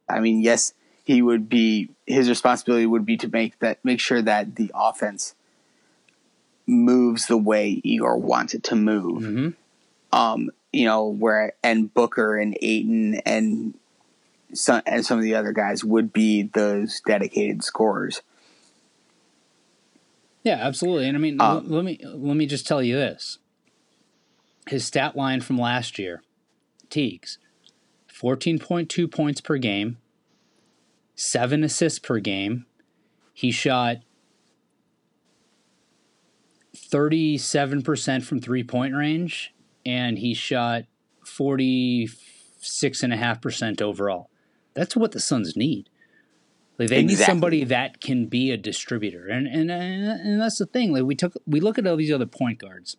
I 0.08 0.20
mean, 0.20 0.42
yes, 0.42 0.74
he 1.04 1.22
would 1.22 1.48
be 1.48 1.90
his 2.06 2.28
responsibility 2.28 2.84
would 2.84 3.06
be 3.06 3.16
to 3.18 3.28
make 3.28 3.58
that 3.60 3.82
make 3.84 4.00
sure 4.00 4.20
that 4.20 4.56
the 4.56 4.70
offense 4.74 5.34
moves 6.66 7.26
the 7.26 7.36
way 7.36 7.80
Igor 7.84 8.18
wants 8.18 8.54
it 8.54 8.64
to 8.64 8.74
move. 8.74 9.22
Mm-hmm. 9.22 10.18
Um, 10.18 10.50
you 10.74 10.84
know, 10.84 11.06
where 11.08 11.54
and 11.62 11.92
Booker 11.94 12.36
and 12.36 12.56
Ayton 12.60 13.14
and 13.26 13.74
some 14.52 14.82
and 14.86 15.04
some 15.04 15.18
of 15.18 15.24
the 15.24 15.34
other 15.34 15.52
guys 15.52 15.84
would 15.84 16.12
be 16.12 16.42
those 16.42 17.00
dedicated 17.06 17.62
scorers. 17.64 18.22
Yeah, 20.42 20.58
absolutely. 20.60 21.08
And 21.08 21.16
I 21.16 21.20
mean, 21.20 21.40
Um, 21.40 21.56
l- 21.56 21.76
let 21.76 21.84
me 21.84 21.98
let 22.04 22.36
me 22.36 22.46
just 22.46 22.66
tell 22.66 22.82
you 22.82 22.94
this: 22.96 23.38
his 24.68 24.84
stat 24.84 25.16
line 25.16 25.40
from 25.40 25.56
last 25.56 25.98
year, 25.98 26.22
Teagues, 26.90 27.38
fourteen 28.06 28.58
point 28.58 28.90
two 28.90 29.08
points 29.08 29.40
per 29.40 29.56
game, 29.56 29.96
seven 31.14 31.64
assists 31.64 31.98
per 31.98 32.18
game. 32.18 32.66
He 33.32 33.50
shot 33.50 33.98
thirty 36.76 37.38
seven 37.38 37.82
percent 37.82 38.24
from 38.24 38.40
three 38.40 38.62
point 38.62 38.94
range, 38.94 39.53
and 39.84 40.18
he 40.18 40.34
shot 40.34 40.84
forty 41.24 42.08
six 42.60 43.02
and 43.02 43.12
a 43.12 43.16
half 43.16 43.40
percent 43.40 43.82
overall. 43.82 44.30
That's 44.74 44.96
what 44.96 45.12
the 45.12 45.20
Suns 45.20 45.56
need. 45.56 45.88
Like 46.78 46.88
they 46.88 47.04
need 47.04 47.18
somebody 47.18 47.62
that 47.64 48.00
can 48.00 48.26
be 48.26 48.50
a 48.50 48.56
distributor, 48.56 49.28
and 49.28 49.46
and 49.46 49.70
and 49.70 50.40
that's 50.40 50.58
the 50.58 50.66
thing. 50.66 50.92
Like 50.92 51.04
we 51.04 51.14
took, 51.14 51.34
we 51.46 51.60
look 51.60 51.78
at 51.78 51.86
all 51.86 51.96
these 51.96 52.12
other 52.12 52.26
point 52.26 52.58
guards. 52.58 52.96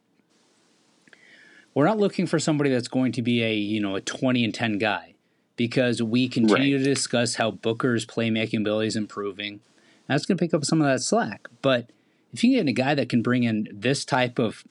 We're 1.73 1.85
not 1.85 1.97
looking 1.97 2.25
for 2.25 2.39
somebody 2.39 2.69
that's 2.69 2.87
going 2.87 3.11
to 3.13 3.21
be 3.21 3.43
a 3.43 3.53
you 3.53 3.81
know 3.81 3.95
a 3.95 4.01
twenty 4.01 4.45
and 4.45 4.53
ten 4.53 4.77
guy, 4.77 5.15
because 5.57 6.01
we 6.01 6.29
continue 6.29 6.77
to 6.77 6.83
discuss 6.83 7.35
how 7.35 7.51
Booker's 7.51 8.05
playmaking 8.05 8.61
ability 8.61 8.87
is 8.87 8.95
improving. 8.95 9.59
That's 10.07 10.25
going 10.25 10.37
to 10.37 10.41
pick 10.41 10.53
up 10.53 10.63
some 10.63 10.79
of 10.81 10.87
that 10.87 11.01
slack. 11.01 11.49
But 11.61 11.89
if 12.31 12.43
you 12.43 12.55
get 12.55 12.69
a 12.69 12.71
guy 12.71 12.95
that 12.95 13.09
can 13.09 13.21
bring 13.21 13.43
in 13.43 13.67
this 13.73 14.05
type 14.05 14.39
of 14.39 14.63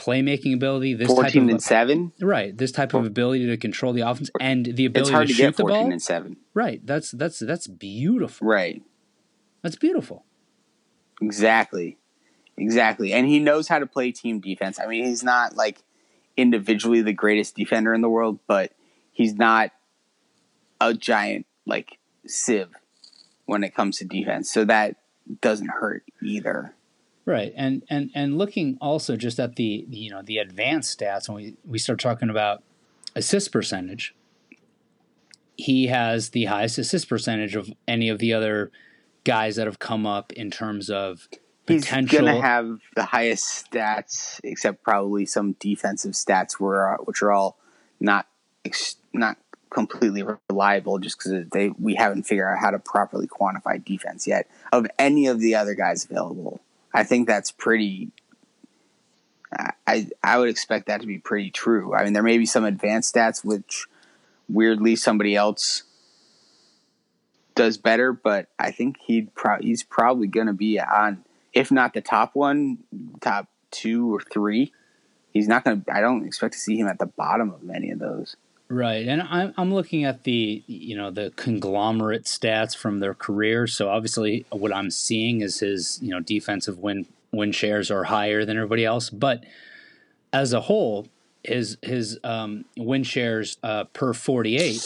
playmaking 0.00 0.54
ability, 0.54 0.94
this 0.94 1.08
Fourteen 1.08 1.42
type 1.42 1.42
of 1.42 1.48
and 1.50 1.62
seven. 1.62 2.12
right, 2.20 2.56
this 2.56 2.72
type 2.72 2.94
of 2.94 3.04
ability 3.04 3.46
to 3.46 3.56
control 3.56 3.92
the 3.92 4.00
offense 4.00 4.30
and 4.40 4.64
the 4.64 4.86
ability 4.86 5.12
to 5.12 5.26
to 5.26 5.32
shoot 5.32 5.56
the 5.56 5.64
ball. 5.64 5.90
and 5.90 6.02
seven. 6.02 6.36
Right, 6.54 6.84
that's 6.84 7.10
that's 7.10 7.38
that's 7.38 7.66
beautiful. 7.66 8.46
Right. 8.46 8.82
That's 9.62 9.76
beautiful. 9.76 10.24
Exactly. 11.20 11.98
Exactly. 12.56 13.12
And 13.12 13.26
he 13.26 13.38
knows 13.38 13.68
how 13.68 13.78
to 13.78 13.86
play 13.86 14.10
team 14.12 14.40
defense. 14.40 14.78
I 14.80 14.86
mean, 14.86 15.04
he's 15.04 15.22
not 15.22 15.54
like 15.54 15.82
individually 16.36 17.02
the 17.02 17.12
greatest 17.12 17.56
defender 17.56 17.92
in 17.94 18.00
the 18.00 18.08
world, 18.08 18.38
but 18.46 18.72
he's 19.12 19.34
not 19.34 19.70
a 20.80 20.94
giant 20.94 21.46
like 21.66 21.98
sieve 22.26 22.68
when 23.44 23.64
it 23.64 23.74
comes 23.74 23.98
to 23.98 24.04
defense. 24.04 24.50
So 24.50 24.64
that 24.64 24.96
doesn't 25.40 25.68
hurt 25.68 26.04
either. 26.22 26.74
Right, 27.30 27.52
and 27.56 27.84
and 27.88 28.10
and 28.12 28.36
looking 28.36 28.76
also 28.80 29.16
just 29.16 29.38
at 29.38 29.54
the 29.54 29.86
you 29.88 30.10
know 30.10 30.20
the 30.20 30.38
advanced 30.38 30.98
stats 30.98 31.28
when 31.28 31.36
we 31.36 31.56
we 31.64 31.78
start 31.78 32.00
talking 32.00 32.28
about 32.28 32.64
assist 33.14 33.52
percentage, 33.52 34.16
he 35.56 35.86
has 35.86 36.30
the 36.30 36.46
highest 36.46 36.76
assist 36.78 37.08
percentage 37.08 37.54
of 37.54 37.70
any 37.86 38.08
of 38.08 38.18
the 38.18 38.34
other 38.34 38.72
guys 39.22 39.54
that 39.54 39.68
have 39.68 39.78
come 39.78 40.08
up 40.08 40.32
in 40.32 40.50
terms 40.50 40.90
of 40.90 41.28
potential. 41.66 42.18
He's 42.18 42.28
gonna 42.28 42.40
have 42.40 42.80
the 42.96 43.04
highest 43.04 43.70
stats, 43.70 44.40
except 44.42 44.82
probably 44.82 45.24
some 45.24 45.52
defensive 45.60 46.14
stats, 46.14 46.58
were 46.58 46.94
uh, 46.94 46.96
which 47.04 47.22
are 47.22 47.30
all 47.30 47.58
not 48.00 48.26
not 49.12 49.36
completely 49.70 50.24
reliable, 50.48 50.98
just 50.98 51.16
because 51.16 51.48
they 51.52 51.68
we 51.78 51.94
haven't 51.94 52.24
figured 52.24 52.48
out 52.48 52.58
how 52.58 52.72
to 52.72 52.80
properly 52.80 53.28
quantify 53.28 53.84
defense 53.84 54.26
yet 54.26 54.48
of 54.72 54.88
any 54.98 55.28
of 55.28 55.38
the 55.38 55.54
other 55.54 55.76
guys 55.76 56.04
available. 56.04 56.60
I 56.92 57.04
think 57.04 57.26
that's 57.26 57.50
pretty. 57.50 58.10
I 59.86 60.06
I 60.22 60.38
would 60.38 60.48
expect 60.48 60.86
that 60.86 61.00
to 61.00 61.06
be 61.06 61.18
pretty 61.18 61.50
true. 61.50 61.94
I 61.94 62.04
mean, 62.04 62.12
there 62.12 62.22
may 62.22 62.38
be 62.38 62.46
some 62.46 62.64
advanced 62.64 63.14
stats 63.14 63.44
which 63.44 63.86
weirdly 64.48 64.96
somebody 64.96 65.34
else 65.34 65.84
does 67.54 67.78
better, 67.78 68.12
but 68.12 68.46
I 68.58 68.70
think 68.70 68.96
he'd 69.04 69.34
pro- 69.34 69.60
he's 69.60 69.82
probably 69.82 70.28
going 70.28 70.46
to 70.46 70.52
be 70.52 70.80
on, 70.80 71.24
if 71.52 71.70
not 71.70 71.94
the 71.94 72.00
top 72.00 72.34
one, 72.34 72.78
top 73.20 73.48
two 73.70 74.14
or 74.14 74.20
three. 74.20 74.72
He's 75.32 75.48
not 75.48 75.64
going 75.64 75.82
to. 75.82 75.92
I 75.92 76.00
don't 76.00 76.24
expect 76.26 76.54
to 76.54 76.60
see 76.60 76.78
him 76.78 76.88
at 76.88 76.98
the 76.98 77.06
bottom 77.06 77.50
of 77.50 77.62
many 77.62 77.90
of 77.90 77.98
those. 77.98 78.36
Right, 78.72 79.08
and 79.08 79.20
I'm 79.22 79.52
I'm 79.56 79.74
looking 79.74 80.04
at 80.04 80.22
the 80.22 80.62
you 80.68 80.96
know 80.96 81.10
the 81.10 81.32
conglomerate 81.34 82.22
stats 82.22 82.76
from 82.76 83.00
their 83.00 83.14
career. 83.14 83.66
So 83.66 83.88
obviously, 83.88 84.46
what 84.50 84.72
I'm 84.72 84.92
seeing 84.92 85.40
is 85.40 85.58
his 85.58 85.98
you 86.00 86.10
know 86.10 86.20
defensive 86.20 86.78
win 86.78 87.06
win 87.32 87.50
shares 87.50 87.90
are 87.90 88.04
higher 88.04 88.44
than 88.44 88.56
everybody 88.56 88.84
else, 88.84 89.10
but 89.10 89.42
as 90.32 90.52
a 90.52 90.60
whole, 90.60 91.08
his 91.42 91.78
his 91.82 92.20
um, 92.22 92.64
win 92.76 93.02
shares 93.02 93.56
uh, 93.64 93.84
per 93.84 94.12
48 94.12 94.76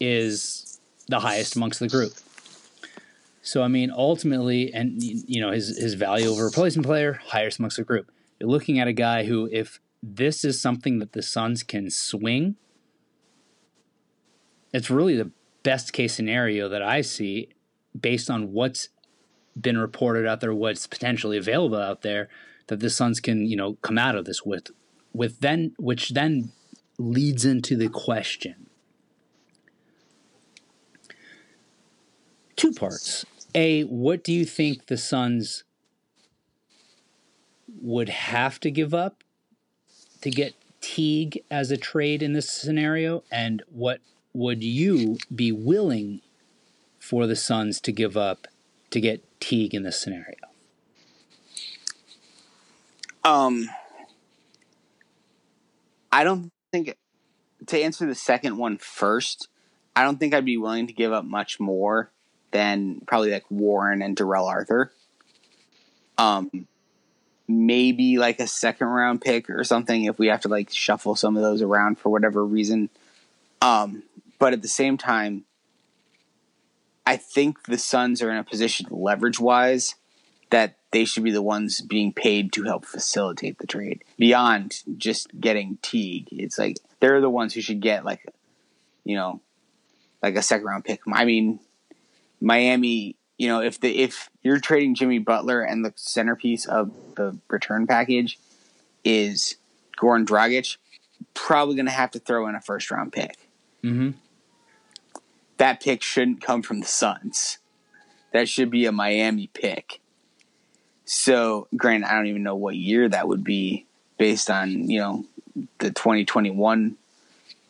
is 0.00 0.80
the 1.06 1.20
highest 1.20 1.54
amongst 1.54 1.78
the 1.78 1.88
group. 1.88 2.14
So 3.40 3.62
I 3.62 3.68
mean, 3.68 3.92
ultimately, 3.92 4.74
and 4.74 5.00
you 5.00 5.40
know 5.40 5.52
his 5.52 5.78
his 5.78 5.94
value 5.94 6.28
over 6.28 6.42
a 6.42 6.46
replacement 6.46 6.86
player 6.86 7.20
highest 7.26 7.60
amongst 7.60 7.76
the 7.76 7.84
group. 7.84 8.10
You're 8.40 8.50
looking 8.50 8.80
at 8.80 8.88
a 8.88 8.92
guy 8.92 9.26
who, 9.26 9.48
if 9.52 9.78
this 10.02 10.44
is 10.44 10.60
something 10.60 10.98
that 10.98 11.12
the 11.12 11.22
Suns 11.22 11.62
can 11.62 11.88
swing 11.88 12.56
it's 14.72 14.90
really 14.90 15.16
the 15.16 15.30
best 15.62 15.92
case 15.92 16.14
scenario 16.14 16.68
that 16.68 16.82
I 16.82 17.00
see 17.02 17.48
based 17.98 18.30
on 18.30 18.52
what's 18.52 18.88
been 19.60 19.78
reported 19.78 20.26
out 20.26 20.40
there, 20.40 20.54
what's 20.54 20.86
potentially 20.86 21.36
available 21.36 21.78
out 21.78 22.02
there, 22.02 22.28
that 22.68 22.80
the 22.80 22.90
Suns 22.90 23.20
can, 23.20 23.46
you 23.46 23.56
know, 23.56 23.74
come 23.82 23.98
out 23.98 24.16
of 24.16 24.24
this 24.24 24.44
with 24.44 24.70
with 25.12 25.40
then 25.40 25.74
which 25.78 26.10
then 26.10 26.52
leads 26.98 27.44
into 27.44 27.76
the 27.76 27.88
question. 27.88 28.66
Two 32.56 32.72
parts. 32.72 33.26
A, 33.54 33.82
what 33.82 34.24
do 34.24 34.32
you 34.32 34.44
think 34.44 34.86
the 34.86 34.96
Suns 34.96 35.64
would 37.80 38.08
have 38.08 38.58
to 38.60 38.70
give 38.70 38.94
up 38.94 39.24
to 40.22 40.30
get 40.30 40.54
Teague 40.80 41.42
as 41.50 41.70
a 41.70 41.76
trade 41.76 42.22
in 42.22 42.32
this 42.32 42.48
scenario? 42.48 43.24
And 43.30 43.62
what 43.68 44.00
would 44.34 44.62
you 44.62 45.18
be 45.34 45.52
willing 45.52 46.20
for 46.98 47.26
the 47.26 47.36
Suns 47.36 47.80
to 47.80 47.92
give 47.92 48.16
up 48.16 48.46
to 48.90 49.00
get 49.00 49.24
Teague 49.40 49.74
in 49.74 49.82
this 49.82 50.00
scenario? 50.00 50.36
Um, 53.24 53.68
I 56.10 56.24
don't 56.24 56.50
think 56.72 56.96
to 57.66 57.80
answer 57.80 58.06
the 58.06 58.14
second 58.14 58.56
one 58.56 58.78
first. 58.78 59.48
I 59.94 60.04
don't 60.04 60.18
think 60.18 60.34
I'd 60.34 60.44
be 60.44 60.56
willing 60.56 60.86
to 60.86 60.92
give 60.92 61.12
up 61.12 61.24
much 61.24 61.60
more 61.60 62.10
than 62.50 63.00
probably 63.06 63.30
like 63.30 63.44
Warren 63.50 64.02
and 64.02 64.16
Darrell 64.16 64.46
Arthur. 64.46 64.92
Um, 66.18 66.66
maybe 67.48 68.18
like 68.18 68.40
a 68.40 68.46
second 68.46 68.86
round 68.86 69.20
pick 69.20 69.50
or 69.50 69.64
something 69.64 70.04
if 70.04 70.18
we 70.18 70.28
have 70.28 70.40
to 70.42 70.48
like 70.48 70.70
shuffle 70.70 71.14
some 71.16 71.36
of 71.36 71.42
those 71.42 71.62
around 71.62 71.98
for 71.98 72.10
whatever 72.10 72.44
reason. 72.44 72.88
Um, 73.60 74.02
but 74.42 74.52
at 74.52 74.60
the 74.60 74.66
same 74.66 74.98
time, 74.98 75.44
I 77.06 77.16
think 77.16 77.66
the 77.66 77.78
Suns 77.78 78.20
are 78.20 78.30
in 78.32 78.38
a 78.38 78.42
position 78.42 78.88
leverage 78.90 79.38
wise 79.38 79.94
that 80.50 80.78
they 80.90 81.04
should 81.04 81.22
be 81.22 81.30
the 81.30 81.40
ones 81.40 81.80
being 81.80 82.12
paid 82.12 82.52
to 82.54 82.64
help 82.64 82.84
facilitate 82.84 83.58
the 83.58 83.68
trade 83.68 84.02
beyond 84.18 84.82
just 84.96 85.28
getting 85.40 85.78
Teague. 85.80 86.26
It's 86.32 86.58
like 86.58 86.78
they're 86.98 87.20
the 87.20 87.30
ones 87.30 87.54
who 87.54 87.60
should 87.60 87.80
get 87.80 88.04
like, 88.04 88.26
you 89.04 89.14
know, 89.14 89.40
like 90.24 90.34
a 90.34 90.42
second 90.42 90.66
round 90.66 90.84
pick. 90.84 91.02
I 91.06 91.24
mean, 91.24 91.60
Miami. 92.40 93.14
You 93.38 93.46
know, 93.46 93.62
if 93.62 93.78
the 93.78 93.96
if 93.96 94.28
you're 94.42 94.58
trading 94.58 94.96
Jimmy 94.96 95.20
Butler 95.20 95.62
and 95.62 95.84
the 95.84 95.92
centerpiece 95.94 96.66
of 96.66 96.90
the 97.14 97.38
return 97.48 97.86
package 97.86 98.40
is 99.04 99.54
Goran 100.00 100.26
Dragic, 100.26 100.78
probably 101.32 101.76
going 101.76 101.86
to 101.86 101.92
have 101.92 102.10
to 102.10 102.18
throw 102.18 102.48
in 102.48 102.56
a 102.56 102.60
first 102.60 102.90
round 102.90 103.12
pick. 103.12 103.36
Mm-hmm. 103.84 104.10
That 105.58 105.80
pick 105.82 106.02
shouldn't 106.02 106.40
come 106.40 106.62
from 106.62 106.80
the 106.80 106.86
Suns. 106.86 107.58
That 108.32 108.48
should 108.48 108.70
be 108.70 108.86
a 108.86 108.92
Miami 108.92 109.48
pick. 109.52 110.00
So, 111.04 111.68
granted, 111.76 112.10
I 112.10 112.14
don't 112.14 112.28
even 112.28 112.42
know 112.42 112.56
what 112.56 112.76
year 112.76 113.08
that 113.08 113.28
would 113.28 113.44
be 113.44 113.86
based 114.18 114.50
on, 114.50 114.88
you 114.88 114.98
know, 114.98 115.24
the 115.78 115.90
2021 115.90 116.96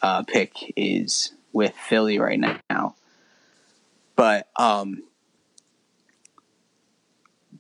uh, 0.01 0.23
pick 0.23 0.53
is 0.77 1.33
with 1.53 1.75
Philly 1.75 2.19
right 2.19 2.39
now. 2.71 2.95
But 4.15 4.49
um, 4.57 5.03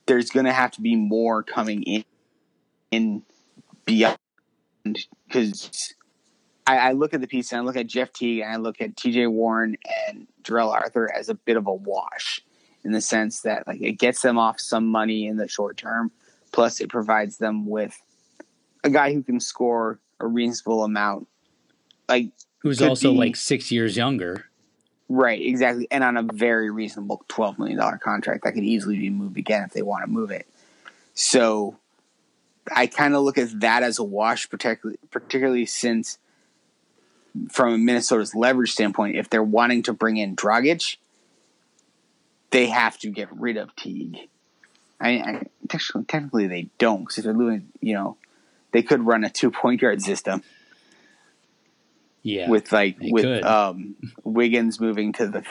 there's 0.07 0.31
going 0.31 0.47
to 0.47 0.53
have 0.53 0.73
to 0.73 0.81
be 0.81 0.97
more 0.97 1.43
coming 1.43 1.83
in, 1.83 2.05
in 2.91 3.23
beyond 3.85 4.19
because 5.27 5.95
I, 6.67 6.79
I 6.79 6.93
look 6.93 7.15
at 7.15 7.21
the 7.21 7.27
piece 7.27 7.53
and 7.53 7.61
I 7.61 7.65
look 7.65 7.77
at 7.77 7.87
Jeff 7.87 8.13
Teague 8.13 8.41
and 8.41 8.53
I 8.53 8.57
look 8.57 8.81
at 8.81 8.95
TJ 8.95 9.31
Warren 9.31 9.77
and 10.09 10.27
Darrell 10.43 10.71
Arthur 10.71 11.13
as 11.13 11.29
a 11.29 11.35
bit 11.35 11.57
of 11.57 11.67
a 11.67 11.75
wash 11.75 12.41
in 12.85 12.93
the 12.93 13.01
sense 13.01 13.41
that 13.43 13.67
like 13.67 13.81
it 13.81 13.93
gets 13.93 14.23
them 14.23 14.39
off 14.39 14.61
some 14.61 14.87
money 14.87 15.27
in 15.27 15.37
the 15.37 15.49
short 15.49 15.77
term, 15.77 16.11
plus 16.53 16.81
it 16.81 16.89
provides 16.89 17.39
them 17.39 17.67
with 17.67 18.01
a 18.85 18.91
guy 18.91 19.13
who 19.13 19.23
can 19.23 19.41
score 19.41 19.99
a 20.21 20.27
reasonable 20.27 20.85
amount. 20.85 21.29
Like 22.09 22.31
Who's 22.59 22.81
also 22.83 23.13
be- 23.13 23.19
like 23.19 23.37
six 23.37 23.73
years 23.73 23.97
younger. 23.97 24.47
right, 25.09 25.41
exactly, 25.41 25.89
and 25.91 26.05
on 26.05 26.17
a 26.17 26.23
very 26.23 26.71
reasonable 26.71 27.25
twelve 27.29 27.59
million 27.59 27.79
dollar 27.79 27.99
contract 27.99 28.45
that 28.45 28.55
could 28.55 28.65
easily 28.65 28.99
be 28.99 29.11
moved 29.11 29.37
again 29.37 29.65
if 29.65 29.73
they 29.73 29.83
want 29.83 30.05
to 30.05 30.11
move 30.11 30.31
it. 30.31 30.47
So 31.15 31.77
I 32.75 32.87
kind 32.87 33.15
of 33.15 33.23
look 33.23 33.39
at 33.39 33.61
that 33.61 33.83
as 33.83 33.99
a 33.99 34.05
wash, 34.05 34.49
particularly 34.49 34.99
particularly 35.11 35.67
since 35.67 36.19
from 37.51 37.85
Minnesota's 37.85 38.35
leverage 38.35 38.73
standpoint, 38.73 39.17
if 39.17 39.31
they're 39.31 39.43
wanting 39.43 39.83
to 39.85 39.93
bring 39.93 40.17
in 40.17 40.37
Dragic, 40.37 40.97
they 42.51 42.67
have 42.67 42.99
to 42.99 43.11
get 43.11 43.29
rid 43.33 43.57
of 43.57 43.75
Teague. 43.77 44.29
I, 45.01 45.11
I 45.11 45.43
technically, 45.69 46.05
technically 46.05 46.47
they 46.47 46.69
don't 46.79 47.01
because 47.01 47.19
if 47.19 47.25
they're 47.25 47.35
losing, 47.35 47.69
you 47.81 47.95
know, 47.95 48.17
they 48.73 48.83
could 48.83 49.05
run 49.05 49.25
a 49.25 49.31
two 49.31 49.51
point 49.51 49.81
guard 49.81 50.01
system 50.03 50.43
Yeah. 52.23 52.49
with 52.49 52.71
like 52.73 52.97
with 53.01 53.25
could. 53.25 53.45
um, 53.45 53.97
Wiggins 54.23 54.81
moving 54.81 55.13
to 55.15 55.27
the 55.27 55.45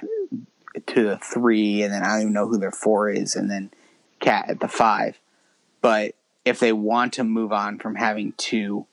to 0.87 1.03
the 1.03 1.17
three, 1.17 1.83
and 1.83 1.93
then 1.93 2.03
I 2.03 2.13
don't 2.13 2.21
even 2.21 2.33
know 2.33 2.47
who 2.47 2.57
their 2.57 2.71
four 2.71 3.09
is, 3.09 3.35
and 3.35 3.51
then 3.51 3.71
KAT 4.19 4.49
at 4.49 4.59
the 4.59 4.67
five. 4.67 5.19
But 5.81 6.15
if 6.45 6.59
they 6.59 6.71
want 6.71 7.13
to 7.13 7.23
move 7.23 7.51
on 7.51 7.77
from 7.77 7.95
having 7.95 8.33
two, 8.37 8.85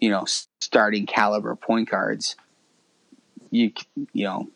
you 0.00 0.10
know, 0.10 0.24
starting 0.60 1.06
caliber 1.06 1.54
point 1.56 1.90
guards, 1.90 2.36
you 3.50 3.72
you 4.12 4.24
know, 4.24 4.48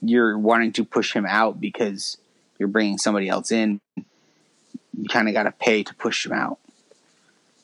you're 0.00 0.38
wanting 0.38 0.72
to 0.72 0.84
push 0.84 1.12
him 1.14 1.26
out 1.26 1.60
because 1.60 2.16
you're 2.58 2.68
bringing 2.68 2.98
somebody 2.98 3.28
else 3.28 3.50
in. 3.52 3.80
You 3.96 5.08
kind 5.08 5.28
of 5.28 5.34
got 5.34 5.44
to 5.44 5.52
pay 5.52 5.82
to 5.82 5.94
push 5.94 6.26
him 6.26 6.32
out. 6.32 6.58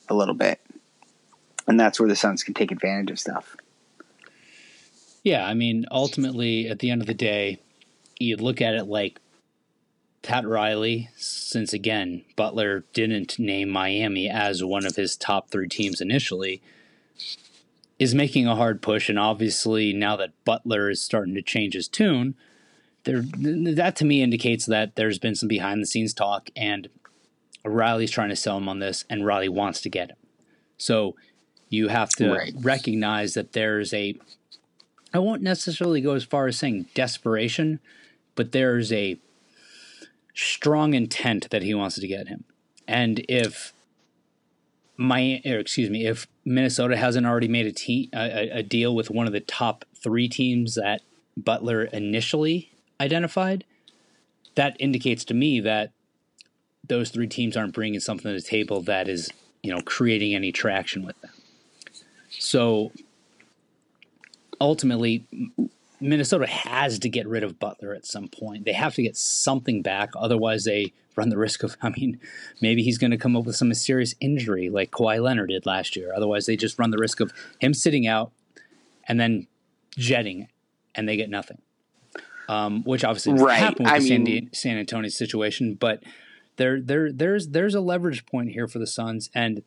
a 0.09 0.15
little 0.15 0.35
bit, 0.35 0.61
and 1.67 1.79
that's 1.79 2.01
where 2.01 2.09
the 2.09 2.17
Suns 2.17 2.43
can 2.43 2.55
take 2.55 2.73
advantage 2.73 3.11
of 3.11 3.19
stuff. 3.19 3.57
Yeah, 5.23 5.45
I 5.45 5.55
mean, 5.55 5.87
ultimately, 5.91 6.69
at 6.69 6.79
the 6.79 6.91
end 6.91 7.03
of 7.03 7.07
the 7.07 7.15
day, 7.15 7.61
you 8.19 8.37
look 8.37 8.61
at 8.61 8.75
it 8.75 8.85
like 8.85 9.21
Pat 10.23 10.47
Riley, 10.47 11.11
since 11.17 11.73
again, 11.73 12.25
Butler 12.37 12.85
didn't 12.93 13.39
name 13.39 13.71
Miami 13.71 14.29
as 14.29 14.65
one 14.65 14.85
of 14.85 14.97
his 14.97 15.17
top 15.17 15.51
three 15.51 15.69
teams 15.69 16.01
initially, 16.01 16.61
is 17.99 18.15
making 18.15 18.47
a 18.47 18.57
hard 18.57 18.83
push. 18.83 19.09
And 19.09 19.19
obviously, 19.19 19.93
now 19.93 20.17
that 20.17 20.33
Butler 20.45 20.91
is 20.91 21.03
starting 21.03 21.35
to 21.35 21.43
change 21.43 21.75
his 21.75 21.89
tune, 21.89 22.35
there 23.05 23.23
that 23.23 23.97
to 23.97 24.05
me 24.05 24.23
indicates 24.23 24.67
that 24.67 24.97
there's 24.97 25.19
been 25.19 25.35
some 25.35 25.49
behind 25.49 25.81
the 25.81 25.87
scenes 25.87 26.13
talk, 26.13 26.51
and 26.57 26.89
Riley's 27.65 28.11
trying 28.11 28.29
to 28.31 28.37
sell 28.37 28.59
him 28.59 28.69
on 28.69 28.81
this, 28.81 29.05
and 29.09 29.25
Riley 29.25 29.49
wants 29.49 29.81
to 29.83 29.89
get 29.89 30.11
him. 30.11 30.17
So 30.77 31.17
you 31.69 31.89
have 31.89 32.11
to 32.11 32.33
right. 32.33 32.53
recognize 32.57 33.35
that 33.35 33.53
there's 33.53 33.95
a 33.95 34.17
I 35.15 35.21
won't 35.21 35.43
necessarily 35.43 36.01
go 36.01 36.15
as 36.15 36.25
far 36.25 36.49
as 36.49 36.59
saying 36.59 36.87
desperation, 36.95 37.81
but 38.35 38.53
there's 38.53 38.93
a 38.93 39.19
strong 40.39 40.95
intent 40.95 41.51
that 41.51 41.63
he 41.63 41.75
wants 41.75 41.99
to 41.99 42.07
get 42.07 42.29
him. 42.29 42.45
And 42.87 43.25
if 43.29 43.73
my, 44.97 45.41
excuse 45.45 45.91
me, 45.91 46.07
if 46.07 46.29
Minnesota 46.45 46.97
hasn't 46.97 47.27
already 47.27 47.49
made 47.49 47.67
a, 47.67 48.09
a, 48.15 48.59
a 48.59 48.63
deal 48.63 48.95
with 48.95 49.11
one 49.11 49.27
of 49.27 49.33
the 49.33 49.41
top 49.41 49.85
three 49.97 50.29
teams 50.29 50.77
that 50.77 51.03
Butler 51.37 51.85
initially 51.85 52.71
identified, 53.01 53.65
that 54.55 54.77
indicates 54.79 55.25
to 55.25 55.35
me 55.35 55.61
that 55.61 55.91
those 56.87 57.11
three 57.11 57.27
teams 57.27 57.57
aren't 57.57 57.75
bringing 57.75 58.01
something 58.01 58.31
to 58.31 58.41
the 58.41 58.41
table 58.41 58.81
that 58.83 59.09
is, 59.09 59.31
you 59.63 59.75
know, 59.75 59.81
creating 59.83 60.35
any 60.35 60.53
traction 60.53 61.05
with 61.05 61.21
them. 61.21 61.33
So 62.31 62.93
ultimately, 64.61 65.27
Minnesota 66.01 66.47
has 66.47 66.99
to 67.01 67.09
get 67.09 67.27
rid 67.27 67.43
of 67.43 67.59
Butler 67.59 67.95
at 67.95 68.07
some 68.07 68.29
point. 68.29 68.65
They 68.65 68.73
have 68.73 68.95
to 68.95 69.03
get 69.03 69.17
something 69.17 69.83
back. 69.83 70.11
Otherwise, 70.17 70.65
they 70.65 70.93
run 71.17 71.29
the 71.29 71.39
risk 71.39 71.63
of, 71.63 71.77
I 71.83 71.91
mean, 71.91 72.21
maybe 72.61 72.83
he's 72.83 72.99
going 72.99 73.11
to 73.11 73.17
come 73.17 73.37
up 73.37 73.45
with 73.45 73.57
some 73.57 73.73
serious 73.75 74.15
injury 74.21 74.71
like 74.71 74.91
Kawhi 74.91 75.23
Leonard 75.23 75.51
did 75.51 75.67
last 75.67 75.97
year. 75.97 76.13
Otherwise, 76.15 76.47
they 76.47 76.57
just 76.57 76.79
run 76.79 76.91
the 76.91 76.99
risk 76.99 77.21
of 77.21 77.33
him 77.61 77.75
sitting 77.75 78.07
out 78.07 78.33
and 79.07 79.19
then 79.19 79.47
jetting 79.97 80.49
and 80.95 81.09
they 81.09 81.17
get 81.17 81.31
nothing. 81.31 81.61
Um, 82.49 82.83
which 82.85 83.05
obviously 83.05 83.35
right. 83.35 83.59
happened 83.59 83.87
with 83.87 83.95
I 83.95 83.99
the 83.99 84.19
mean, 84.19 84.27
San, 84.27 84.55
San 84.55 84.79
Antonio 84.79 85.11
situation, 85.11 85.75
but 85.75 86.03
there, 86.57 86.81
there, 86.81 87.13
there's, 87.13 87.49
there's 87.49 87.75
a 87.75 87.81
leverage 87.81 88.25
point 88.25 88.53
here 88.53 88.67
for 88.67 88.79
the 88.79 88.87
Suns, 88.87 89.29
and 89.35 89.63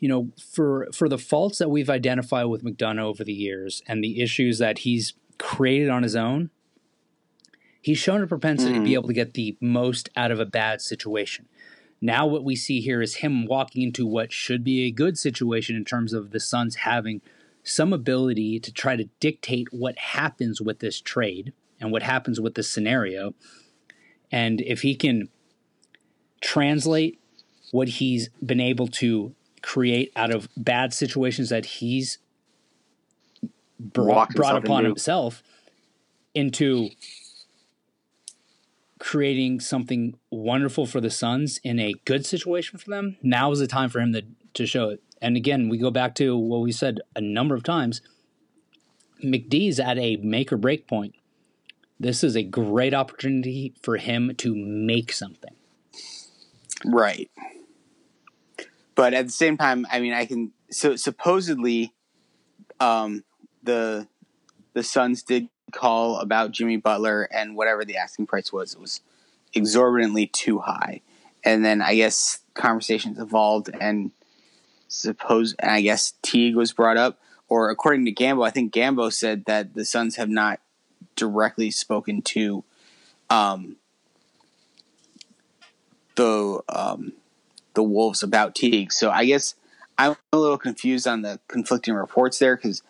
you 0.00 0.08
know, 0.08 0.30
for 0.52 0.88
for 0.92 1.08
the 1.08 1.18
faults 1.18 1.58
that 1.58 1.70
we've 1.70 1.88
identified 1.88 2.46
with 2.46 2.64
McDonough 2.64 3.04
over 3.04 3.24
the 3.24 3.32
years 3.32 3.82
and 3.86 4.02
the 4.02 4.20
issues 4.20 4.58
that 4.58 4.80
he's 4.80 5.14
created 5.38 5.90
on 5.90 6.02
his 6.02 6.16
own, 6.16 6.50
he's 7.80 7.98
shown 7.98 8.22
a 8.22 8.26
propensity 8.26 8.72
mm-hmm. 8.72 8.80
to 8.80 8.84
be 8.84 8.90
mm-hmm. 8.90 8.98
able 8.98 9.08
to 9.08 9.14
get 9.14 9.34
the 9.34 9.56
most 9.60 10.08
out 10.16 10.30
of 10.30 10.40
a 10.40 10.46
bad 10.46 10.80
situation. 10.80 11.48
Now, 12.00 12.26
what 12.26 12.44
we 12.44 12.56
see 12.56 12.80
here 12.80 13.00
is 13.00 13.16
him 13.16 13.46
walking 13.46 13.82
into 13.82 14.06
what 14.06 14.32
should 14.32 14.62
be 14.62 14.84
a 14.84 14.90
good 14.90 15.18
situation 15.18 15.76
in 15.76 15.84
terms 15.84 16.12
of 16.12 16.30
the 16.30 16.40
Suns 16.40 16.76
having 16.76 17.22
some 17.62 17.92
ability 17.94 18.60
to 18.60 18.72
try 18.72 18.94
to 18.94 19.08
dictate 19.20 19.68
what 19.72 19.98
happens 19.98 20.60
with 20.60 20.80
this 20.80 21.00
trade 21.00 21.52
and 21.80 21.90
what 21.90 22.02
happens 22.02 22.40
with 22.40 22.54
this 22.54 22.68
scenario. 22.68 23.34
And 24.30 24.60
if 24.60 24.82
he 24.82 24.94
can 24.94 25.30
translate 26.42 27.18
what 27.70 27.88
he's 27.88 28.28
been 28.44 28.60
able 28.60 28.86
to 28.86 29.34
create 29.62 30.12
out 30.14 30.30
of 30.30 30.48
bad 30.56 30.92
situations 30.92 31.48
that 31.48 31.64
he's 31.64 32.18
brought, 33.92 34.30
brought 34.30 34.62
upon 34.62 34.84
himself 34.84 35.42
into 36.34 36.90
creating 38.98 39.60
something 39.60 40.14
wonderful 40.30 40.86
for 40.86 41.00
the 41.00 41.10
Suns 41.10 41.60
in 41.62 41.78
a 41.78 41.94
good 42.04 42.24
situation 42.24 42.78
for 42.78 42.90
them. 42.90 43.16
Now 43.22 43.52
is 43.52 43.58
the 43.58 43.66
time 43.66 43.90
for 43.90 44.00
him 44.00 44.12
to, 44.12 44.22
to 44.54 44.66
show 44.66 44.88
it. 44.90 45.02
And 45.20 45.36
again, 45.36 45.68
we 45.68 45.78
go 45.78 45.90
back 45.90 46.14
to 46.16 46.36
what 46.36 46.60
we 46.60 46.72
said 46.72 47.00
a 47.14 47.20
number 47.20 47.54
of 47.54 47.62
times. 47.62 48.00
McDee's 49.22 49.78
at 49.78 49.98
a 49.98 50.16
make 50.16 50.52
or 50.52 50.56
break 50.56 50.86
point. 50.86 51.14
This 52.00 52.24
is 52.24 52.36
a 52.36 52.42
great 52.42 52.92
opportunity 52.92 53.74
for 53.82 53.96
him 53.96 54.34
to 54.38 54.54
make 54.54 55.12
something. 55.12 55.54
Right 56.84 57.30
but 58.94 59.14
at 59.14 59.26
the 59.26 59.32
same 59.32 59.56
time, 59.56 59.86
I 59.90 60.00
mean, 60.00 60.12
I 60.12 60.26
can 60.26 60.52
so 60.70 60.96
supposedly, 60.96 61.92
um, 62.80 63.24
the 63.64 64.06
the 64.74 64.82
Suns 64.82 65.22
did 65.22 65.48
call 65.72 66.18
about 66.18 66.52
Jimmy 66.52 66.76
Butler 66.76 67.28
and 67.32 67.56
whatever 67.56 67.84
the 67.84 67.96
asking 67.96 68.26
price 68.26 68.52
was, 68.52 68.74
it 68.74 68.80
was 68.80 69.00
exorbitantly 69.54 70.26
too 70.26 70.60
high. 70.60 71.00
And 71.44 71.64
then 71.64 71.82
I 71.82 71.94
guess 71.94 72.40
conversations 72.54 73.18
evolved 73.18 73.70
and 73.80 74.12
suppose 74.88 75.54
and 75.58 75.70
I 75.70 75.80
guess 75.80 76.14
Teague 76.22 76.56
was 76.56 76.72
brought 76.72 76.96
up. 76.96 77.18
Or 77.48 77.70
according 77.70 78.06
to 78.06 78.12
Gambo, 78.12 78.46
I 78.46 78.50
think 78.50 78.72
Gambo 78.72 79.12
said 79.12 79.44
that 79.44 79.74
the 79.74 79.84
Suns 79.84 80.16
have 80.16 80.30
not 80.30 80.60
directly 81.14 81.70
spoken 81.70 82.22
to 82.22 82.64
um, 83.30 83.76
the 86.16 86.62
um, 86.68 87.12
the 87.74 87.82
Wolves 87.82 88.22
about 88.22 88.54
Teague. 88.54 88.92
So 88.92 89.10
I 89.10 89.24
guess 89.26 89.54
I'm 89.98 90.16
a 90.32 90.38
little 90.38 90.58
confused 90.58 91.06
on 91.06 91.22
the 91.22 91.40
conflicting 91.48 91.94
reports 91.94 92.38
there 92.38 92.56
because, 92.56 92.82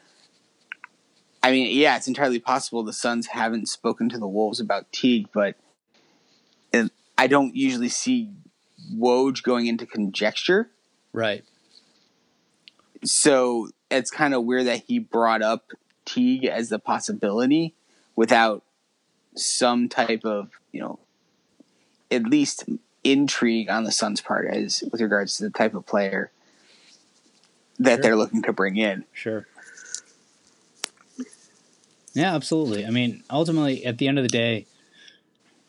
I 1.44 1.50
mean, 1.50 1.76
yeah, 1.76 1.96
it's 1.96 2.08
entirely 2.08 2.38
possible 2.38 2.82
the 2.82 2.94
Suns 2.94 3.26
haven't 3.26 3.68
spoken 3.68 4.08
to 4.08 4.18
the 4.18 4.26
Wolves 4.26 4.60
about 4.60 4.90
Teague, 4.92 5.28
but 5.32 5.56
I 7.16 7.26
don't 7.26 7.54
usually 7.54 7.88
see 7.88 8.30
Woj 8.94 9.42
going 9.42 9.66
into 9.66 9.86
conjecture. 9.86 10.70
Right. 11.12 11.44
So 13.04 13.68
it's 13.90 14.10
kind 14.10 14.34
of 14.34 14.44
weird 14.44 14.66
that 14.66 14.84
he 14.86 14.98
brought 14.98 15.42
up 15.42 15.72
Teague 16.04 16.44
as 16.44 16.70
the 16.70 16.78
possibility 16.78 17.74
without 18.16 18.64
some 19.36 19.88
type 19.88 20.24
of, 20.24 20.50
you 20.72 20.80
know, 20.80 20.98
at 22.10 22.24
least 22.24 22.64
intrigue 23.02 23.68
on 23.68 23.84
the 23.84 23.92
Suns' 23.92 24.20
part 24.20 24.46
as 24.48 24.82
with 24.90 25.00
regards 25.00 25.36
to 25.36 25.44
the 25.44 25.50
type 25.50 25.74
of 25.74 25.86
player 25.86 26.30
that 27.78 27.96
sure. 27.96 28.02
they're 28.02 28.16
looking 28.16 28.42
to 28.42 28.52
bring 28.52 28.76
in. 28.76 29.04
Sure. 29.12 29.46
Yeah, 32.14 32.34
absolutely. 32.34 32.86
I 32.86 32.90
mean, 32.90 33.24
ultimately, 33.30 33.84
at 33.84 33.98
the 33.98 34.08
end 34.08 34.18
of 34.18 34.24
the 34.24 34.28
day, 34.28 34.66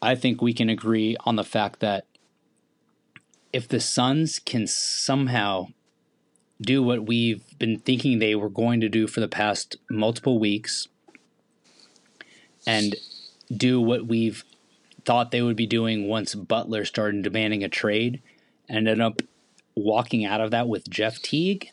I 0.02 0.16
think 0.16 0.42
we 0.42 0.54
can 0.54 0.70
agree 0.70 1.18
on 1.26 1.36
the 1.36 1.44
fact 1.44 1.80
that 1.80 2.06
if 3.52 3.68
the 3.68 3.80
Suns 3.80 4.40
can 4.40 4.68
somehow 4.68 5.68
do 6.62 6.84
what 6.84 7.06
we've 7.06 7.44
been 7.58 7.80
thinking 7.80 8.20
they 8.20 8.36
were 8.36 8.50
going 8.50 8.80
to 8.82 8.90
do 8.90 9.08
for 9.08 9.20
the 9.20 9.28
past 9.28 9.78
multiple 9.90 10.40
weeks 10.40 10.88
and 12.66 12.96
do 13.56 13.82
what 13.82 14.06
we've 14.06 14.44
thought 15.04 15.32
they 15.32 15.42
would 15.42 15.56
be 15.56 15.68
doing 15.68 16.08
once 16.08 16.36
Butler 16.36 16.86
started 16.86 17.24
demanding 17.24 17.64
a 17.64 17.70
trade, 17.70 18.22
and 18.68 18.88
ended 18.88 19.02
up 19.02 19.22
walking 19.76 20.26
out 20.26 20.42
of 20.42 20.52
that 20.52 20.68
with 20.68 20.90
Jeff 20.90 21.22
Teague. 21.22 21.70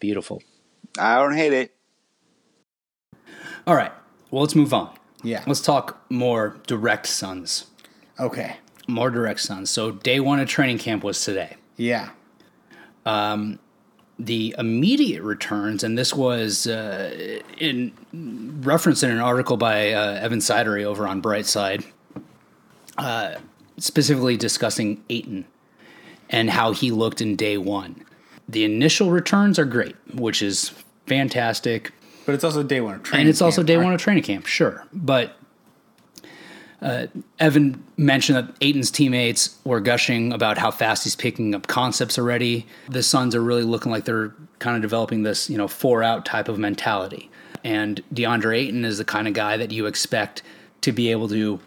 Beautiful. 0.00 0.42
I 0.98 1.16
don't 1.16 1.36
hate 1.36 1.52
it. 1.52 1.74
All 3.66 3.74
right. 3.74 3.92
Well, 4.30 4.42
let's 4.42 4.54
move 4.54 4.72
on. 4.72 4.94
Yeah. 5.22 5.44
Let's 5.46 5.60
talk 5.60 6.04
more 6.10 6.56
direct 6.66 7.06
Suns. 7.06 7.66
Okay. 8.18 8.56
More 8.88 9.10
direct 9.10 9.40
Suns. 9.40 9.70
So 9.70 9.92
day 9.92 10.20
one 10.20 10.40
of 10.40 10.48
training 10.48 10.78
camp 10.78 11.04
was 11.04 11.22
today. 11.24 11.56
Yeah. 11.76 12.10
Um, 13.06 13.58
the 14.18 14.54
immediate 14.58 15.22
returns, 15.22 15.82
and 15.82 15.96
this 15.96 16.14
was 16.14 16.66
uh, 16.66 17.40
in 17.58 17.92
reference 18.62 19.02
in 19.02 19.10
an 19.10 19.18
article 19.18 19.56
by 19.56 19.92
uh, 19.92 20.12
Evan 20.14 20.40
Sidery 20.40 20.84
over 20.84 21.06
on 21.06 21.22
Brightside 21.22 21.84
uh, 23.00 23.36
specifically 23.78 24.36
discussing 24.36 25.02
Ayton 25.08 25.46
and 26.28 26.50
how 26.50 26.72
he 26.72 26.90
looked 26.90 27.20
in 27.20 27.34
day 27.34 27.56
one. 27.56 28.04
The 28.48 28.64
initial 28.64 29.10
returns 29.10 29.58
are 29.58 29.64
great, 29.64 29.96
which 30.14 30.42
is 30.42 30.72
fantastic. 31.06 31.92
But 32.26 32.34
it's 32.34 32.44
also 32.44 32.62
day 32.62 32.80
one 32.80 32.96
of 32.96 33.02
training. 33.02 33.10
Camp. 33.10 33.20
And 33.20 33.28
it's 33.28 33.38
camp, 33.38 33.46
also 33.46 33.62
day 33.62 33.76
right? 33.76 33.84
one 33.84 33.94
of 33.94 34.00
training 34.00 34.22
camp, 34.22 34.46
sure. 34.46 34.86
But 34.92 35.36
uh, 36.82 37.06
Evan 37.38 37.84
mentioned 37.96 38.36
that 38.36 38.54
Ayton's 38.60 38.90
teammates 38.90 39.58
were 39.64 39.80
gushing 39.80 40.32
about 40.32 40.58
how 40.58 40.70
fast 40.70 41.04
he's 41.04 41.16
picking 41.16 41.54
up 41.54 41.66
concepts 41.66 42.18
already. 42.18 42.66
The 42.88 43.02
Suns 43.02 43.34
are 43.34 43.42
really 43.42 43.62
looking 43.62 43.92
like 43.92 44.04
they're 44.04 44.34
kind 44.58 44.76
of 44.76 44.82
developing 44.82 45.22
this, 45.22 45.50
you 45.50 45.58
know, 45.58 45.68
four 45.68 46.02
out 46.02 46.24
type 46.24 46.48
of 46.48 46.58
mentality. 46.58 47.30
And 47.64 48.02
DeAndre 48.14 48.56
Ayton 48.56 48.84
is 48.84 48.98
the 48.98 49.04
kind 49.04 49.28
of 49.28 49.34
guy 49.34 49.56
that 49.56 49.70
you 49.70 49.86
expect 49.86 50.42
to 50.80 50.92
be 50.92 51.10
able 51.10 51.28
to 51.28 51.60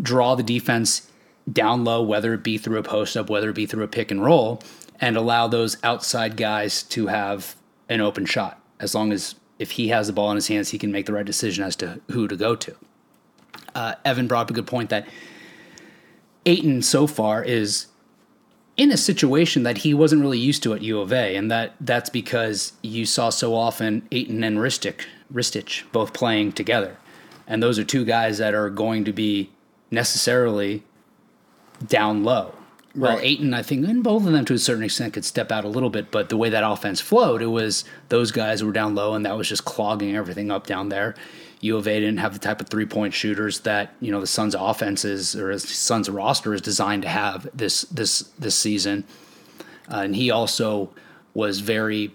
draw 0.00 0.34
the 0.34 0.42
defense 0.42 1.10
down 1.52 1.84
low, 1.84 2.02
whether 2.02 2.34
it 2.34 2.42
be 2.42 2.58
through 2.58 2.78
a 2.78 2.82
post 2.82 3.16
up, 3.16 3.30
whether 3.30 3.50
it 3.50 3.54
be 3.54 3.66
through 3.66 3.84
a 3.84 3.88
pick 3.88 4.10
and 4.10 4.22
roll, 4.22 4.60
and 5.00 5.16
allow 5.16 5.46
those 5.46 5.76
outside 5.84 6.36
guys 6.36 6.82
to 6.82 7.06
have 7.06 7.54
an 7.88 8.00
open 8.00 8.26
shot. 8.26 8.60
As 8.80 8.94
long 8.94 9.12
as 9.12 9.36
if 9.58 9.72
he 9.72 9.88
has 9.88 10.06
the 10.06 10.12
ball 10.12 10.30
in 10.30 10.36
his 10.36 10.48
hands, 10.48 10.70
he 10.70 10.78
can 10.78 10.92
make 10.92 11.06
the 11.06 11.12
right 11.12 11.26
decision 11.26 11.64
as 11.64 11.76
to 11.76 12.00
who 12.10 12.28
to 12.28 12.36
go 12.36 12.54
to. 12.56 12.74
Uh, 13.74 13.94
Evan 14.04 14.26
brought 14.26 14.42
up 14.42 14.50
a 14.50 14.54
good 14.54 14.66
point 14.66 14.90
that 14.90 15.06
Ayton 16.46 16.82
so 16.82 17.06
far 17.06 17.42
is 17.42 17.86
in 18.76 18.92
a 18.92 18.96
situation 18.96 19.64
that 19.64 19.78
he 19.78 19.92
wasn't 19.92 20.22
really 20.22 20.38
used 20.38 20.62
to 20.62 20.72
at 20.72 20.82
U 20.82 21.00
of 21.00 21.12
A, 21.12 21.36
and 21.36 21.50
that 21.50 21.74
that's 21.80 22.08
because 22.08 22.72
you 22.82 23.04
saw 23.04 23.28
so 23.28 23.54
often 23.54 24.06
Ayton 24.12 24.44
and 24.44 24.58
Ristic, 24.58 25.04
Ristich 25.32 25.82
both 25.92 26.12
playing 26.12 26.52
together, 26.52 26.96
and 27.46 27.62
those 27.62 27.78
are 27.78 27.84
two 27.84 28.04
guys 28.04 28.38
that 28.38 28.54
are 28.54 28.70
going 28.70 29.04
to 29.04 29.12
be 29.12 29.50
necessarily 29.90 30.84
down 31.86 32.22
low. 32.24 32.54
Well, 32.94 33.16
Right. 33.16 33.24
Ayton, 33.24 33.54
I 33.54 33.62
think, 33.62 33.86
and 33.86 34.02
both 34.02 34.26
of 34.26 34.32
them 34.32 34.44
to 34.46 34.54
a 34.54 34.58
certain 34.58 34.82
extent 34.82 35.12
could 35.12 35.24
step 35.24 35.52
out 35.52 35.64
a 35.64 35.68
little 35.68 35.90
bit, 35.90 36.10
but 36.10 36.30
the 36.30 36.36
way 36.36 36.48
that 36.48 36.68
offense 36.68 37.00
flowed, 37.00 37.42
it 37.42 37.46
was 37.46 37.84
those 38.08 38.32
guys 38.32 38.64
were 38.64 38.72
down 38.72 38.94
low, 38.94 39.14
and 39.14 39.26
that 39.26 39.36
was 39.36 39.48
just 39.48 39.64
clogging 39.64 40.16
everything 40.16 40.50
up 40.50 40.66
down 40.66 40.88
there. 40.88 41.14
U 41.60 41.76
of 41.76 41.86
A 41.86 42.00
didn't 42.00 42.18
have 42.18 42.32
the 42.32 42.38
type 42.38 42.60
of 42.60 42.68
three 42.68 42.86
point 42.86 43.12
shooters 43.14 43.60
that 43.60 43.92
you 44.00 44.10
know 44.10 44.20
the 44.20 44.26
Suns' 44.26 44.54
offenses 44.54 45.34
or 45.36 45.52
the 45.52 45.58
Suns' 45.60 46.08
roster 46.08 46.54
is 46.54 46.60
designed 46.60 47.02
to 47.02 47.08
have 47.08 47.48
this 47.52 47.82
this 47.82 48.20
this 48.38 48.54
season. 48.54 49.04
Uh, 49.90 49.98
and 49.98 50.16
he 50.16 50.30
also 50.30 50.90
was 51.34 51.60
very 51.60 52.12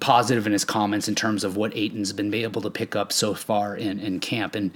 positive 0.00 0.46
in 0.46 0.52
his 0.52 0.64
comments 0.64 1.08
in 1.08 1.14
terms 1.14 1.44
of 1.44 1.56
what 1.56 1.74
Ayton's 1.76 2.12
been 2.12 2.32
able 2.32 2.62
to 2.62 2.70
pick 2.70 2.94
up 2.94 3.12
so 3.12 3.34
far 3.34 3.76
in, 3.76 3.98
in 3.98 4.20
camp. 4.20 4.54
And 4.54 4.70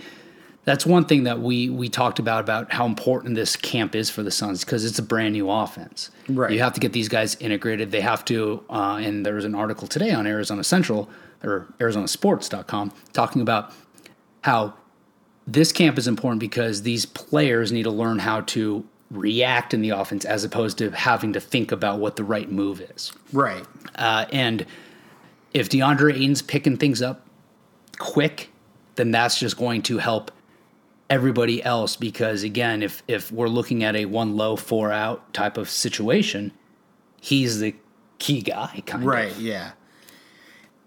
that's 0.64 0.86
one 0.86 1.04
thing 1.04 1.24
that 1.24 1.40
we 1.40 1.68
we 1.68 1.88
talked 1.88 2.18
about 2.18 2.40
about 2.40 2.72
how 2.72 2.86
important 2.86 3.34
this 3.34 3.56
camp 3.56 3.94
is 3.94 4.10
for 4.10 4.22
the 4.22 4.30
Suns 4.30 4.64
because 4.64 4.84
it's 4.84 4.98
a 4.98 5.02
brand 5.02 5.34
new 5.34 5.50
offense. 5.50 6.10
Right. 6.28 6.52
You 6.52 6.60
have 6.60 6.72
to 6.74 6.80
get 6.80 6.92
these 6.92 7.08
guys 7.08 7.36
integrated. 7.36 7.90
They 7.90 8.00
have 8.00 8.24
to. 8.26 8.64
Uh, 8.70 8.98
and 9.02 9.24
there 9.24 9.34
was 9.34 9.44
an 9.44 9.54
article 9.54 9.86
today 9.86 10.12
on 10.12 10.26
Arizona 10.26 10.64
Central 10.64 11.08
or 11.42 11.66
ArizonaSports.com 11.78 12.92
talking 13.12 13.42
about 13.42 13.72
how 14.42 14.74
this 15.46 15.72
camp 15.72 15.98
is 15.98 16.08
important 16.08 16.40
because 16.40 16.82
these 16.82 17.04
players 17.04 17.70
need 17.70 17.82
to 17.82 17.90
learn 17.90 18.18
how 18.18 18.40
to 18.42 18.84
react 19.10 19.74
in 19.74 19.82
the 19.82 19.90
offense 19.90 20.24
as 20.24 20.44
opposed 20.44 20.78
to 20.78 20.90
having 20.90 21.34
to 21.34 21.40
think 21.40 21.70
about 21.70 21.98
what 21.98 22.16
the 22.16 22.24
right 22.24 22.50
move 22.50 22.80
is. 22.80 23.12
Right. 23.32 23.64
Uh, 23.94 24.24
and 24.32 24.64
if 25.52 25.68
DeAndre 25.68 26.14
Ayton's 26.14 26.42
picking 26.42 26.76
things 26.78 27.02
up 27.02 27.26
quick, 27.98 28.50
then 28.96 29.10
that's 29.10 29.38
just 29.38 29.56
going 29.56 29.82
to 29.82 29.98
help 29.98 30.30
everybody 31.11 31.62
else 31.62 31.96
because 31.96 32.42
again, 32.42 32.82
if 32.82 33.02
if 33.09 33.30
we're 33.30 33.48
looking 33.48 33.84
at 33.84 33.96
a 33.96 34.07
one 34.07 34.36
low 34.36 34.57
four 34.57 34.92
out 34.92 35.32
type 35.32 35.57
of 35.57 35.68
situation, 35.68 36.52
he's 37.20 37.61
the 37.61 37.74
key 38.18 38.40
guy 38.40 38.82
kind 38.86 39.02
of 39.02 39.09
Right. 39.09 39.36
Yeah. 39.36 39.72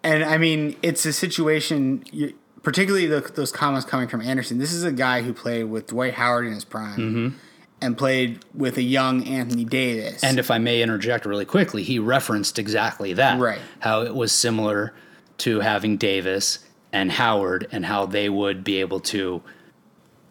And 0.03 0.23
I 0.23 0.37
mean, 0.37 0.75
it's 0.81 1.05
a 1.05 1.13
situation, 1.13 2.03
you, 2.11 2.33
particularly 2.63 3.07
the, 3.07 3.19
those 3.19 3.51
comments 3.51 3.85
coming 3.85 4.07
from 4.07 4.21
Anderson. 4.21 4.57
This 4.57 4.71
is 4.71 4.83
a 4.83 4.91
guy 4.91 5.21
who 5.21 5.33
played 5.33 5.65
with 5.65 5.87
Dwight 5.87 6.13
Howard 6.13 6.45
in 6.45 6.53
his 6.53 6.63
prime 6.63 6.99
mm-hmm. 6.99 7.37
and 7.81 7.97
played 7.97 8.45
with 8.53 8.77
a 8.77 8.81
young 8.81 9.27
Anthony 9.27 9.65
Davis. 9.65 10.23
And 10.23 10.39
if 10.39 10.49
I 10.49 10.59
may 10.59 10.81
interject 10.81 11.25
really 11.25 11.45
quickly, 11.45 11.83
he 11.83 11.99
referenced 11.99 12.57
exactly 12.57 13.13
that. 13.13 13.39
Right. 13.39 13.59
How 13.79 14.01
it 14.01 14.15
was 14.15 14.31
similar 14.31 14.93
to 15.39 15.59
having 15.59 15.97
Davis 15.97 16.59
and 16.93 17.11
Howard 17.11 17.67
and 17.71 17.85
how 17.85 18.05
they 18.05 18.29
would 18.29 18.63
be 18.63 18.79
able 18.79 18.99
to 19.01 19.41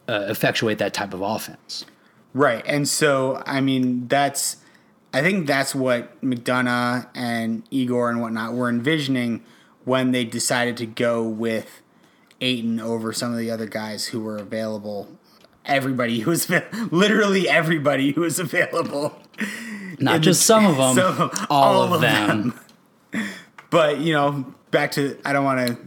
uh, 0.09 0.27
effectuate 0.29 0.79
that 0.79 0.95
type 0.95 1.13
of 1.15 1.21
offense. 1.21 1.85
Right. 2.37 2.63
And 2.67 2.89
so, 2.89 3.43
I 3.47 3.61
mean, 3.61 4.09
that's, 4.09 4.59
I 5.13 5.23
think 5.23 5.47
that's 5.47 5.75
what 5.75 6.21
McDonough 6.21 7.09
and 7.15 7.63
Igor 7.71 8.11
and 8.11 8.21
whatnot 8.21 8.55
were 8.55 8.69
envisioning 8.69 9.43
when 9.85 10.11
they 10.11 10.25
decided 10.25 10.77
to 10.79 10.87
go 10.87 11.23
with 11.23 11.81
Ayton 12.41 12.81
over 12.81 13.13
some 13.13 13.33
of 13.33 13.39
the 13.39 13.51
other 13.51 13.67
guys 13.67 14.09
who 14.09 14.21
were 14.21 14.37
available. 14.37 15.09
Everybody 15.65 16.21
who 16.21 16.31
was, 16.31 16.51
literally 16.91 17.49
everybody 17.49 18.13
who 18.13 18.21
was 18.21 18.39
available. 18.39 19.19
Not 19.99 20.21
just 20.21 20.41
the- 20.41 20.45
some 20.45 20.67
of 20.67 20.77
them, 20.95 20.95
so, 20.97 21.31
all, 21.49 21.95
of 21.95 22.01
them. 22.03 22.59
But, 23.71 24.01
you 24.01 24.13
know, 24.13 24.55
back 24.71 24.93
to, 24.93 25.19
I 25.25 25.33
don't 25.33 25.45
want 25.45 25.67
to, 25.67 25.79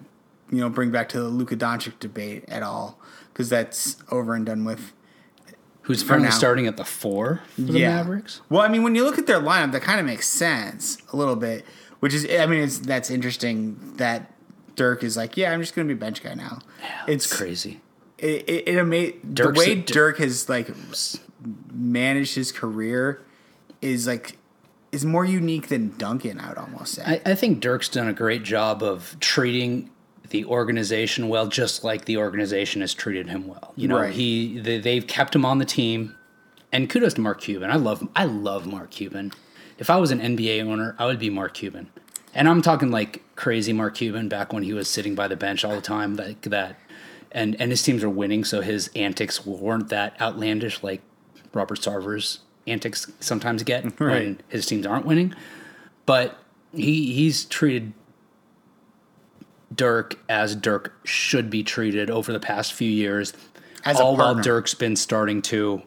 you 0.52 0.62
know, 0.62 0.70
bring 0.70 0.90
back 0.90 1.10
to 1.10 1.20
the 1.20 1.28
Luka 1.28 1.56
Doncic 1.56 2.00
debate 2.00 2.46
at 2.48 2.64
all 2.64 2.99
because 3.40 3.50
that's 3.50 3.96
over 4.12 4.36
and 4.36 4.46
done 4.46 4.66
with. 4.66 4.92
Who's 5.84 6.04
currently 6.04 6.30
starting 6.30 6.68
at 6.68 6.76
the 6.76 6.84
four 6.84 7.42
for 7.56 7.62
the 7.62 7.80
Mavericks? 7.80 8.42
Well, 8.50 8.62
I 8.62 8.68
mean, 8.68 8.84
when 8.84 8.96
you 8.96 9.06
look 9.06 9.18
at 9.18 9.28
their 9.28 9.40
lineup, 9.40 9.72
that 9.72 9.82
kind 9.82 9.98
of 9.98 10.06
makes 10.06 10.28
sense 10.28 10.98
a 11.14 11.16
little 11.16 11.38
bit. 11.38 11.66
Which 12.02 12.14
is, 12.14 12.28
I 12.30 12.46
mean, 12.48 12.62
it's 12.62 12.80
that's 12.80 13.10
interesting 13.10 13.94
that 13.96 14.30
Dirk 14.76 15.06
is 15.06 15.16
like, 15.16 15.38
yeah, 15.38 15.54
I'm 15.54 15.62
just 15.62 15.74
going 15.74 15.88
to 15.88 15.94
be 15.94 15.98
bench 15.98 16.22
guy 16.22 16.34
now. 16.34 16.60
It's 17.08 17.26
it's 17.26 17.36
crazy. 17.36 17.80
It, 18.18 18.44
it, 18.50 18.68
it 18.68 18.78
ama- 18.78 19.14
the 19.24 19.54
way 19.56 19.72
a- 19.72 19.76
Dirk 19.76 20.18
has 20.18 20.50
like 20.50 20.70
managed 21.72 22.36
his 22.36 22.52
career 22.52 23.22
is 23.82 24.06
like 24.06 24.38
is 24.92 25.06
more 25.06 25.24
unique 25.24 25.70
than 25.70 25.98
Duncan. 25.98 26.42
I 26.42 26.50
would 26.50 26.58
almost 26.58 26.96
say. 26.96 27.04
I, 27.26 27.32
I 27.32 27.36
think 27.36 27.62
Dirk's 27.62 27.88
done 27.88 28.10
a 28.10 28.14
great 28.14 28.44
job 28.44 28.84
of 28.84 29.16
treating 29.22 29.90
the 30.30 30.46
organization 30.46 31.28
well, 31.30 31.48
just 31.48 31.84
like 31.84 32.06
the 32.06 32.18
organization 32.18 32.82
has 32.82 32.94
treated 32.94 33.28
him 33.30 33.48
well. 33.48 33.74
You 33.76 33.88
know, 33.88 34.00
Right. 34.00 34.14
he 34.14 34.60
they, 34.60 34.80
they've 34.80 35.06
kept 35.08 35.36
him 35.36 35.46
on 35.46 35.58
the 35.58 35.66
team, 35.66 36.16
and 36.72 36.90
kudos 36.90 37.14
to 37.16 37.22
Mark 37.22 37.42
Cuban. 37.42 37.72
I 37.72 37.76
love 37.76 38.08
I 38.16 38.26
love 38.26 38.66
Mark 38.68 38.92
Cuban. 38.92 39.32
If 39.78 39.90
I 39.90 39.98
was 39.98 40.12
an 40.12 40.20
NBA 40.20 40.62
owner, 40.64 40.96
I 41.00 41.06
would 41.06 41.20
be 41.20 41.30
Mark 41.30 41.54
Cuban, 41.54 41.90
and 42.34 42.48
I'm 42.50 42.62
talking 42.62 42.92
like 42.92 43.24
crazy 43.36 43.74
Mark 43.74 43.96
Cuban 43.96 44.28
back 44.30 44.52
when 44.54 44.64
he 44.64 44.74
was 44.74 44.88
sitting 44.88 45.16
by 45.16 45.28
the 45.28 45.36
bench 45.38 45.64
all 45.66 45.76
the 45.76 45.82
time, 45.82 46.16
like 46.16 46.42
that. 46.44 46.78
And 47.32 47.56
and 47.62 47.72
his 47.72 47.82
teams 47.84 48.04
are 48.04 48.10
winning, 48.10 48.44
so 48.44 48.62
his 48.62 48.90
antics 48.96 49.46
weren't 49.46 49.90
that 49.90 50.20
outlandish 50.20 50.82
like 50.84 51.02
Robert 51.54 51.80
Sarver's 51.80 52.40
antics 52.68 53.12
sometimes 53.20 53.64
get 53.64 53.84
when 54.00 54.42
his 54.50 54.66
teams 54.66 54.86
aren't 54.86 55.06
winning. 55.06 55.34
But 56.06 56.38
he 56.74 57.14
he's 57.14 57.46
treated 57.46 57.94
Dirk 59.74 60.18
as 60.28 60.56
Dirk 60.56 60.94
should 61.06 61.50
be 61.50 61.64
treated 61.64 62.10
over 62.10 62.32
the 62.34 62.40
past 62.40 62.74
few 62.74 62.90
years. 62.90 63.34
As 63.86 64.00
all 64.00 64.18
while. 64.18 64.36
Dirk's 64.36 64.74
been 64.74 64.96
starting 64.96 65.42
to 65.44 65.84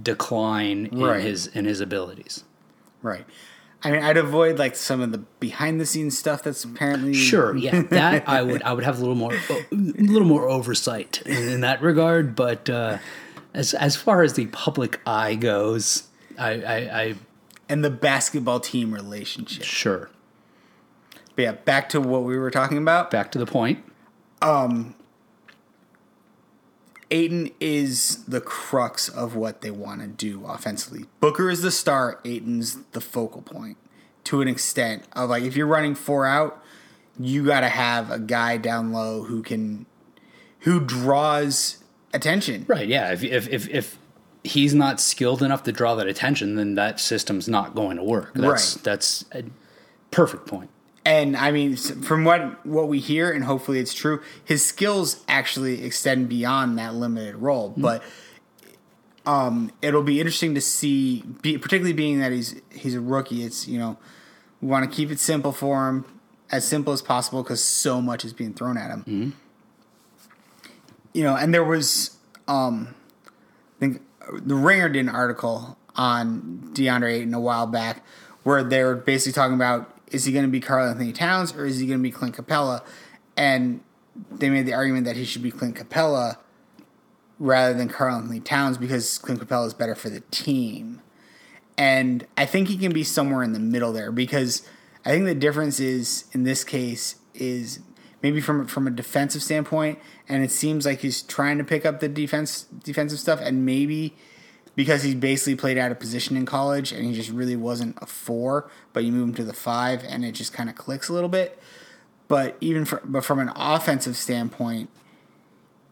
decline 0.00 0.88
Right. 0.92 1.20
in 1.20 1.26
his 1.26 1.46
in 1.48 1.64
his 1.64 1.80
abilities. 1.80 2.44
right. 3.02 3.26
I 3.84 3.90
mean, 3.92 4.02
I'd 4.02 4.16
avoid 4.16 4.58
like 4.58 4.74
some 4.74 5.00
of 5.00 5.12
the 5.12 5.18
behind 5.38 5.80
the 5.80 5.86
scenes 5.86 6.18
stuff 6.18 6.42
that's 6.42 6.64
apparently 6.64 7.14
Sure, 7.14 7.54
yeah, 7.56 7.82
that 7.90 8.28
I 8.28 8.42
would 8.42 8.62
I 8.62 8.72
would 8.72 8.84
have 8.84 8.96
a 8.96 9.00
little 9.00 9.14
more 9.14 9.32
a 9.34 9.74
little 9.74 10.26
more 10.26 10.48
oversight 10.48 11.22
in, 11.24 11.48
in 11.48 11.60
that 11.60 11.82
regard. 11.82 12.34
But 12.34 12.68
uh, 12.68 12.98
as 13.54 13.74
as 13.74 13.94
far 13.94 14.22
as 14.22 14.32
the 14.32 14.46
public 14.46 14.98
eye 15.06 15.34
goes, 15.36 16.04
I, 16.38 16.50
I, 16.62 16.76
I 17.02 17.14
and 17.68 17.84
the 17.84 17.90
basketball 17.90 18.60
team 18.60 18.92
relationship. 18.92 19.62
sure 19.64 20.10
But 21.36 21.42
yeah, 21.42 21.52
back 21.52 21.88
to 21.90 22.00
what 22.00 22.24
we 22.24 22.36
were 22.38 22.50
talking 22.50 22.78
about. 22.78 23.10
back 23.10 23.30
to 23.32 23.38
the 23.38 23.46
point. 23.46 23.84
Um, 24.42 24.94
Ayton 27.10 27.50
is 27.60 28.24
the 28.24 28.40
crux 28.40 29.08
of 29.08 29.36
what 29.36 29.60
they 29.60 29.70
want 29.70 30.00
to 30.00 30.08
do 30.08 30.44
offensively. 30.46 31.04
Booker 31.20 31.48
is 31.50 31.62
the 31.62 31.70
star, 31.70 32.20
Ayton's 32.24 32.78
the 32.92 33.00
focal 33.00 33.42
point 33.42 33.76
to 34.24 34.40
an 34.40 34.48
extent 34.48 35.04
of 35.12 35.30
like 35.30 35.44
if 35.44 35.56
you're 35.56 35.66
running 35.68 35.94
four 35.94 36.26
out, 36.26 36.60
you 37.18 37.46
got 37.46 37.60
to 37.60 37.68
have 37.68 38.10
a 38.10 38.18
guy 38.18 38.56
down 38.56 38.92
low 38.92 39.22
who 39.22 39.42
can 39.42 39.86
who 40.60 40.80
draws 40.80 41.78
attention. 42.12 42.64
Right. 42.66 42.88
Yeah. 42.88 43.12
If 43.12 43.22
if 43.22 43.48
if, 43.48 43.68
if 43.68 43.98
he's 44.42 44.74
not 44.74 45.00
skilled 45.00 45.42
enough 45.42 45.62
to 45.64 45.72
draw 45.72 45.94
that 45.94 46.08
attention, 46.08 46.56
then 46.56 46.74
that 46.74 46.98
system's 46.98 47.48
not 47.48 47.74
going 47.74 47.96
to 47.98 48.02
work. 48.02 48.32
That's 48.34 48.74
Right. 48.76 48.84
that's 48.84 49.24
a 49.32 49.44
perfect 50.10 50.46
point. 50.46 50.70
And 51.06 51.36
I 51.36 51.52
mean, 51.52 51.76
from 51.76 52.24
what 52.24 52.66
what 52.66 52.88
we 52.88 52.98
hear, 52.98 53.30
and 53.30 53.44
hopefully 53.44 53.78
it's 53.78 53.94
true, 53.94 54.20
his 54.44 54.64
skills 54.64 55.24
actually 55.28 55.84
extend 55.84 56.28
beyond 56.28 56.76
that 56.78 56.96
limited 56.96 57.36
role. 57.36 57.72
But 57.76 58.02
um, 59.24 59.70
it'll 59.80 60.02
be 60.02 60.18
interesting 60.18 60.56
to 60.56 60.60
see, 60.60 61.22
be, 61.42 61.58
particularly 61.58 61.92
being 61.92 62.18
that 62.18 62.32
he's 62.32 62.60
he's 62.72 62.96
a 62.96 63.00
rookie. 63.00 63.44
It's 63.44 63.68
you 63.68 63.78
know, 63.78 63.98
we 64.60 64.66
want 64.66 64.90
to 64.90 64.94
keep 64.94 65.12
it 65.12 65.20
simple 65.20 65.52
for 65.52 65.88
him, 65.88 66.04
as 66.50 66.66
simple 66.66 66.92
as 66.92 67.02
possible, 67.02 67.44
because 67.44 67.62
so 67.62 68.02
much 68.02 68.24
is 68.24 68.32
being 68.32 68.52
thrown 68.52 68.76
at 68.76 68.90
him. 68.90 69.04
You 71.12 71.22
know, 71.22 71.36
and 71.36 71.54
there 71.54 71.62
was, 71.64 72.16
um, 72.48 72.96
I 73.76 73.78
think 73.78 74.02
the 74.32 74.56
Ringer 74.56 74.88
did 74.88 75.00
an 75.00 75.08
article 75.08 75.78
on 75.94 76.70
DeAndre 76.74 77.12
Ayton 77.12 77.32
a 77.32 77.38
while 77.38 77.68
back, 77.68 78.04
where 78.42 78.64
they 78.64 78.82
were 78.82 78.96
basically 78.96 79.32
talking 79.32 79.54
about 79.54 79.95
is 80.16 80.24
he 80.24 80.32
going 80.32 80.44
to 80.44 80.50
be 80.50 80.60
Karl-Anthony 80.60 81.12
Towns 81.12 81.54
or 81.54 81.64
is 81.64 81.78
he 81.78 81.86
going 81.86 82.00
to 82.00 82.02
be 82.02 82.10
Clint 82.10 82.36
Capela, 82.36 82.84
and 83.36 83.80
they 84.32 84.50
made 84.50 84.66
the 84.66 84.72
argument 84.72 85.04
that 85.04 85.14
he 85.14 85.24
should 85.24 85.42
be 85.42 85.50
Clint 85.50 85.76
Capela 85.76 86.38
rather 87.38 87.74
than 87.74 87.88
Karl-Anthony 87.88 88.40
Towns 88.40 88.78
because 88.78 89.18
Clint 89.18 89.40
Capela 89.40 89.66
is 89.66 89.74
better 89.74 89.94
for 89.94 90.08
the 90.08 90.20
team. 90.30 91.02
And 91.78 92.26
I 92.36 92.46
think 92.46 92.68
he 92.68 92.78
can 92.78 92.92
be 92.92 93.04
somewhere 93.04 93.42
in 93.42 93.52
the 93.52 93.60
middle 93.60 93.92
there 93.92 94.10
because 94.10 94.66
I 95.04 95.10
think 95.10 95.26
the 95.26 95.34
difference 95.34 95.78
is 95.78 96.24
in 96.32 96.44
this 96.44 96.64
case 96.64 97.16
is 97.34 97.80
maybe 98.22 98.40
from 98.40 98.66
from 98.66 98.86
a 98.86 98.90
defensive 98.90 99.42
standpoint, 99.42 99.98
and 100.28 100.42
it 100.42 100.50
seems 100.50 100.86
like 100.86 101.00
he's 101.00 101.20
trying 101.22 101.58
to 101.58 101.64
pick 101.64 101.84
up 101.84 102.00
the 102.00 102.08
defense 102.08 102.62
defensive 102.82 103.18
stuff, 103.18 103.40
and 103.42 103.66
maybe 103.66 104.16
because 104.76 105.02
he 105.02 105.14
basically 105.14 105.56
played 105.56 105.78
out 105.78 105.90
of 105.90 105.98
position 105.98 106.36
in 106.36 106.46
college 106.46 106.92
and 106.92 107.04
he 107.04 107.12
just 107.14 107.30
really 107.30 107.56
wasn't 107.56 107.96
a 108.00 108.06
four, 108.06 108.70
but 108.92 109.02
you 109.02 109.10
move 109.10 109.30
him 109.30 109.34
to 109.34 109.44
the 109.44 109.54
five 109.54 110.04
and 110.06 110.24
it 110.24 110.32
just 110.32 110.52
kind 110.52 110.68
of 110.68 110.76
clicks 110.76 111.08
a 111.08 111.12
little 111.12 111.30
bit. 111.30 111.58
But 112.28 112.56
even 112.60 112.84
for, 112.84 113.00
but 113.04 113.24
from 113.24 113.38
an 113.38 113.50
offensive 113.56 114.16
standpoint, 114.16 114.90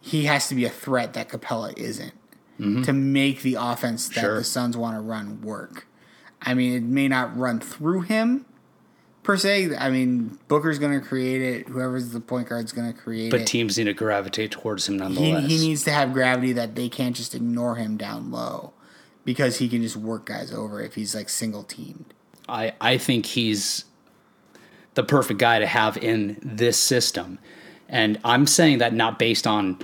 he 0.01 0.27
has 0.27 0.49
to 0.49 0.55
be 0.55 0.67
a 0.67 0.71
threat 0.71 1.15
that 1.15 1.31
Capela 1.31 1.77
isn't 1.79 2.13
mm-hmm. 2.61 2.83
to 2.83 2.93
make 2.93 3.41
the 3.41 3.57
offense 3.59 4.09
that 4.09 4.21
sure. 4.21 4.37
the 4.37 4.45
Suns 4.45 4.77
want 4.77 4.97
to 4.97 5.01
run 5.01 5.41
work. 5.41 5.87
I 6.43 6.53
mean, 6.53 6.75
it 6.75 6.83
may 6.83 7.09
not 7.09 7.35
run 7.37 7.61
through 7.61 8.03
him 8.03 8.45
per 9.23 9.39
se. 9.39 9.75
I 9.77 9.89
mean, 9.89 10.39
Booker's 10.47 10.79
going 10.79 11.01
to 11.01 11.07
create 11.07 11.41
it. 11.41 11.69
Whoever's 11.69 12.11
the 12.11 12.21
point 12.21 12.51
guard's 12.51 12.73
going 12.73 12.93
to 12.93 12.99
create 12.99 13.31
but 13.31 13.41
it. 13.41 13.43
But 13.45 13.49
teams 13.49 13.79
need 13.79 13.85
to 13.85 13.95
gravitate 13.95 14.51
towards 14.51 14.87
him 14.87 14.99
nonetheless. 14.99 15.47
He, 15.47 15.57
he 15.57 15.69
needs 15.69 15.85
to 15.85 15.93
have 15.93 16.13
gravity 16.13 16.53
that 16.53 16.75
they 16.75 16.91
can't 16.91 17.17
just 17.17 17.35
ignore 17.35 17.77
him 17.77 17.97
down 17.97 18.31
low 18.31 18.74
because 19.25 19.59
he 19.59 19.69
can 19.69 19.83
just 19.83 19.97
work 19.97 20.27
guys 20.27 20.53
over 20.53 20.81
if 20.81 20.95
he's 20.95 21.15
like 21.15 21.29
single 21.29 21.63
teamed. 21.63 22.13
I, 22.49 22.75
I 22.81 22.99
think 22.99 23.27
he's 23.27 23.85
the 24.95 25.03
perfect 25.03 25.41
guy 25.41 25.59
to 25.59 25.67
have 25.67 25.97
in 25.97 26.39
this 26.43 26.79
system. 26.79 27.39
And 27.89 28.19
I'm 28.25 28.47
saying 28.47 28.79
that 28.79 28.93
not 28.93 29.19
based 29.19 29.47
on 29.47 29.79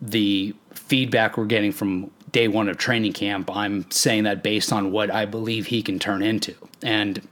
the 0.00 0.54
feedback 0.74 1.36
we're 1.36 1.46
getting 1.46 1.72
from 1.72 2.10
day 2.32 2.48
one 2.48 2.68
of 2.68 2.76
training 2.76 3.12
camp. 3.12 3.54
I'm 3.54 3.90
saying 3.90 4.24
that 4.24 4.42
based 4.42 4.72
on 4.72 4.92
what 4.92 5.10
I 5.10 5.24
believe 5.24 5.66
he 5.66 5.82
can 5.82 5.98
turn 5.98 6.22
into. 6.22 6.54
And 6.82 7.26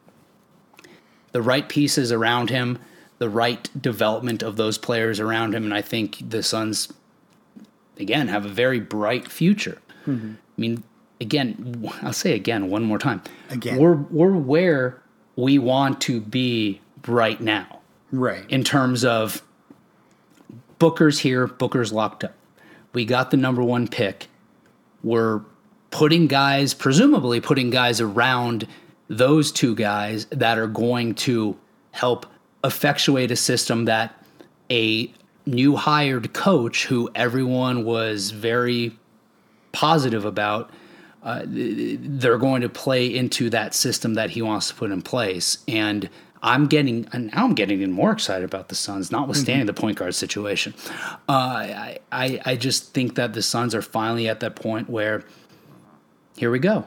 the 1.32 1.42
right 1.42 1.68
pieces 1.68 2.12
around 2.12 2.50
him, 2.50 2.78
the 3.18 3.28
right 3.28 3.68
development 3.80 4.42
of 4.42 4.56
those 4.56 4.78
players 4.78 5.20
around 5.20 5.54
him. 5.54 5.64
And 5.64 5.74
I 5.74 5.82
think 5.82 6.30
the 6.30 6.42
Suns, 6.42 6.92
again, 7.98 8.28
have 8.28 8.44
a 8.44 8.48
very 8.48 8.80
bright 8.80 9.30
future. 9.30 9.80
Mm-hmm. 10.06 10.34
I 10.56 10.60
mean, 10.60 10.82
again, 11.20 11.90
I'll 12.02 12.12
say 12.12 12.34
again 12.34 12.68
one 12.68 12.84
more 12.84 12.98
time. 12.98 13.22
Again, 13.50 13.78
we're 13.78 13.94
we're 13.94 14.36
where 14.36 15.02
we 15.36 15.58
want 15.58 16.00
to 16.02 16.20
be 16.20 16.80
right 17.06 17.40
now. 17.40 17.80
Right. 18.12 18.48
In 18.48 18.62
terms 18.62 19.04
of 19.04 19.42
Booker's 20.78 21.18
here, 21.18 21.46
Booker's 21.46 21.92
locked 21.92 22.24
up. 22.24 22.34
We 22.92 23.04
got 23.04 23.30
the 23.30 23.36
number 23.36 23.62
one 23.62 23.88
pick. 23.88 24.28
We're 25.02 25.40
putting 25.90 26.28
guys, 26.28 26.74
presumably 26.74 27.40
putting 27.40 27.70
guys 27.70 28.00
around 28.00 28.66
those 29.08 29.52
two 29.52 29.74
guys 29.74 30.26
that 30.26 30.58
are 30.58 30.66
going 30.66 31.14
to 31.14 31.56
help 31.90 32.26
effectuate 32.62 33.30
a 33.30 33.36
system 33.36 33.84
that 33.84 34.24
a 34.70 35.12
new 35.46 35.76
hired 35.76 36.32
coach 36.32 36.86
who 36.86 37.10
everyone 37.14 37.84
was 37.84 38.30
very 38.30 38.96
positive 39.74 40.24
about 40.24 40.70
uh, 41.22 41.42
they're 41.44 42.38
going 42.38 42.62
to 42.62 42.68
play 42.68 43.06
into 43.06 43.50
that 43.50 43.74
system 43.74 44.14
that 44.14 44.30
he 44.30 44.42
wants 44.42 44.68
to 44.68 44.74
put 44.74 44.90
in 44.90 45.02
place 45.02 45.58
and 45.68 46.08
I'm 46.42 46.66
getting 46.66 47.08
and 47.12 47.32
now 47.34 47.44
I'm 47.44 47.54
getting 47.54 47.78
even 47.80 47.92
more 47.92 48.12
excited 48.12 48.44
about 48.44 48.68
the 48.68 48.74
Suns, 48.74 49.10
notwithstanding 49.10 49.62
mm-hmm. 49.62 49.74
the 49.74 49.80
point 49.80 49.98
guard 49.98 50.14
situation. 50.14 50.74
Uh, 51.26 51.32
I, 51.32 51.98
I 52.12 52.40
I 52.44 52.56
just 52.56 52.92
think 52.92 53.14
that 53.14 53.32
the 53.32 53.40
Suns 53.40 53.74
are 53.74 53.80
finally 53.80 54.28
at 54.28 54.40
that 54.40 54.54
point 54.54 54.90
where 54.90 55.24
here 56.36 56.50
we 56.50 56.58
go. 56.58 56.84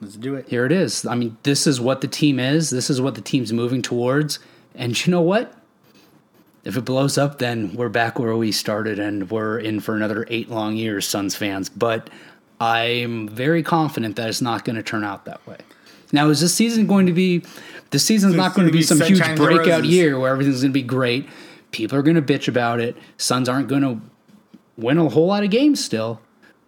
Let's 0.00 0.14
do 0.14 0.36
it. 0.36 0.48
Here 0.48 0.64
it 0.64 0.70
is. 0.70 1.04
I 1.04 1.16
mean, 1.16 1.36
this 1.42 1.66
is 1.66 1.80
what 1.80 2.02
the 2.02 2.06
team 2.06 2.38
is. 2.38 2.70
This 2.70 2.88
is 2.88 3.00
what 3.00 3.16
the 3.16 3.20
team's 3.20 3.52
moving 3.52 3.82
towards. 3.82 4.38
And 4.76 5.04
you 5.04 5.10
know 5.10 5.20
what? 5.20 5.52
If 6.64 6.76
it 6.76 6.82
blows 6.82 7.16
up, 7.16 7.38
then 7.38 7.74
we're 7.74 7.88
back 7.88 8.18
where 8.18 8.36
we 8.36 8.52
started 8.52 8.98
and 8.98 9.30
we're 9.30 9.58
in 9.58 9.80
for 9.80 9.96
another 9.96 10.26
eight 10.28 10.50
long 10.50 10.76
years, 10.76 11.06
Suns 11.06 11.34
fans. 11.34 11.68
But 11.68 12.10
I'm 12.60 13.28
very 13.28 13.62
confident 13.62 14.16
that 14.16 14.28
it's 14.28 14.42
not 14.42 14.64
going 14.64 14.76
to 14.76 14.82
turn 14.82 15.04
out 15.04 15.24
that 15.24 15.46
way. 15.46 15.58
Now, 16.12 16.28
is 16.28 16.40
this 16.40 16.54
season 16.54 16.86
going 16.86 17.06
to 17.06 17.12
be? 17.12 17.42
The 17.90 17.98
season's 17.98 18.34
not 18.34 18.54
going 18.54 18.66
to 18.66 18.72
be, 18.72 18.78
be 18.78 18.84
some 18.84 19.00
huge 19.00 19.24
breakout 19.36 19.84
year 19.84 20.18
where 20.18 20.30
everything's 20.30 20.60
going 20.60 20.72
to 20.72 20.74
be 20.74 20.82
great. 20.82 21.28
People 21.70 21.98
are 21.98 22.02
going 22.02 22.16
to 22.16 22.22
bitch 22.22 22.48
about 22.48 22.80
it. 22.80 22.96
Suns 23.16 23.48
aren't 23.48 23.68
going 23.68 23.82
to 23.82 24.00
win 24.76 24.98
a 24.98 25.08
whole 25.08 25.26
lot 25.26 25.44
of 25.44 25.50
games 25.50 25.84
still, 25.84 26.20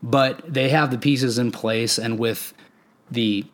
but 0.03 0.43
they 0.47 0.69
have 0.69 0.91
the 0.91 0.99
pieces 0.99 1.39
in 1.39 1.53
place, 1.53 1.99
and 1.99 2.19
with 2.19 2.53
the 3.11 3.45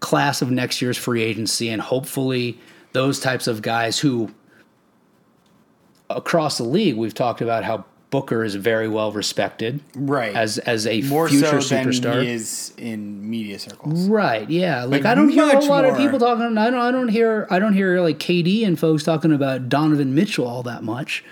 class 0.00 0.42
of 0.42 0.50
next 0.50 0.80
year's 0.80 0.96
free 0.96 1.22
agency 1.22 1.68
and 1.68 1.82
hopefully 1.82 2.58
those 2.92 3.20
types 3.20 3.46
of 3.46 3.62
guys 3.62 3.98
who 3.98 4.32
across 6.10 6.58
the 6.58 6.64
league 6.64 6.96
we've 6.96 7.14
talked 7.14 7.40
about 7.40 7.64
how 7.64 7.84
Booker 8.10 8.42
is 8.42 8.56
very 8.56 8.88
well 8.88 9.12
respected, 9.12 9.80
right? 9.94 10.34
As 10.34 10.58
as 10.58 10.86
a 10.86 11.00
More 11.02 11.28
future 11.28 11.60
so 11.60 11.76
superstar, 11.76 12.22
he 12.22 12.30
is 12.30 12.72
in 12.76 13.30
media 13.30 13.58
circles, 13.58 14.08
right? 14.08 14.50
Yeah, 14.50 14.82
like, 14.82 15.04
like 15.04 15.04
I 15.04 15.14
don't 15.14 15.28
hear 15.28 15.44
a 15.44 15.60
lot 15.60 15.84
more. 15.84 15.92
of 15.92 15.96
people 15.96 16.18
talking. 16.18 16.58
I 16.58 16.70
don't. 16.70 16.80
I 16.80 16.90
don't 16.90 17.08
hear. 17.08 17.46
I 17.50 17.60
don't 17.60 17.72
hear 17.72 18.00
like 18.00 18.18
KD 18.18 18.66
and 18.66 18.78
folks 18.78 19.04
talking 19.04 19.32
about 19.32 19.68
Donovan 19.68 20.12
Mitchell 20.14 20.46
all 20.46 20.64
that 20.64 20.82
much. 20.82 21.24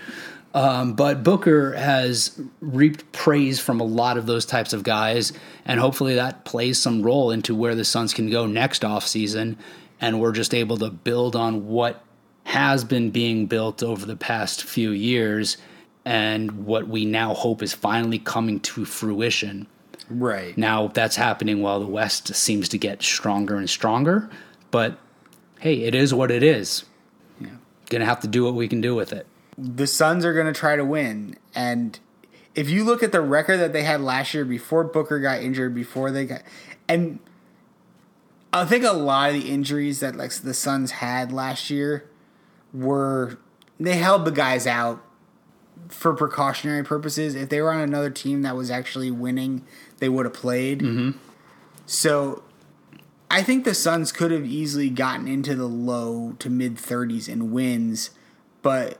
Um, 0.53 0.93
but 0.93 1.21
Booker 1.21 1.73
has 1.73 2.39
reaped 2.61 3.11
praise 3.11 3.59
from 3.59 3.81
a 3.81 3.83
lot 3.83 4.17
of 4.17 4.25
those 4.25 4.45
types 4.45 4.71
of 4.71 4.83
guys, 4.83 5.33
and 5.65 5.81
hopefully 5.81 6.15
that 6.15 6.45
plays 6.45 6.79
some 6.79 7.03
role 7.03 7.29
into 7.29 7.53
where 7.53 7.75
the 7.75 7.85
Suns 7.85 8.13
can 8.13 8.29
go 8.29 8.45
next 8.45 8.83
offseason. 8.83 9.57
And 10.01 10.21
we're 10.21 10.31
just 10.31 10.53
able 10.53 10.77
to 10.77 10.89
build 10.89 11.35
on 11.35 11.67
what 11.67 12.01
has 12.49 12.83
been 12.83 13.11
being 13.11 13.45
built 13.45 13.81
over 13.83 14.05
the 14.05 14.15
past 14.15 14.63
few 14.63 14.91
years 14.91 15.57
and 16.05 16.65
what 16.65 16.87
we 16.87 17.05
now 17.05 17.33
hope 17.33 17.61
is 17.61 17.73
finally 17.73 18.19
coming 18.19 18.59
to 18.59 18.85
fruition. 18.85 19.67
Right. 20.09 20.57
Now 20.57 20.87
that's 20.87 21.15
happening 21.15 21.61
while 21.61 21.79
the 21.79 21.85
West 21.85 22.33
seems 22.35 22.69
to 22.69 22.77
get 22.77 23.03
stronger 23.03 23.57
and 23.57 23.69
stronger. 23.69 24.29
But 24.71 24.97
hey, 25.59 25.83
it 25.83 25.93
is 25.93 26.13
what 26.13 26.31
it 26.31 26.43
is. 26.43 26.85
Yeah. 27.39 27.49
Gonna 27.89 28.05
have 28.05 28.21
to 28.21 28.27
do 28.27 28.43
what 28.43 28.55
we 28.55 28.67
can 28.67 28.81
do 28.81 28.95
with 28.95 29.13
it 29.13 29.27
the 29.59 29.87
Suns 29.87 30.23
are 30.25 30.43
to 30.43 30.53
try 30.57 30.75
to 30.75 30.85
win. 30.85 31.35
And 31.53 31.99
if 32.55 32.69
you 32.69 32.83
look 32.83 33.03
at 33.03 33.11
the 33.11 33.21
record 33.21 33.57
that 33.57 33.73
they 33.73 33.83
had 33.83 34.01
last 34.01 34.33
year 34.33 34.45
before 34.45 34.83
Booker 34.83 35.19
got 35.19 35.41
injured, 35.41 35.75
before 35.75 36.11
they 36.11 36.25
got, 36.25 36.43
and 36.87 37.19
I 38.53 38.65
think 38.65 38.83
a 38.83 38.93
lot 38.93 39.29
of 39.29 39.35
the 39.35 39.49
injuries 39.49 39.99
that 39.99 40.15
like 40.15 40.31
the 40.31 40.53
Suns 40.53 40.91
had 40.91 41.31
last 41.31 41.69
year 41.69 42.08
were 42.73 43.37
they 43.79 43.97
held 43.97 44.25
the 44.25 44.31
guys 44.31 44.67
out 44.67 45.03
for 45.87 46.13
precautionary 46.13 46.83
purposes. 46.83 47.35
If 47.35 47.49
they 47.49 47.61
were 47.61 47.71
on 47.71 47.81
another 47.81 48.09
team 48.09 48.41
that 48.43 48.55
was 48.55 48.69
actually 48.69 49.11
winning, 49.11 49.65
they 49.97 50.09
would 50.09 50.25
have 50.25 50.33
played. 50.33 50.79
Mm-hmm. 50.79 51.17
So 51.85 52.43
I 53.31 53.43
think 53.43 53.65
the 53.65 53.73
Suns 53.73 54.11
could 54.11 54.31
have 54.31 54.45
easily 54.45 54.89
gotten 54.89 55.27
into 55.27 55.55
the 55.55 55.67
low 55.67 56.35
to 56.39 56.49
mid 56.49 56.75
30s 56.75 57.29
in 57.29 57.51
wins, 57.51 58.11
but 58.61 58.99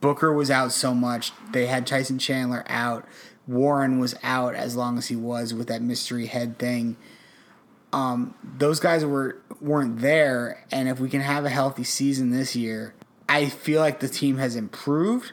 Booker 0.00 0.32
was 0.32 0.50
out 0.50 0.72
so 0.72 0.94
much. 0.94 1.32
They 1.52 1.66
had 1.66 1.86
Tyson 1.86 2.18
Chandler 2.18 2.64
out. 2.68 3.06
Warren 3.46 3.98
was 3.98 4.14
out 4.22 4.54
as 4.54 4.76
long 4.76 4.98
as 4.98 5.08
he 5.08 5.16
was 5.16 5.54
with 5.54 5.68
that 5.68 5.80
mystery 5.80 6.26
head 6.26 6.58
thing. 6.58 6.96
Um, 7.92 8.34
those 8.42 8.80
guys 8.80 9.04
were 9.04 9.38
weren't 9.60 10.00
there, 10.00 10.64
and 10.70 10.88
if 10.88 11.00
we 11.00 11.08
can 11.08 11.22
have 11.22 11.46
a 11.46 11.48
healthy 11.48 11.84
season 11.84 12.30
this 12.30 12.54
year, 12.54 12.94
I 13.28 13.46
feel 13.46 13.80
like 13.80 14.00
the 14.00 14.08
team 14.08 14.38
has 14.38 14.56
improved. 14.56 15.32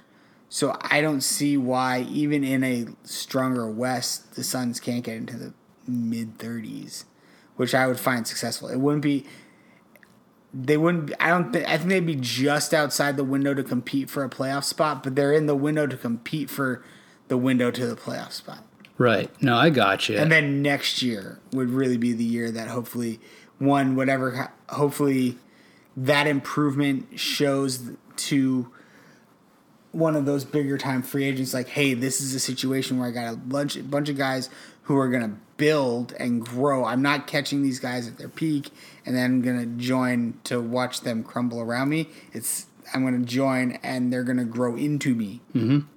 So 0.50 0.78
I 0.82 1.02
don't 1.02 1.22
see 1.22 1.58
why, 1.58 2.02
even 2.10 2.44
in 2.44 2.64
a 2.64 2.86
stronger 3.04 3.70
West, 3.70 4.36
the 4.36 4.44
Suns 4.44 4.80
can't 4.80 5.04
get 5.04 5.18
into 5.18 5.38
the 5.38 5.54
mid 5.88 6.38
30s, 6.38 7.06
which 7.56 7.74
I 7.74 7.88
would 7.88 8.00
find 8.00 8.28
successful. 8.28 8.70
It 8.70 8.80
wouldn't 8.80 9.02
be 9.02 9.26
they 10.56 10.78
wouldn't. 10.78 11.12
I 11.20 11.30
don't. 11.30 11.52
Th- 11.52 11.66
I 11.68 11.78
think 11.78 11.90
they'd 11.90 12.06
be 12.06 12.16
just 12.16 12.74
outside 12.74 13.18
the 13.18 13.24
window 13.24 13.54
to 13.54 13.64
compete 13.64 14.10
for 14.10 14.24
a 14.24 14.30
playoff 14.30 14.64
spot, 14.64 15.04
but 15.04 15.16
they're 15.16 15.34
in 15.34 15.48
the 15.48 15.56
window 15.56 15.86
to 15.86 15.98
compete 15.98 16.50
for 16.50 16.84
the 17.28 17.38
window 17.38 17.72
to 17.72 17.86
the 17.86 17.96
playoff 17.96 18.32
spot. 18.32 18.64
Right. 18.98 19.30
No, 19.42 19.58
I 19.58 19.70
got 19.70 20.08
you. 20.08 20.18
And 20.18 20.32
then 20.32 20.62
next 20.62 21.02
year 21.02 21.42
would 21.52 21.70
really 21.70 21.98
be 21.98 22.14
the 22.14 22.24
year 22.24 22.52
that 22.52 22.70
hopefully 22.70 23.20
one 23.60 23.98
whatever. 23.98 24.54
Hopefully, 24.70 25.38
that 25.98 26.28
improvement 26.28 27.20
shows 27.20 27.92
to 28.16 28.72
one 29.92 30.16
of 30.16 30.26
those 30.26 30.44
bigger 30.44 30.78
time 30.78 31.02
free 31.02 31.24
agents 31.24 31.54
like, 31.54 31.70
hey, 31.70 31.94
this 31.94 32.20
is 32.20 32.36
a 32.36 32.40
situation 32.40 33.00
where 33.00 33.08
I 33.08 33.12
got 33.12 33.34
a 33.34 33.38
bunch, 33.38 33.78
bunch 33.90 34.10
of 34.10 34.18
guys 34.18 34.50
who 34.84 34.98
are 34.98 35.08
going 35.08 35.24
to 35.24 35.36
build 35.58 36.14
and 36.20 36.46
grow. 36.46 36.84
I'm 36.84 37.02
not 37.02 37.28
catching 37.28 37.64
these 37.64 37.80
guys 37.80 38.08
at 38.08 38.18
their 38.18 38.28
peak 38.28 38.72
and 39.06 39.16
then 39.16 39.26
I'm 39.26 39.42
going 39.42 39.60
to 39.60 39.84
join 39.84 40.40
to 40.46 40.60
watch 40.60 41.02
them 41.02 41.24
crumble 41.24 41.62
around 41.62 41.90
me. 41.90 42.10
It's 42.34 42.66
I'm 42.94 43.02
going 43.02 43.20
to 43.20 43.26
join 43.26 43.80
and 43.84 44.12
they're 44.12 44.24
going 44.24 44.38
to 44.38 44.44
grow 44.46 44.76
into 44.76 45.16
me. 45.16 45.42
Mm-hmm. 45.54 45.88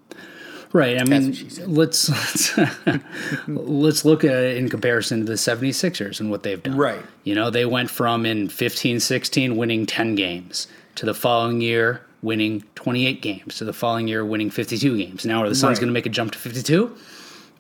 Right. 0.72 1.00
I 1.00 1.04
mean, 1.04 1.34
let's 1.66 2.08
let's, 2.10 2.58
let's 3.46 4.04
look 4.04 4.24
at 4.24 4.32
it 4.42 4.56
in 4.58 4.68
comparison 4.68 5.20
to 5.20 5.24
the 5.26 5.32
76ers 5.34 6.20
and 6.20 6.30
what 6.30 6.42
they've 6.42 6.62
done. 6.62 6.76
Right. 6.76 7.02
You 7.24 7.34
know, 7.34 7.50
they 7.50 7.64
went 7.64 7.90
from 7.90 8.26
in 8.26 8.48
15 8.48 9.00
16 9.00 9.56
winning 9.56 9.86
10 9.86 10.14
games 10.14 10.66
to 10.96 11.06
the 11.06 11.14
following 11.14 11.60
year 11.60 12.02
winning 12.20 12.64
28 12.74 13.22
games 13.22 13.56
to 13.56 13.64
the 13.64 13.72
following 13.72 14.08
year 14.08 14.24
winning 14.24 14.50
52 14.50 14.96
games. 14.96 15.24
Now, 15.24 15.44
are 15.44 15.48
the 15.48 15.54
Suns 15.54 15.76
Right. 15.78 15.82
going 15.82 15.88
to 15.88 15.92
make 15.92 16.06
a 16.06 16.10
jump 16.10 16.32
to 16.32 16.38
52? 16.38 16.94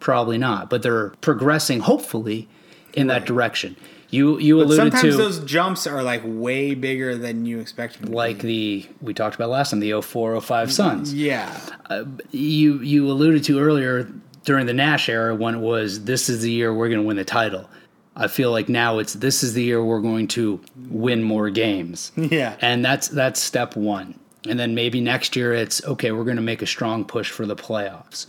Probably 0.00 0.36
not, 0.38 0.68
but 0.68 0.82
they're 0.82 1.10
progressing, 1.20 1.80
hopefully, 1.80 2.48
in 2.94 3.06
that 3.06 3.24
direction. 3.24 3.76
You 4.10 4.38
you 4.38 4.56
But 4.56 4.66
alluded 4.66 4.92
sometimes 4.92 5.16
to 5.16 5.22
those 5.22 5.40
jumps 5.40 5.86
are 5.86 6.02
like 6.02 6.22
way 6.24 6.74
bigger 6.74 7.16
than 7.16 7.44
you 7.44 7.60
expect 7.60 8.00
them 8.00 8.10
to 8.10 8.16
like 8.16 8.38
the 8.38 8.88
we 9.02 9.12
talked 9.12 9.34
about 9.34 9.50
last 9.50 9.70
time 9.70 9.80
the 9.80 10.00
04 10.00 10.40
05 10.40 10.72
Suns. 10.72 11.12
Yeah. 11.12 11.58
Uh, 11.90 12.04
you 12.30 12.80
you 12.80 13.06
alluded 13.10 13.44
to 13.44 13.58
earlier 13.58 14.10
during 14.44 14.64
the 14.66 14.72
Nash 14.72 15.08
era 15.10 15.34
when 15.34 15.56
it 15.56 15.60
was 15.60 16.04
this 16.04 16.28
is 16.30 16.40
the 16.42 16.50
year 16.50 16.72
we're 16.72 16.88
going 16.88 17.00
to 17.00 17.06
win 17.06 17.16
the 17.18 17.24
title. 17.24 17.68
I 18.16 18.28
feel 18.28 18.50
like 18.50 18.68
now 18.68 18.98
it's 18.98 19.12
this 19.12 19.42
is 19.42 19.52
the 19.54 19.62
year 19.62 19.84
we're 19.84 20.00
going 20.00 20.26
to 20.28 20.60
win 20.88 21.22
more 21.22 21.50
games. 21.50 22.10
Yeah. 22.16 22.56
And 22.60 22.84
that's 22.84 23.08
that's 23.08 23.40
step 23.40 23.76
1. 23.76 24.18
And 24.48 24.58
then 24.58 24.74
maybe 24.74 25.00
next 25.00 25.36
year 25.36 25.52
it's 25.52 25.84
okay, 25.84 26.12
we're 26.12 26.24
going 26.24 26.36
to 26.36 26.42
make 26.42 26.62
a 26.62 26.66
strong 26.66 27.04
push 27.04 27.30
for 27.30 27.44
the 27.44 27.56
playoffs. 27.56 28.26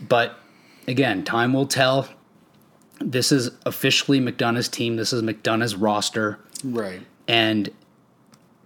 But 0.00 0.36
again, 0.88 1.24
time 1.24 1.52
will 1.52 1.66
tell. 1.66 2.08
This 3.00 3.32
is 3.32 3.50
officially 3.66 4.20
McDonough's 4.20 4.68
team. 4.68 4.96
This 4.96 5.12
is 5.12 5.22
McDonough's 5.22 5.74
roster 5.74 6.38
Right. 6.64 7.00
and 7.26 7.70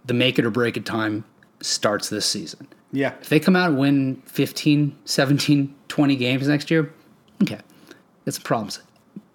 the 0.05 0.13
make 0.13 0.37
it 0.37 0.45
or 0.45 0.51
break 0.51 0.77
it 0.77 0.85
time 0.85 1.23
starts 1.61 2.09
this 2.09 2.25
season. 2.25 2.67
Yeah. 2.91 3.13
If 3.21 3.29
they 3.29 3.39
come 3.39 3.55
out 3.55 3.69
and 3.71 3.79
win 3.79 4.21
15, 4.25 4.95
17, 5.05 5.73
20 5.87 6.15
games 6.15 6.47
next 6.47 6.69
year, 6.69 6.93
okay, 7.41 7.59
that's 8.25 8.37
a 8.37 8.41
problem. 8.41 8.69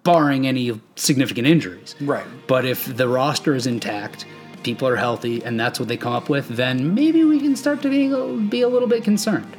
Barring 0.03 0.47
any 0.47 0.79
significant 0.95 1.45
injuries. 1.47 1.95
Right. 2.01 2.25
But 2.47 2.65
if 2.65 2.95
the 2.97 3.07
roster 3.07 3.53
is 3.53 3.67
intact, 3.67 4.25
people 4.63 4.87
are 4.87 4.95
healthy, 4.95 5.43
and 5.43 5.59
that's 5.59 5.79
what 5.79 5.89
they 5.89 5.97
come 5.97 6.13
up 6.13 6.29
with, 6.29 6.47
then 6.47 6.95
maybe 6.95 7.23
we 7.23 7.39
can 7.39 7.55
start 7.55 7.81
to 7.83 7.89
be, 7.89 8.07
be 8.49 8.61
a 8.61 8.67
little 8.67 8.87
bit 8.87 9.03
concerned. 9.03 9.55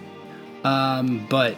Um, 0.64 1.26
but 1.28 1.56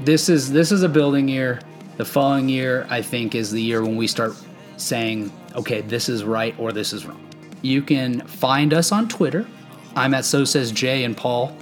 this 0.00 0.28
is 0.28 0.52
this 0.52 0.70
is 0.72 0.82
a 0.82 0.88
building 0.88 1.28
year. 1.28 1.60
The 2.00 2.06
following 2.06 2.48
year, 2.48 2.86
I 2.88 3.02
think, 3.02 3.34
is 3.34 3.50
the 3.50 3.60
year 3.60 3.82
when 3.82 3.94
we 3.94 4.06
start 4.06 4.32
saying, 4.78 5.30
okay, 5.54 5.82
this 5.82 6.08
is 6.08 6.24
right 6.24 6.58
or 6.58 6.72
this 6.72 6.94
is 6.94 7.04
wrong. 7.04 7.22
You 7.60 7.82
can 7.82 8.20
find 8.22 8.72
us 8.72 8.90
on 8.90 9.06
Twitter. 9.06 9.46
I'm 9.94 10.14
at 10.14 10.24
So 10.24 10.46
Says 10.46 10.72
Jay 10.72 11.04
and 11.04 11.14
Paul. 11.14 11.54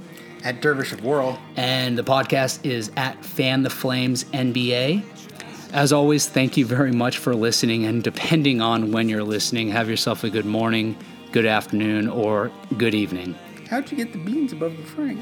At 0.44 0.62
Dervish 0.62 0.92
of 0.92 1.02
World. 1.02 1.40
And 1.56 1.98
the 1.98 2.04
podcast 2.04 2.64
is 2.64 2.92
at 2.96 3.24
Fan 3.24 3.64
the 3.64 3.70
Flames 3.70 4.22
NBA. 4.26 5.02
As 5.72 5.92
always, 5.92 6.28
thank 6.28 6.56
you 6.56 6.64
very 6.64 6.92
much 6.92 7.18
for 7.18 7.34
listening. 7.34 7.84
And 7.86 8.04
depending 8.04 8.60
on 8.60 8.92
when 8.92 9.08
you're 9.08 9.24
listening, 9.24 9.70
have 9.70 9.90
yourself 9.90 10.22
a 10.22 10.30
good 10.30 10.46
morning, 10.46 10.96
good 11.32 11.46
afternoon, 11.46 12.08
or 12.08 12.52
good 12.76 12.94
evening. 12.94 13.34
How'd 13.68 13.90
you 13.90 13.96
get 13.96 14.12
the 14.12 14.18
beans 14.18 14.52
above 14.52 14.76
the 14.76 14.84
frank? 14.84 15.18